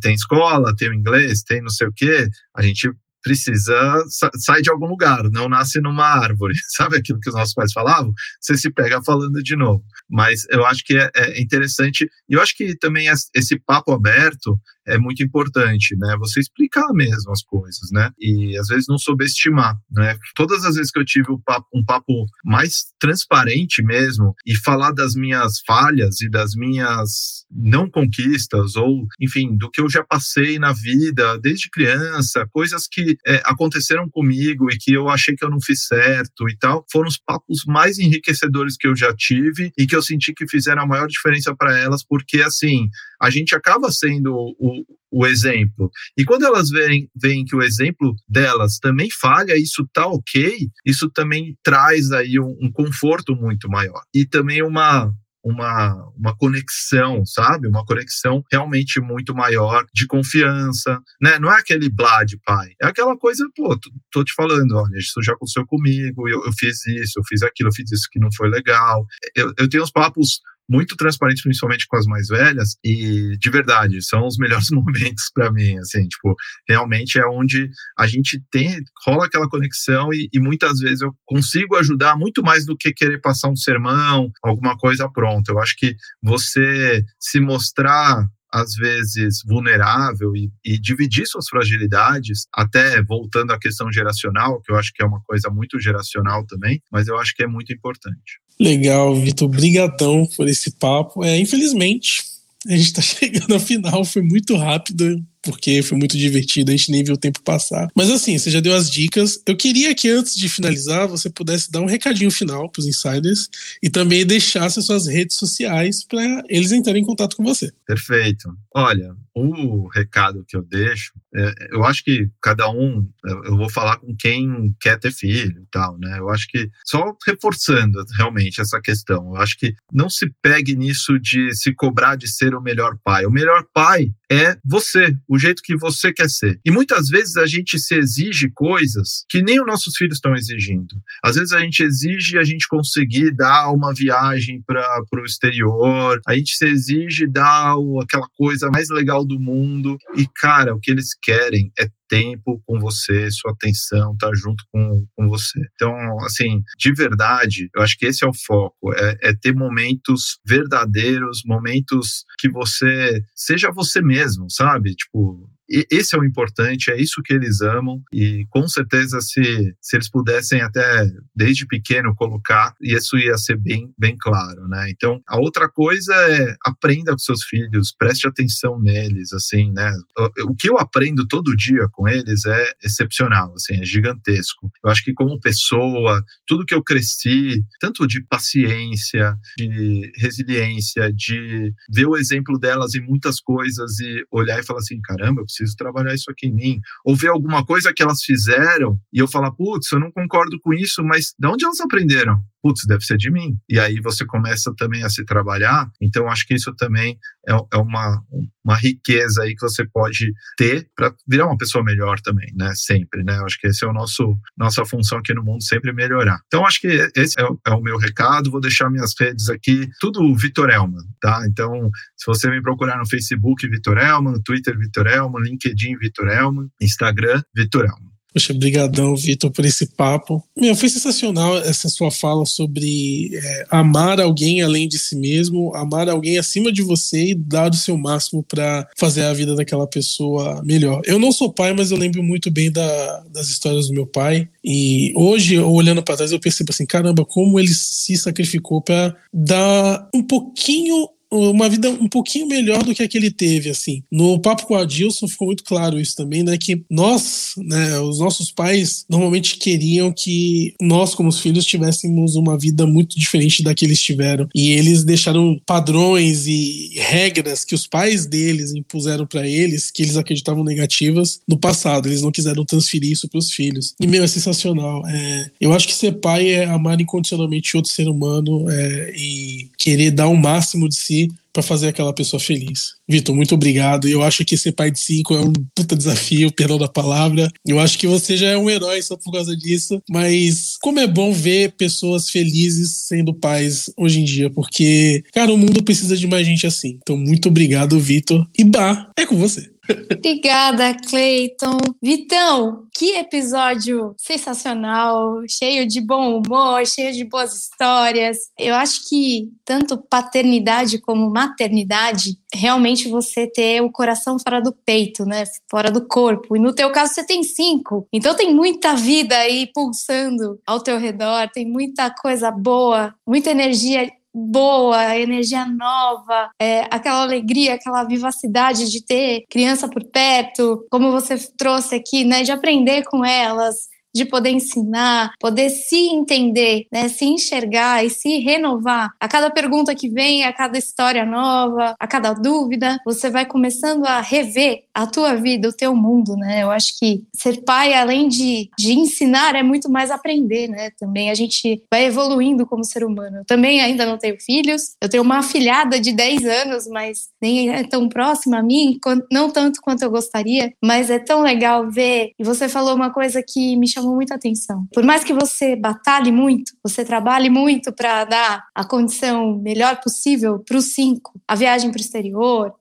tem 0.01 0.15
escola, 0.15 0.75
tem 0.77 0.93
inglês, 0.93 1.43
tem 1.43 1.63
não 1.63 1.69
sei 1.69 1.87
o 1.87 1.93
quê, 1.95 2.29
a 2.55 2.63
gente 2.63 2.91
precisa 3.27 4.05
sair 4.37 4.63
de 4.63 4.71
algum 4.71 4.87
lugar, 4.87 5.25
não 5.33 5.49
nasce 5.49 5.81
numa 5.81 6.05
árvore. 6.05 6.55
Sabe 6.77 6.97
aquilo 6.97 7.19
que 7.19 7.29
os 7.29 7.35
nossos 7.35 7.55
pais 7.55 7.73
falavam? 7.73 8.13
Você 8.41 8.57
se 8.57 8.71
pega 8.71 9.03
falando 9.03 9.43
de 9.43 9.57
novo. 9.57 9.83
Mas 10.09 10.45
eu 10.49 10.65
acho 10.65 10.85
que 10.85 10.97
é, 10.97 11.11
é 11.17 11.43
interessante, 11.43 12.09
e 12.29 12.35
eu 12.35 12.41
acho 12.41 12.57
que 12.57 12.77
também 12.77 13.09
esse 13.35 13.59
papo 13.59 13.93
aberto 13.93 14.57
é 14.87 14.97
muito 14.99 15.23
importante, 15.23 15.97
né? 15.99 16.17
Você 16.21 16.39
explicar 16.39 16.93
mesmo 16.93 17.33
as 17.33 17.43
coisas, 17.43 17.91
né? 17.91 18.11
E 18.21 18.57
às 18.57 18.69
vezes 18.69 18.87
não 18.89 18.97
subestimar, 18.97 19.77
né? 19.91 20.17
Todas 20.35 20.65
as 20.65 20.77
vezes 20.77 20.93
que 20.93 21.01
eu 21.01 21.05
tive 21.05 21.33
um 21.33 21.41
papo, 21.41 21.67
um 21.75 21.85
papo 21.85 22.25
mais 22.45 22.85
transparente 23.01 23.83
mesmo 23.83 24.35
e 24.47 24.57
falar 24.57 24.93
das 24.93 25.15
minhas 25.15 25.61
falhas 25.67 26.21
e 26.21 26.31
das 26.31 26.55
minhas 26.55 27.45
não 27.51 27.91
conquistas 27.91 28.77
ou, 28.77 29.07
enfim, 29.21 29.57
do 29.57 29.71
que 29.71 29.81
eu 29.81 29.91
já 29.91 30.05
passei 30.05 30.59
na 30.59 30.73
vida 30.73 31.39
desde 31.39 31.69
criança, 31.69 32.47
coisas 32.53 32.87
que 32.87 33.16
é, 33.27 33.43
aconteceram 33.45 34.09
comigo 34.09 34.71
e 34.71 34.77
que 34.79 34.93
eu 34.93 35.09
achei 35.09 35.35
que 35.35 35.45
eu 35.45 35.51
não 35.51 35.61
fiz 35.61 35.87
certo 35.87 36.49
e 36.49 36.57
tal, 36.57 36.85
foram 36.91 37.09
os 37.09 37.19
papos 37.19 37.65
mais 37.67 37.99
enriquecedores 37.99 38.77
que 38.77 38.87
eu 38.87 38.97
já 38.97 39.15
tive 39.15 39.73
e 39.79 39.87
que 39.87 39.95
eu 39.95 40.03
senti 40.03 40.33
que 40.33 40.49
fizeram 40.49 40.83
a 40.83 40.87
maior 40.87 41.07
diferença 41.07 41.55
para 41.55 41.79
elas, 41.79 42.05
porque 42.05 42.41
assim, 42.41 42.89
a 43.21 43.31
gente 43.31 43.55
acaba 43.55 43.91
sendo 43.91 44.35
o, 44.35 44.85
o 45.11 45.27
exemplo. 45.27 45.91
E 46.17 46.25
quando 46.25 46.45
elas 46.45 46.69
veem, 46.69 47.09
veem 47.15 47.45
que 47.45 47.57
o 47.57 47.63
exemplo 47.63 48.15
delas 48.29 48.79
também 48.79 49.09
falha, 49.11 49.57
isso 49.57 49.89
tá 49.93 50.07
ok, 50.07 50.69
isso 50.85 51.11
também 51.11 51.57
traz 51.63 52.11
aí 52.13 52.39
um, 52.39 52.57
um 52.61 52.71
conforto 52.71 53.35
muito 53.35 53.69
maior. 53.69 54.03
E 54.15 54.27
também 54.27 54.63
uma, 54.63 55.13
uma, 55.47 55.95
uma 56.17 56.37
conexão, 56.37 57.25
sabe? 57.25 57.69
Uma 57.69 57.85
conexão 57.85 58.43
realmente 58.51 59.01
muito 59.01 59.33
maior 59.33 59.87
de 59.95 60.05
confiança, 60.07 60.99
né? 61.23 61.39
Não 61.39 61.53
é 61.53 61.61
aquele 61.61 61.89
blá 61.89 62.25
de 62.25 62.37
pai, 62.45 62.71
é 62.83 62.87
aquela 62.87 63.17
coisa, 63.17 63.49
pô, 63.55 63.79
tô, 63.79 63.91
tô 64.11 64.25
te 64.25 64.35
falando, 64.35 64.73
olha, 64.73 64.99
isso 64.99 65.23
já 65.23 65.35
aconteceu 65.35 65.65
comigo, 65.65 66.29
eu, 66.29 66.45
eu, 66.45 66.53
fiz 66.59 66.85
isso, 66.87 67.21
eu 67.21 67.23
fiz 67.29 67.43
aquilo, 67.43 67.69
eu 67.69 67.73
fiz 67.73 67.91
isso 67.93 68.09
que 68.11 68.19
não 68.19 68.29
foi 68.37 68.49
legal. 68.49 69.07
Eu, 69.37 69.53
eu 69.57 69.69
tenho 69.69 69.85
uns 69.85 69.93
papos 69.93 70.41
muito 70.69 70.97
transparente, 70.97 71.43
principalmente 71.43 71.87
com 71.87 71.97
as 71.97 72.07
mais 72.07 72.29
velhas, 72.29 72.77
e 72.85 73.37
de 73.39 73.51
verdade, 73.51 74.03
são 74.05 74.27
os 74.27 74.37
melhores 74.37 74.69
momentos 74.73 75.31
para 75.33 75.53
mim, 75.53 75.79
assim, 75.79 76.07
tipo, 76.09 76.35
realmente 76.69 77.19
é 77.19 77.27
onde 77.27 77.69
a 77.99 78.07
gente 78.07 78.43
tem, 78.51 78.83
rola 79.07 79.27
aquela 79.27 79.49
conexão 79.49 80.13
e, 80.13 80.29
e, 80.33 80.41
muitas 80.41 80.79
vezes 80.79 81.01
eu 81.01 81.15
consigo 81.25 81.77
ajudar 81.77 82.17
muito 82.17 82.43
mais 82.43 82.67
do 82.67 82.77
que 82.77 82.93
querer 82.93 83.21
passar 83.21 83.49
um 83.49 83.57
sermão, 83.57 84.31
alguma 84.43 84.77
coisa 84.77 85.09
pronta. 85.11 85.53
Eu 85.53 85.59
acho 85.59 85.75
que 85.77 85.95
você 86.23 87.05
se 87.19 87.41
mostrar 87.41 88.27
às 88.53 88.75
vezes 88.75 89.43
vulnerável 89.47 90.35
e, 90.37 90.51
e, 90.65 90.79
dividir 90.79 91.27
suas 91.27 91.49
fragilidades, 91.49 92.47
até 92.53 93.03
voltando 93.03 93.53
à 93.53 93.59
questão 93.59 93.91
geracional, 93.93 94.61
que 94.63 94.73
eu 94.73 94.77
acho 94.77 94.93
que 94.95 95.03
é 95.03 95.07
uma 95.07 95.21
coisa 95.27 95.51
muito 95.51 95.81
geracional 95.81 96.45
também, 96.47 96.81
mas 96.91 97.09
eu 97.09 97.19
acho 97.19 97.35
que 97.35 97.43
é 97.43 97.47
muito 97.47 97.73
importante. 97.73 98.41
Legal, 98.59 99.15
Vitor. 99.15 99.49
Brigadão 99.49 100.27
por 100.37 100.49
esse 100.49 100.71
papo. 100.79 101.23
É, 101.23 101.39
infelizmente, 101.39 102.23
a 102.67 102.77
gente 102.77 102.87
está 102.87 103.03
chegando 103.03 103.53
ao 103.53 103.61
final, 103.61 104.05
foi 104.05 104.23
muito 104.23 104.57
rápido 104.57 105.23
porque 105.47 105.81
foi 105.81 105.97
muito 105.97 106.19
divertido, 106.19 106.73
a 106.73 106.77
gente 106.77 106.91
nem 106.91 107.05
viu 107.05 107.15
o 107.15 107.19
tempo 107.19 107.41
passar. 107.41 107.89
Mas 107.95 108.11
assim, 108.11 108.37
você 108.37 108.51
já 108.51 108.59
deu 108.59 108.75
as 108.75 108.91
dicas. 108.91 109.41
Eu 109.47 109.57
queria 109.57 109.95
que 109.95 110.11
antes 110.11 110.35
de 110.35 110.49
finalizar, 110.49 111.07
você 111.07 111.31
pudesse 111.31 111.71
dar 111.71 111.81
um 111.81 111.87
recadinho 111.87 112.33
final 112.33 112.69
para 112.69 112.81
os 112.81 112.87
insiders 112.87 113.49
e 113.81 113.89
também 113.89 114.27
deixasse 114.27 114.81
as 114.81 114.87
suas 114.87 115.07
redes 115.07 115.37
sociais 115.37 116.05
para 116.05 116.43
eles 116.49 116.73
entrarem 116.73 117.03
em 117.03 117.07
contato 117.07 117.37
com 117.37 117.45
você. 117.45 117.73
Perfeito. 117.87 118.53
Olha, 118.75 119.15
o 119.35 119.87
recado 119.89 120.45
que 120.49 120.57
eu 120.57 120.63
deixo, 120.63 121.13
é, 121.35 121.53
eu 121.71 121.85
acho 121.85 122.03
que 122.03 122.29
cada 122.43 122.71
um, 122.71 123.07
eu 123.45 123.57
vou 123.57 123.69
falar 123.69 123.99
com 123.99 124.17
quem 124.17 124.75
quer 124.81 124.99
ter 124.99 125.13
filho 125.13 125.63
e 125.63 125.67
tal, 125.71 125.99
né? 125.99 126.19
Eu 126.19 126.31
acho 126.31 126.49
que 126.49 126.71
só 126.85 127.15
reforçando 127.27 128.03
realmente 128.17 128.61
essa 128.61 128.81
questão, 128.81 129.35
eu 129.35 129.37
acho 129.37 129.59
que 129.59 129.75
não 129.93 130.09
se 130.09 130.33
pegue 130.43 130.75
nisso 130.75 131.19
de 131.21 131.55
se 131.55 131.75
cobrar 131.75 132.17
de 132.17 132.27
ser 132.29 132.55
o 132.55 132.63
melhor 132.63 132.99
pai. 133.05 133.27
O 133.27 133.31
melhor 133.31 133.65
pai 133.75 134.11
é 134.31 134.57
você, 134.65 135.17
o 135.29 135.39
jeito 135.39 135.63
que 135.63 135.77
você 135.77 136.13
quer 136.13 136.29
ser. 136.29 136.61
E 136.65 136.71
muitas 136.71 137.09
vezes 137.09 137.37
a 137.37 137.47
gente 137.47 137.79
se 137.79 137.95
exige 137.95 138.51
coisas 138.55 139.25
que 139.29 139.43
nem 139.43 139.61
os 139.61 139.67
nossos 139.67 139.97
filhos 139.97 140.17
estão 140.17 140.35
exigindo. 140.35 140.97
Às 141.23 141.37
vezes 141.37 141.53
a 141.53 141.61
gente 141.61 141.83
exige 141.83 142.39
a 142.39 142.45
gente 142.45 142.67
conseguir 142.69 143.31
dar 143.33 143.71
uma 143.71 143.95
viagem 143.95 144.63
para 144.67 145.05
o 145.15 145.25
exterior, 145.25 146.21
a 146.27 146.35
gente 146.35 146.57
se 146.57 146.67
exige 146.67 147.27
dar 147.27 147.75
aquela 148.03 148.29
coisa 148.37 148.71
mais 148.71 148.89
legal 148.91 149.25
do 149.25 149.39
mundo. 149.39 149.97
E, 150.17 150.27
cara, 150.35 150.75
o 150.75 150.81
que 150.81 150.91
eles 150.91 151.11
querem 151.23 151.71
é 151.79 151.89
tempo 152.09 152.63
com 152.67 152.79
você, 152.79 153.31
sua 153.31 153.53
atenção, 153.53 154.17
tá 154.17 154.31
junto 154.35 154.65
com, 154.73 155.07
com 155.15 155.29
você. 155.29 155.61
Então, 155.75 155.95
assim, 156.25 156.63
de 156.79 156.93
verdade, 156.93 157.69
eu 157.75 157.83
acho 157.83 157.97
que 157.99 158.07
esse 158.07 158.25
é 158.25 158.29
o 158.29 158.35
foco, 158.35 158.93
é, 158.95 159.31
é 159.31 159.35
ter 159.35 159.55
momentos 159.55 160.39
verdadeiros, 160.47 161.43
momentos 161.45 162.25
que 162.39 162.51
você 162.51 163.21
seja 163.35 163.71
você 163.71 164.01
mesmo, 164.01 164.47
sabe? 164.51 164.95
Tipo, 164.95 165.49
esse 165.69 166.15
é 166.15 166.19
o 166.19 166.25
importante, 166.25 166.91
é 166.91 167.01
isso 167.01 167.23
que 167.23 167.35
eles 167.35 167.61
amam 167.61 168.03
e 168.13 168.47
com 168.51 168.69
certeza 168.69 169.21
se, 169.21 169.75
se 169.81 169.97
eles 169.97 170.09
pudessem 170.09 170.61
até 170.61 171.07
desde 171.35 171.67
pequeno 171.67 172.15
colocar, 172.15 172.75
isso 172.81 173.17
ia 173.17 173.37
ser 173.37 173.57
bem, 173.57 173.93
bem 173.99 174.17
claro, 174.19 174.69
né? 174.69 174.89
Então, 174.91 175.21
a 175.27 175.39
outra 175.39 175.69
coisa 175.69 176.15
é 176.15 176.55
aprenda 176.65 177.13
com 177.13 177.19
seus 177.19 177.43
filhos, 177.45 177.95
preste 177.99 178.27
atenção 178.27 178.81
neles, 178.81 179.33
assim, 179.33 179.73
né? 179.73 179.93
O, 180.19 180.51
o 180.53 180.57
que 180.57 180.69
eu 180.69 180.79
aprendo 180.79 181.27
todo 181.27 181.57
dia 181.57 181.89
com 181.93 182.09
eles 182.09 182.45
é 182.47 182.73
excepcional, 182.83 183.53
assim, 183.55 183.81
é 183.81 183.85
gigantesco. 183.85 184.71
Eu 184.85 184.91
acho 184.91 185.03
que 185.03 185.13
como 185.13 185.41
pessoa, 185.41 186.23
tudo 186.47 186.65
que 186.65 186.75
eu 186.75 186.83
cresci, 186.83 187.65
tanto 187.81 188.07
de 188.07 188.23
paciência, 188.25 189.37
de 189.59 190.13
resiliência, 190.17 191.13
de 191.13 191.73
ver 191.93 192.07
o 192.07 192.17
exemplo 192.17 192.59
delas 192.59 192.95
em 192.95 193.01
muitas 193.01 193.41
coisas 193.41 193.99
e 194.01 194.25
olhar 194.31 194.59
e 194.61 194.65
falar 194.65 194.81
assim, 194.81 195.01
caramba, 195.01 195.41
eu 195.41 195.47
preciso 195.57 195.77
trabalhar 195.77 196.15
isso 196.15 196.31
aqui 196.31 196.47
em 196.47 196.55
mim. 196.55 196.81
Ou 197.05 197.17
ver 197.17 197.29
alguma 197.29 197.65
coisa 197.65 197.93
que 197.95 198.03
elas 198.03 198.23
fizeram 198.23 198.99
e 199.13 199.19
eu 199.19 199.29
falar, 199.29 199.51
putz, 199.53 199.91
eu 199.93 200.01
não 200.01 200.11
concordo 200.11 200.59
com 200.61 200.73
isso, 200.73 201.03
mas 201.03 201.35
de 201.39 201.49
onde 201.49 201.65
elas 201.65 201.81
aprenderam? 201.81 202.41
Putz, 202.63 202.85
deve 202.87 203.05
ser 203.05 203.17
de 203.17 203.31
mim. 203.31 203.57
E 203.69 203.79
aí 203.79 204.01
você 204.01 204.25
começa 204.25 204.73
também 204.77 205.03
a 205.03 205.09
se 205.09 205.25
trabalhar. 205.25 205.91
Então, 206.01 206.29
acho 206.29 206.47
que 206.47 206.55
isso 206.55 206.75
também 206.75 207.19
é, 207.49 207.53
é 207.53 207.77
uma, 207.77 208.21
uma 208.65 208.77
riqueza 208.77 209.43
aí 209.43 209.55
que 209.55 209.61
você 209.61 209.87
pode 209.87 210.33
ter 210.57 210.89
para 210.97 211.15
virar 211.29 211.47
uma 211.47 211.57
pessoa 211.57 211.85
melhor 211.85 212.21
também, 212.21 212.53
né? 212.57 212.73
Sempre, 212.75 213.23
né? 213.23 213.39
Acho 213.45 213.59
que 213.61 213.69
esse 213.69 213.85
é 213.85 213.89
o 213.89 213.93
nosso 213.93 214.37
nossa 214.57 214.85
função 214.85 215.19
aqui 215.19 215.33
no 215.35 215.45
mundo, 215.45 215.63
sempre 215.63 215.93
melhorar. 215.93 216.39
Então, 216.47 216.67
acho 216.67 216.81
que 216.81 216.89
esse 217.15 217.41
é 217.41 217.45
o, 217.45 217.59
é 217.67 217.71
o 217.71 217.81
meu 217.81 217.99
recado. 217.99 218.51
Vou 218.51 218.61
deixar 218.61 218.91
minhas 218.91 219.13
redes 219.19 219.49
aqui, 219.49 219.89
tudo 220.01 220.35
Vitor 220.35 220.71
Elman, 220.71 221.05
tá? 221.21 221.47
Então, 221.49 221.91
se 222.17 222.27
você 222.27 222.51
me 222.51 222.61
procurar 222.63 222.99
no 222.99 223.09
Facebook, 223.09 223.69
Vitor 223.69 223.99
Elman, 223.99 224.41
Twitter, 224.45 224.77
Vitor 224.77 225.07
Elman, 225.07 225.43
LinkedIn, 225.43 225.97
Vitor 225.99 226.29
Elman, 226.29 226.69
Instagram, 226.81 227.43
Vitor 227.55 227.85
Elman. 227.85 228.06
Poxa, 228.37 228.53
brigadão, 228.53 229.17
Vitor, 229.17 229.51
por 229.51 229.65
esse 229.65 229.87
papo. 229.87 230.45
Meu, 230.55 230.77
foi 230.77 230.91
sensacional 230.91 231.57
essa 231.57 231.89
sua 231.89 232.11
fala 232.11 232.45
sobre 232.45 233.31
é, 233.35 233.67
amar 233.71 234.21
alguém 234.21 234.61
além 234.61 234.87
de 234.87 234.99
si 234.99 235.17
mesmo, 235.17 235.75
amar 235.75 236.07
alguém 236.07 236.37
acima 236.37 236.71
de 236.71 236.83
você 236.83 237.31
e 237.31 237.35
dar 237.35 237.71
o 237.71 237.75
seu 237.75 237.97
máximo 237.97 238.43
para 238.43 238.87
fazer 238.95 239.23
a 239.23 239.33
vida 239.33 239.55
daquela 239.55 239.87
pessoa 239.87 240.63
melhor. 240.63 241.01
Eu 241.07 241.19
não 241.19 241.33
sou 241.33 241.51
pai, 241.51 241.73
mas 241.73 241.91
eu 241.91 241.97
lembro 241.97 242.23
muito 242.23 242.51
bem 242.51 242.71
da, 242.71 243.25
das 243.33 243.49
histórias 243.49 243.89
do 243.89 243.95
meu 243.95 244.07
pai. 244.07 244.47
E 244.63 245.15
hoje, 245.17 245.59
olhando 245.59 246.03
para 246.03 246.19
trás, 246.19 246.31
eu 246.31 246.39
percebo 246.39 246.73
assim, 246.73 246.85
caramba, 246.85 247.25
como 247.25 247.59
ele 247.59 247.73
se 247.73 248.19
sacrificou 248.19 248.83
para 248.83 249.17
dar 249.33 250.11
um 250.15 250.23
pouquinho 250.23 251.09
uma 251.39 251.69
vida 251.69 251.91
um 251.91 252.09
pouquinho 252.09 252.47
melhor 252.47 252.83
do 252.83 252.95
que 252.95 253.03
a 253.03 253.09
que 253.09 253.17
ele 253.17 253.31
teve, 253.31 253.71
assim. 253.71 254.03
No 254.11 254.39
papo 254.41 254.67
com 254.67 254.75
o 254.75 254.77
Adilson 254.77 255.29
ficou 255.29 255.47
muito 255.47 255.65
claro 255.65 256.01
isso 256.01 256.17
também, 256.17 256.43
né? 256.43 256.57
Que 256.57 256.83
nós, 256.91 257.55
né, 257.59 257.99
os 258.01 258.19
nossos 258.19 258.51
pais 258.51 259.05
normalmente 259.09 259.57
queriam 259.57 260.13
que 260.13 260.75
nós, 260.81 261.15
como 261.15 261.29
os 261.29 261.41
filhos, 261.41 261.65
tivéssemos 261.65 262.35
uma 262.35 262.59
vida 262.59 262.87
muito 262.87 263.19
diferente 263.19 263.63
da 263.63 263.75
que 263.75 263.85
eles 263.85 264.01
tiveram. 264.01 264.49
E 264.55 264.73
eles 264.73 265.05
deixaram 265.05 265.61
padrões 265.67 266.47
e 266.47 266.91
regras 266.95 267.65
que 267.65 267.75
os 267.75 267.87
pais 267.87 268.27
deles 268.27 268.75
impuseram 268.75 269.27
para 269.27 269.47
eles, 269.47 269.91
que 269.91 270.03
eles 270.03 270.17
acreditavam 270.17 270.65
negativas, 270.65 271.41
no 271.47 271.59
passado. 271.59 272.09
Eles 272.09 272.23
não 272.23 272.33
quiseram 272.33 272.65
transferir 272.65 273.13
isso 273.13 273.29
para 273.29 273.39
os 273.39 273.51
filhos. 273.51 273.95
E, 274.01 274.07
meu, 274.07 274.25
é 274.25 274.27
sensacional. 274.27 275.07
É, 275.07 275.51
eu 275.61 275.73
acho 275.73 275.87
que 275.87 275.95
ser 275.95 276.13
pai 276.21 276.51
é 276.51 276.65
amar 276.65 277.01
incondicionalmente 277.01 277.77
outro 277.77 277.93
ser 277.93 278.09
humano 278.09 278.71
é, 278.71 279.13
e 279.17 279.69
querer 279.79 280.11
dar 280.11 280.29
o 280.29 280.37
máximo 280.37 280.89
de 280.89 280.97
si 280.97 281.26
para 281.53 281.63
fazer 281.63 281.89
aquela 281.89 282.13
pessoa 282.13 282.39
feliz. 282.39 282.97
Vitor, 283.09 283.35
muito 283.35 283.55
obrigado. 283.55 284.07
Eu 284.07 284.23
acho 284.23 284.45
que 284.45 284.59
ser 284.59 284.73
pai 284.73 284.91
de 284.91 285.01
cinco 285.01 285.35
é 285.35 285.41
um 285.41 285.53
puta 285.75 285.97
desafio, 285.97 286.53
perdão 286.53 286.77
da 286.77 286.89
palavra. 286.89 287.51
Eu 287.67 287.81
acho 287.81 287.99
que 287.99 288.07
você 288.07 288.37
já 288.37 288.49
é 288.49 288.59
um 288.59 288.69
herói 288.69 289.01
só 289.01 289.17
por 289.17 289.33
causa 289.33 289.57
disso. 289.57 290.03
Mas 290.09 290.77
como 290.83 291.01
é 291.01 291.07
bom 291.07 291.33
ver 291.33 291.73
pessoas 291.73 292.29
felizes 292.29 293.07
sendo 293.07 293.33
pais 293.33 293.91
hoje 293.97 294.21
em 294.21 294.25
dia, 294.25 294.51
porque, 294.51 295.23
cara, 295.33 295.53
o 295.53 295.57
mundo 295.57 295.83
precisa 295.83 296.17
de 296.17 296.27
mais 296.27 296.47
gente 296.47 296.67
assim. 296.67 296.99
Então, 297.01 297.17
muito 297.17 297.49
obrigado, 297.49 297.99
Vitor. 297.99 298.47
E 298.59 298.63
bah, 298.63 299.11
é 299.17 299.25
com 299.25 299.37
você. 299.37 299.71
Obrigada, 300.17 300.95
Cleiton. 300.95 301.79
Vitão, 302.03 302.87
que 302.93 303.13
episódio 303.17 304.15
sensacional, 304.17 305.43
cheio 305.49 305.87
de 305.87 306.01
bom 306.01 306.39
humor, 306.39 306.87
cheio 306.87 307.13
de 307.13 307.25
boas 307.25 307.55
histórias. 307.55 308.51
Eu 308.59 308.75
acho 308.75 309.09
que 309.09 309.51
tanto 309.65 309.97
paternidade 309.99 310.99
como 310.99 311.31
maternidade, 311.31 312.39
realmente 312.53 313.09
você 313.09 313.47
ter 313.47 313.81
o 313.83 313.91
coração 313.91 314.39
fora 314.39 314.61
do 314.61 314.73
peito, 314.73 315.25
né? 315.25 315.45
Fora 315.71 315.91
do 315.91 316.07
corpo. 316.07 316.57
E 316.57 316.61
no 316.61 316.75
teu 316.75 316.91
caso 316.91 317.15
você 317.15 317.25
tem 317.25 317.43
cinco. 317.43 318.07
Então 318.13 318.35
tem 318.35 318.55
muita 318.55 318.95
vida 318.95 319.37
aí 319.37 319.71
pulsando 319.75 320.59
ao 320.67 320.81
teu 320.81 320.99
redor, 320.99 321.49
tem 321.53 321.67
muita 321.67 322.11
coisa 322.11 322.51
boa, 322.51 323.15
muita 323.27 323.51
energia 323.51 324.11
boa, 324.39 325.17
energia 325.19 325.65
nova, 325.65 326.51
é, 326.61 326.81
aquela 326.91 327.23
alegria, 327.23 327.75
aquela 327.75 328.05
vivacidade 328.05 328.91
de 328.91 329.03
ter 329.03 329.45
criança 329.49 329.89
por 329.89 330.05
perto, 330.05 330.85
como 330.91 331.11
você 331.11 331.37
trouxe 331.57 331.95
aqui, 331.95 332.23
né, 332.23 332.43
de 332.43 332.53
aprender 332.53 333.05
com 333.05 333.25
elas, 333.25 333.89
de 334.17 334.25
poder 334.25 334.51
ensinar, 334.51 335.33
poder 335.39 335.69
se 335.69 336.09
entender, 336.09 336.87
né, 336.91 337.09
se 337.09 337.25
enxergar 337.25 338.05
e 338.05 338.11
se 338.11 338.39
renovar. 338.39 339.11
A 339.21 339.29
cada 339.29 339.51
pergunta 339.51 339.95
que 339.95 340.09
vem, 340.09 340.45
a 340.45 340.53
cada 340.53 340.79
história 340.79 341.25
nova, 341.25 341.95
a 341.99 342.07
cada 342.07 342.33
dúvida, 342.33 342.99
você 343.05 343.31
vai 343.31 343.45
começando 343.45 344.07
a 344.07 344.21
rever 344.21 344.85
a 344.95 345.07
tua 345.07 345.35
vida, 345.35 345.69
o 345.69 345.73
teu 345.73 345.95
mundo, 345.95 346.35
né? 346.37 346.63
Eu 346.63 346.71
acho 346.71 346.99
que 346.99 347.23
ser 347.35 347.63
pai, 347.63 347.93
além 347.93 348.29
de, 348.29 348.71
de 348.79 348.93
ensinar, 348.93 349.55
é 349.55 349.63
muito 349.63 349.91
mais 349.91 350.11
aprender, 350.11 350.69
né? 350.69 350.91
Também 350.99 351.31
a 351.31 351.35
gente 351.35 351.83
vai 351.91 352.07
evoluindo 352.07 352.67
como 352.67 352.83
ser 352.83 353.05
humano. 353.05 353.39
Eu 353.39 353.45
também 353.45 353.83
ainda 353.83 354.07
não 354.07 354.17
tenho 354.17 354.41
filhos, 354.41 354.97
eu 355.03 355.09
tenho 355.09 355.23
uma 355.23 355.39
afilhada 355.39 356.01
de 356.01 356.13
10 356.13 356.45
anos, 356.47 356.87
mas 356.87 357.29
nem 357.41 357.69
é 357.71 357.85
tão 357.85 358.09
próxima 358.09 358.59
a 358.59 358.63
mim, 358.63 358.99
não 359.31 359.51
tanto 359.51 359.81
quanto 359.83 360.03
eu 360.03 360.11
gostaria, 360.11 360.73
mas 360.83 361.11
é 361.11 361.19
tão 361.19 361.43
legal 361.43 361.91
ver. 361.91 362.31
E 362.39 362.45
você 362.45 362.69
falou 362.69 362.95
uma 362.95 363.11
coisa 363.11 363.43
que 363.47 363.77
me 363.77 363.87
chamou 363.87 364.06
chamou 364.07 364.15
muita 364.15 364.35
atenção. 364.35 364.87
Por 364.93 365.05
mais 365.05 365.25
que 365.25 365.33
você 365.33 365.75
batalhe 365.75 366.31
muito, 366.31 366.73
você 366.83 367.05
trabalhe 367.05 367.51
muito 367.51 367.93
para 367.93 368.25
dar 368.25 368.65
a 368.75 368.85
condição 368.85 369.59
melhor 369.59 370.01
possível 370.01 370.61
para 370.61 370.77
os 370.77 370.87
cinco, 370.95 371.33
a 371.47 371.55
viagem 371.55 371.91
para 371.91 371.99
o 371.99 372.01
exterior, 372.01 372.73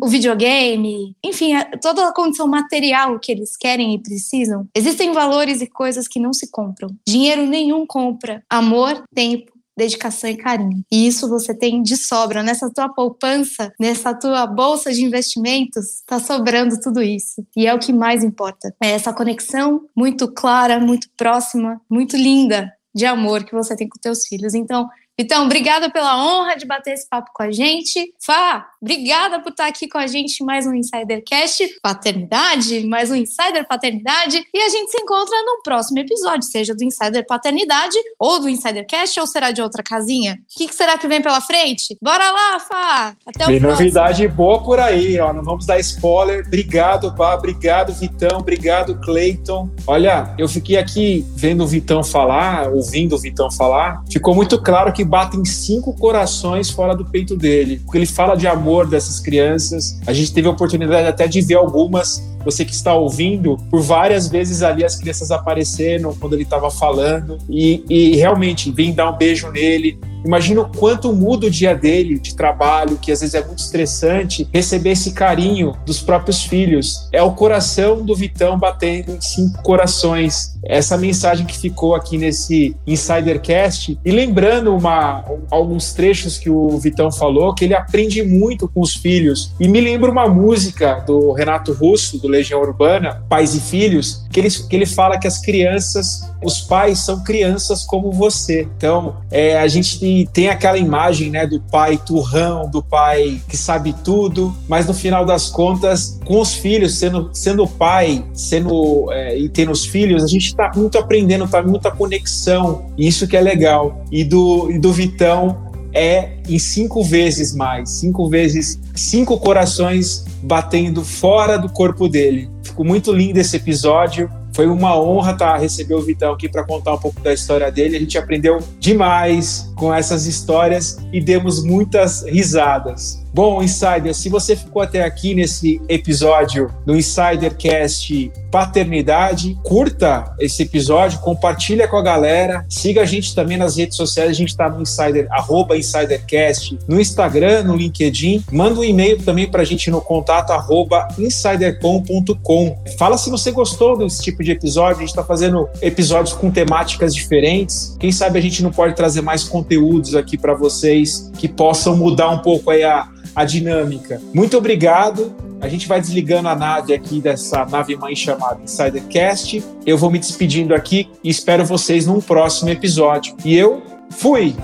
o, 0.00 0.08
videogame, 0.08 1.14
enfim, 1.22 1.52
toda 1.82 2.08
a 2.08 2.14
condição 2.14 2.46
material 2.46 3.18
que 3.18 3.30
eles 3.30 3.56
querem 3.56 3.94
e 3.94 3.98
precisam, 3.98 4.66
existem 4.74 5.12
valores 5.12 5.60
e 5.60 5.66
coisas 5.66 6.08
que 6.08 6.20
não 6.20 6.32
se 6.32 6.50
compram. 6.50 6.88
Dinheiro 7.06 7.46
nenhum 7.46 7.84
compra 7.86 8.42
amor, 8.48 9.02
tempo, 9.14 9.52
dedicação 9.76 10.30
e 10.30 10.36
carinho. 10.36 10.84
E 10.90 11.06
isso 11.06 11.28
você 11.28 11.54
tem 11.54 11.82
de 11.82 11.96
sobra. 11.96 12.42
Nessa 12.42 12.70
tua 12.72 12.88
poupança, 12.88 13.72
nessa 13.78 14.14
tua 14.14 14.46
bolsa 14.46 14.92
de 14.92 15.04
investimentos, 15.04 15.96
está 15.96 16.18
sobrando 16.18 16.80
tudo 16.80 17.02
isso. 17.02 17.46
E 17.56 17.66
é 17.66 17.74
o 17.74 17.78
que 17.78 17.92
mais 17.92 18.24
importa. 18.24 18.74
É 18.82 18.90
essa 18.90 19.12
conexão 19.12 19.86
muito 19.94 20.26
clara, 20.32 20.80
muito 20.80 21.08
próxima, 21.16 21.80
muito 21.90 22.16
linda 22.16 22.72
de 22.94 23.04
amor 23.04 23.44
que 23.44 23.54
você 23.54 23.76
tem 23.76 23.86
com 23.86 23.98
teus 24.00 24.26
filhos. 24.26 24.54
Então, 24.54 24.88
então, 25.18 25.46
obrigada 25.46 25.88
pela 25.88 26.22
honra 26.22 26.56
de 26.56 26.66
bater 26.66 26.92
esse 26.92 27.08
papo 27.08 27.30
com 27.34 27.42
a 27.42 27.50
gente. 27.50 28.12
Fá, 28.20 28.68
obrigada 28.82 29.40
por 29.40 29.48
estar 29.48 29.66
aqui 29.66 29.88
com 29.88 29.96
a 29.96 30.06
gente 30.06 30.42
em 30.42 30.44
mais 30.44 30.66
um 30.66 30.74
Insidercast 30.74 31.80
Paternidade, 31.82 32.86
mais 32.86 33.10
um 33.10 33.14
Insider 33.14 33.66
Paternidade. 33.66 34.44
E 34.52 34.60
a 34.60 34.68
gente 34.68 34.90
se 34.90 35.00
encontra 35.00 35.34
no 35.42 35.62
próximo 35.62 35.98
episódio, 36.00 36.42
seja 36.42 36.74
do 36.74 36.84
Insider 36.84 37.24
Paternidade 37.26 37.96
ou 38.18 38.40
do 38.40 38.48
Insidercast, 38.48 39.18
ou 39.18 39.26
será 39.26 39.52
de 39.52 39.62
outra 39.62 39.82
casinha? 39.82 40.34
O 40.34 40.58
que, 40.58 40.68
que 40.68 40.74
será 40.74 40.98
que 40.98 41.08
vem 41.08 41.22
pela 41.22 41.40
frente? 41.40 41.96
Bora 42.02 42.30
lá, 42.30 42.60
Fá! 42.60 43.16
Até 43.26 43.44
o 43.44 43.46
Tem 43.46 43.58
próximo. 43.58 43.68
novidade 43.70 44.28
boa 44.28 44.62
por 44.62 44.78
aí, 44.78 45.18
ó. 45.18 45.32
Não 45.32 45.42
vamos 45.42 45.64
dar 45.64 45.80
spoiler. 45.80 46.44
Obrigado, 46.46 47.16
Fá. 47.16 47.34
Obrigado, 47.34 47.94
Vitão. 47.94 48.40
Obrigado, 48.40 49.00
Cleiton. 49.00 49.70
Olha, 49.86 50.34
eu 50.36 50.46
fiquei 50.46 50.76
aqui 50.76 51.24
vendo 51.34 51.64
o 51.64 51.66
Vitão 51.66 52.04
falar, 52.04 52.68
ouvindo 52.68 53.14
o 53.14 53.18
Vitão 53.18 53.50
falar. 53.50 54.02
Ficou 54.12 54.34
muito 54.34 54.60
claro 54.60 54.92
que 54.92 55.05
batem 55.06 55.44
cinco 55.44 55.92
corações 55.94 56.70
fora 56.70 56.94
do 56.94 57.04
peito 57.04 57.36
dele. 57.36 57.80
Porque 57.84 57.98
ele 57.98 58.06
fala 58.06 58.34
de 58.34 58.46
amor 58.46 58.86
dessas 58.88 59.20
crianças. 59.20 59.98
A 60.06 60.12
gente 60.12 60.32
teve 60.32 60.48
a 60.48 60.50
oportunidade 60.50 61.06
até 61.06 61.26
de 61.26 61.40
ver 61.40 61.54
algumas 61.54 62.22
você 62.46 62.64
que 62.64 62.72
está 62.72 62.94
ouvindo, 62.94 63.58
por 63.68 63.82
várias 63.82 64.28
vezes 64.28 64.62
ali 64.62 64.84
as 64.84 64.94
crianças 64.94 65.32
apareceram 65.32 66.14
quando 66.14 66.34
ele 66.34 66.44
estava 66.44 66.70
falando 66.70 67.38
e, 67.50 67.84
e 67.90 68.16
realmente 68.16 68.70
vem 68.70 68.94
dar 68.94 69.10
um 69.10 69.16
beijo 69.18 69.50
nele, 69.50 69.98
Imagina 70.26 70.62
o 70.62 70.68
quanto 70.68 71.12
muda 71.12 71.46
o 71.46 71.50
dia 71.50 71.72
dele 71.72 72.18
de 72.18 72.34
trabalho, 72.34 72.98
que 73.00 73.12
às 73.12 73.20
vezes 73.20 73.34
é 73.36 73.46
muito 73.46 73.60
estressante, 73.60 74.48
receber 74.52 74.90
esse 74.90 75.12
carinho 75.12 75.72
dos 75.86 76.00
próprios 76.00 76.42
filhos. 76.42 77.08
É 77.12 77.22
o 77.22 77.30
coração 77.30 78.04
do 78.04 78.14
Vitão 78.14 78.58
batendo 78.58 79.12
em 79.12 79.20
cinco 79.20 79.62
corações. 79.62 80.56
Essa 80.64 80.98
mensagem 80.98 81.46
que 81.46 81.56
ficou 81.56 81.94
aqui 81.94 82.18
nesse 82.18 82.76
Insidercast. 82.84 83.96
E 84.04 84.10
lembrando 84.10 84.74
uma, 84.74 85.24
alguns 85.48 85.92
trechos 85.92 86.38
que 86.38 86.50
o 86.50 86.76
Vitão 86.78 87.12
falou, 87.12 87.54
que 87.54 87.64
ele 87.64 87.74
aprende 87.74 88.20
muito 88.24 88.66
com 88.66 88.80
os 88.80 88.94
filhos. 88.94 89.52
E 89.60 89.68
me 89.68 89.80
lembra 89.80 90.10
uma 90.10 90.26
música 90.26 91.04
do 91.06 91.30
Renato 91.32 91.72
Russo, 91.72 92.18
do 92.18 92.26
Legião 92.36 92.60
Urbana, 92.60 93.24
Pais 93.28 93.54
e 93.54 93.60
Filhos, 93.60 94.24
que 94.30 94.40
ele, 94.40 94.50
que 94.50 94.76
ele 94.76 94.86
fala 94.86 95.18
que 95.18 95.26
as 95.26 95.38
crianças, 95.38 96.30
os 96.44 96.60
pais 96.60 96.98
são 96.98 97.22
crianças 97.24 97.84
como 97.84 98.12
você. 98.12 98.68
Então, 98.76 99.16
é, 99.30 99.58
a 99.58 99.66
gente 99.66 100.28
tem 100.32 100.48
aquela 100.48 100.76
imagem 100.76 101.30
né, 101.30 101.46
do 101.46 101.60
pai 101.60 101.98
turrão, 102.04 102.68
do 102.68 102.82
pai 102.82 103.40
que 103.48 103.56
sabe 103.56 103.94
tudo, 104.04 104.54
mas 104.68 104.86
no 104.86 104.94
final 104.94 105.24
das 105.24 105.48
contas, 105.48 106.18
com 106.24 106.40
os 106.40 106.54
filhos, 106.54 106.98
sendo, 106.98 107.30
sendo 107.32 107.66
pai, 107.66 108.24
sendo 108.34 109.10
é, 109.12 109.38
e 109.38 109.48
tendo 109.48 109.72
os 109.72 109.86
filhos, 109.86 110.22
a 110.22 110.26
gente 110.26 110.46
está 110.46 110.70
muito 110.74 110.98
aprendendo, 110.98 111.44
está 111.44 111.62
muita 111.62 111.90
conexão, 111.90 112.86
isso 112.98 113.26
que 113.26 113.36
é 113.36 113.40
legal. 113.40 114.04
E 114.10 114.22
do, 114.24 114.70
e 114.70 114.78
do 114.78 114.92
Vitão 114.92 115.65
é 115.96 116.36
em 116.46 116.58
cinco 116.58 117.02
vezes 117.02 117.54
mais, 117.54 117.98
cinco 117.98 118.28
vezes, 118.28 118.78
cinco 118.94 119.38
corações 119.38 120.24
batendo 120.42 121.02
fora 121.02 121.56
do 121.56 121.70
corpo 121.70 122.06
dele. 122.06 122.50
Ficou 122.62 122.84
muito 122.84 123.10
lindo 123.12 123.40
esse 123.40 123.56
episódio. 123.56 124.30
Foi 124.52 124.66
uma 124.66 124.98
honra 124.98 125.34
tá, 125.34 125.56
receber 125.56 125.94
o 125.94 126.02
Vitão 126.02 126.32
aqui 126.32 126.48
para 126.48 126.64
contar 126.64 126.94
um 126.94 126.98
pouco 126.98 127.20
da 127.20 127.32
história 127.32 127.70
dele. 127.70 127.96
A 127.96 128.00
gente 128.00 128.16
aprendeu 128.16 128.58
demais 128.78 129.70
com 129.74 129.92
essas 129.92 130.26
histórias 130.26 130.98
e 131.12 131.20
demos 131.20 131.64
muitas 131.64 132.22
risadas. 132.24 133.25
Bom, 133.36 133.62
Insider, 133.62 134.14
se 134.14 134.30
você 134.30 134.56
ficou 134.56 134.80
até 134.80 135.04
aqui 135.04 135.34
nesse 135.34 135.78
episódio 135.90 136.72
do 136.86 136.96
Insidercast 136.96 138.32
Paternidade, 138.50 139.58
curta 139.62 140.34
esse 140.40 140.62
episódio, 140.62 141.18
compartilha 141.18 141.86
com 141.86 141.98
a 141.98 142.02
galera, 142.02 142.64
siga 142.66 143.02
a 143.02 143.04
gente 143.04 143.34
também 143.34 143.58
nas 143.58 143.76
redes 143.76 143.94
sociais, 143.94 144.30
a 144.30 144.32
gente 144.32 144.48
está 144.48 144.70
no 144.70 144.80
Insider, 144.80 145.26
arroba 145.30 145.76
Insidercast, 145.76 146.78
no 146.88 146.98
Instagram, 146.98 147.64
no 147.64 147.76
LinkedIn, 147.76 148.42
manda 148.50 148.80
um 148.80 148.84
e-mail 148.84 149.22
também 149.22 149.46
para 149.46 149.60
a 149.60 149.66
gente 149.66 149.90
no 149.90 150.00
contato 150.00 150.52
arroba 150.52 151.06
insidercom.com. 151.18 152.84
Fala 152.96 153.18
se 153.18 153.28
você 153.28 153.50
gostou 153.50 153.98
desse 153.98 154.22
tipo 154.22 154.42
de 154.42 154.52
episódio, 154.52 154.96
a 154.96 155.00
gente 155.00 155.10
está 155.10 155.22
fazendo 155.22 155.68
episódios 155.82 156.34
com 156.34 156.50
temáticas 156.50 157.14
diferentes, 157.14 157.98
quem 158.00 158.10
sabe 158.10 158.38
a 158.38 158.42
gente 158.42 158.62
não 158.62 158.70
pode 158.70 158.96
trazer 158.96 159.20
mais 159.20 159.44
conteúdos 159.44 160.14
aqui 160.14 160.38
para 160.38 160.54
vocês 160.54 161.30
que 161.36 161.46
possam 161.46 161.94
mudar 161.94 162.30
um 162.30 162.38
pouco 162.38 162.70
aí 162.70 162.82
a 162.82 163.14
a 163.36 163.44
dinâmica. 163.44 164.20
Muito 164.34 164.56
obrigado. 164.56 165.36
A 165.60 165.68
gente 165.68 165.86
vai 165.86 166.00
desligando 166.00 166.48
a 166.48 166.56
nave 166.56 166.94
aqui 166.94 167.20
dessa 167.20 167.66
nave 167.66 167.94
mãe 167.94 168.16
chamada 168.16 168.62
Insidercast. 168.62 169.62
Eu 169.84 169.98
vou 169.98 170.10
me 170.10 170.18
despedindo 170.18 170.74
aqui 170.74 171.08
e 171.22 171.28
espero 171.28 171.64
vocês 171.64 172.06
num 172.06 172.20
próximo 172.20 172.70
episódio. 172.70 173.36
E 173.44 173.54
eu 173.54 173.82
fui! 174.10 174.54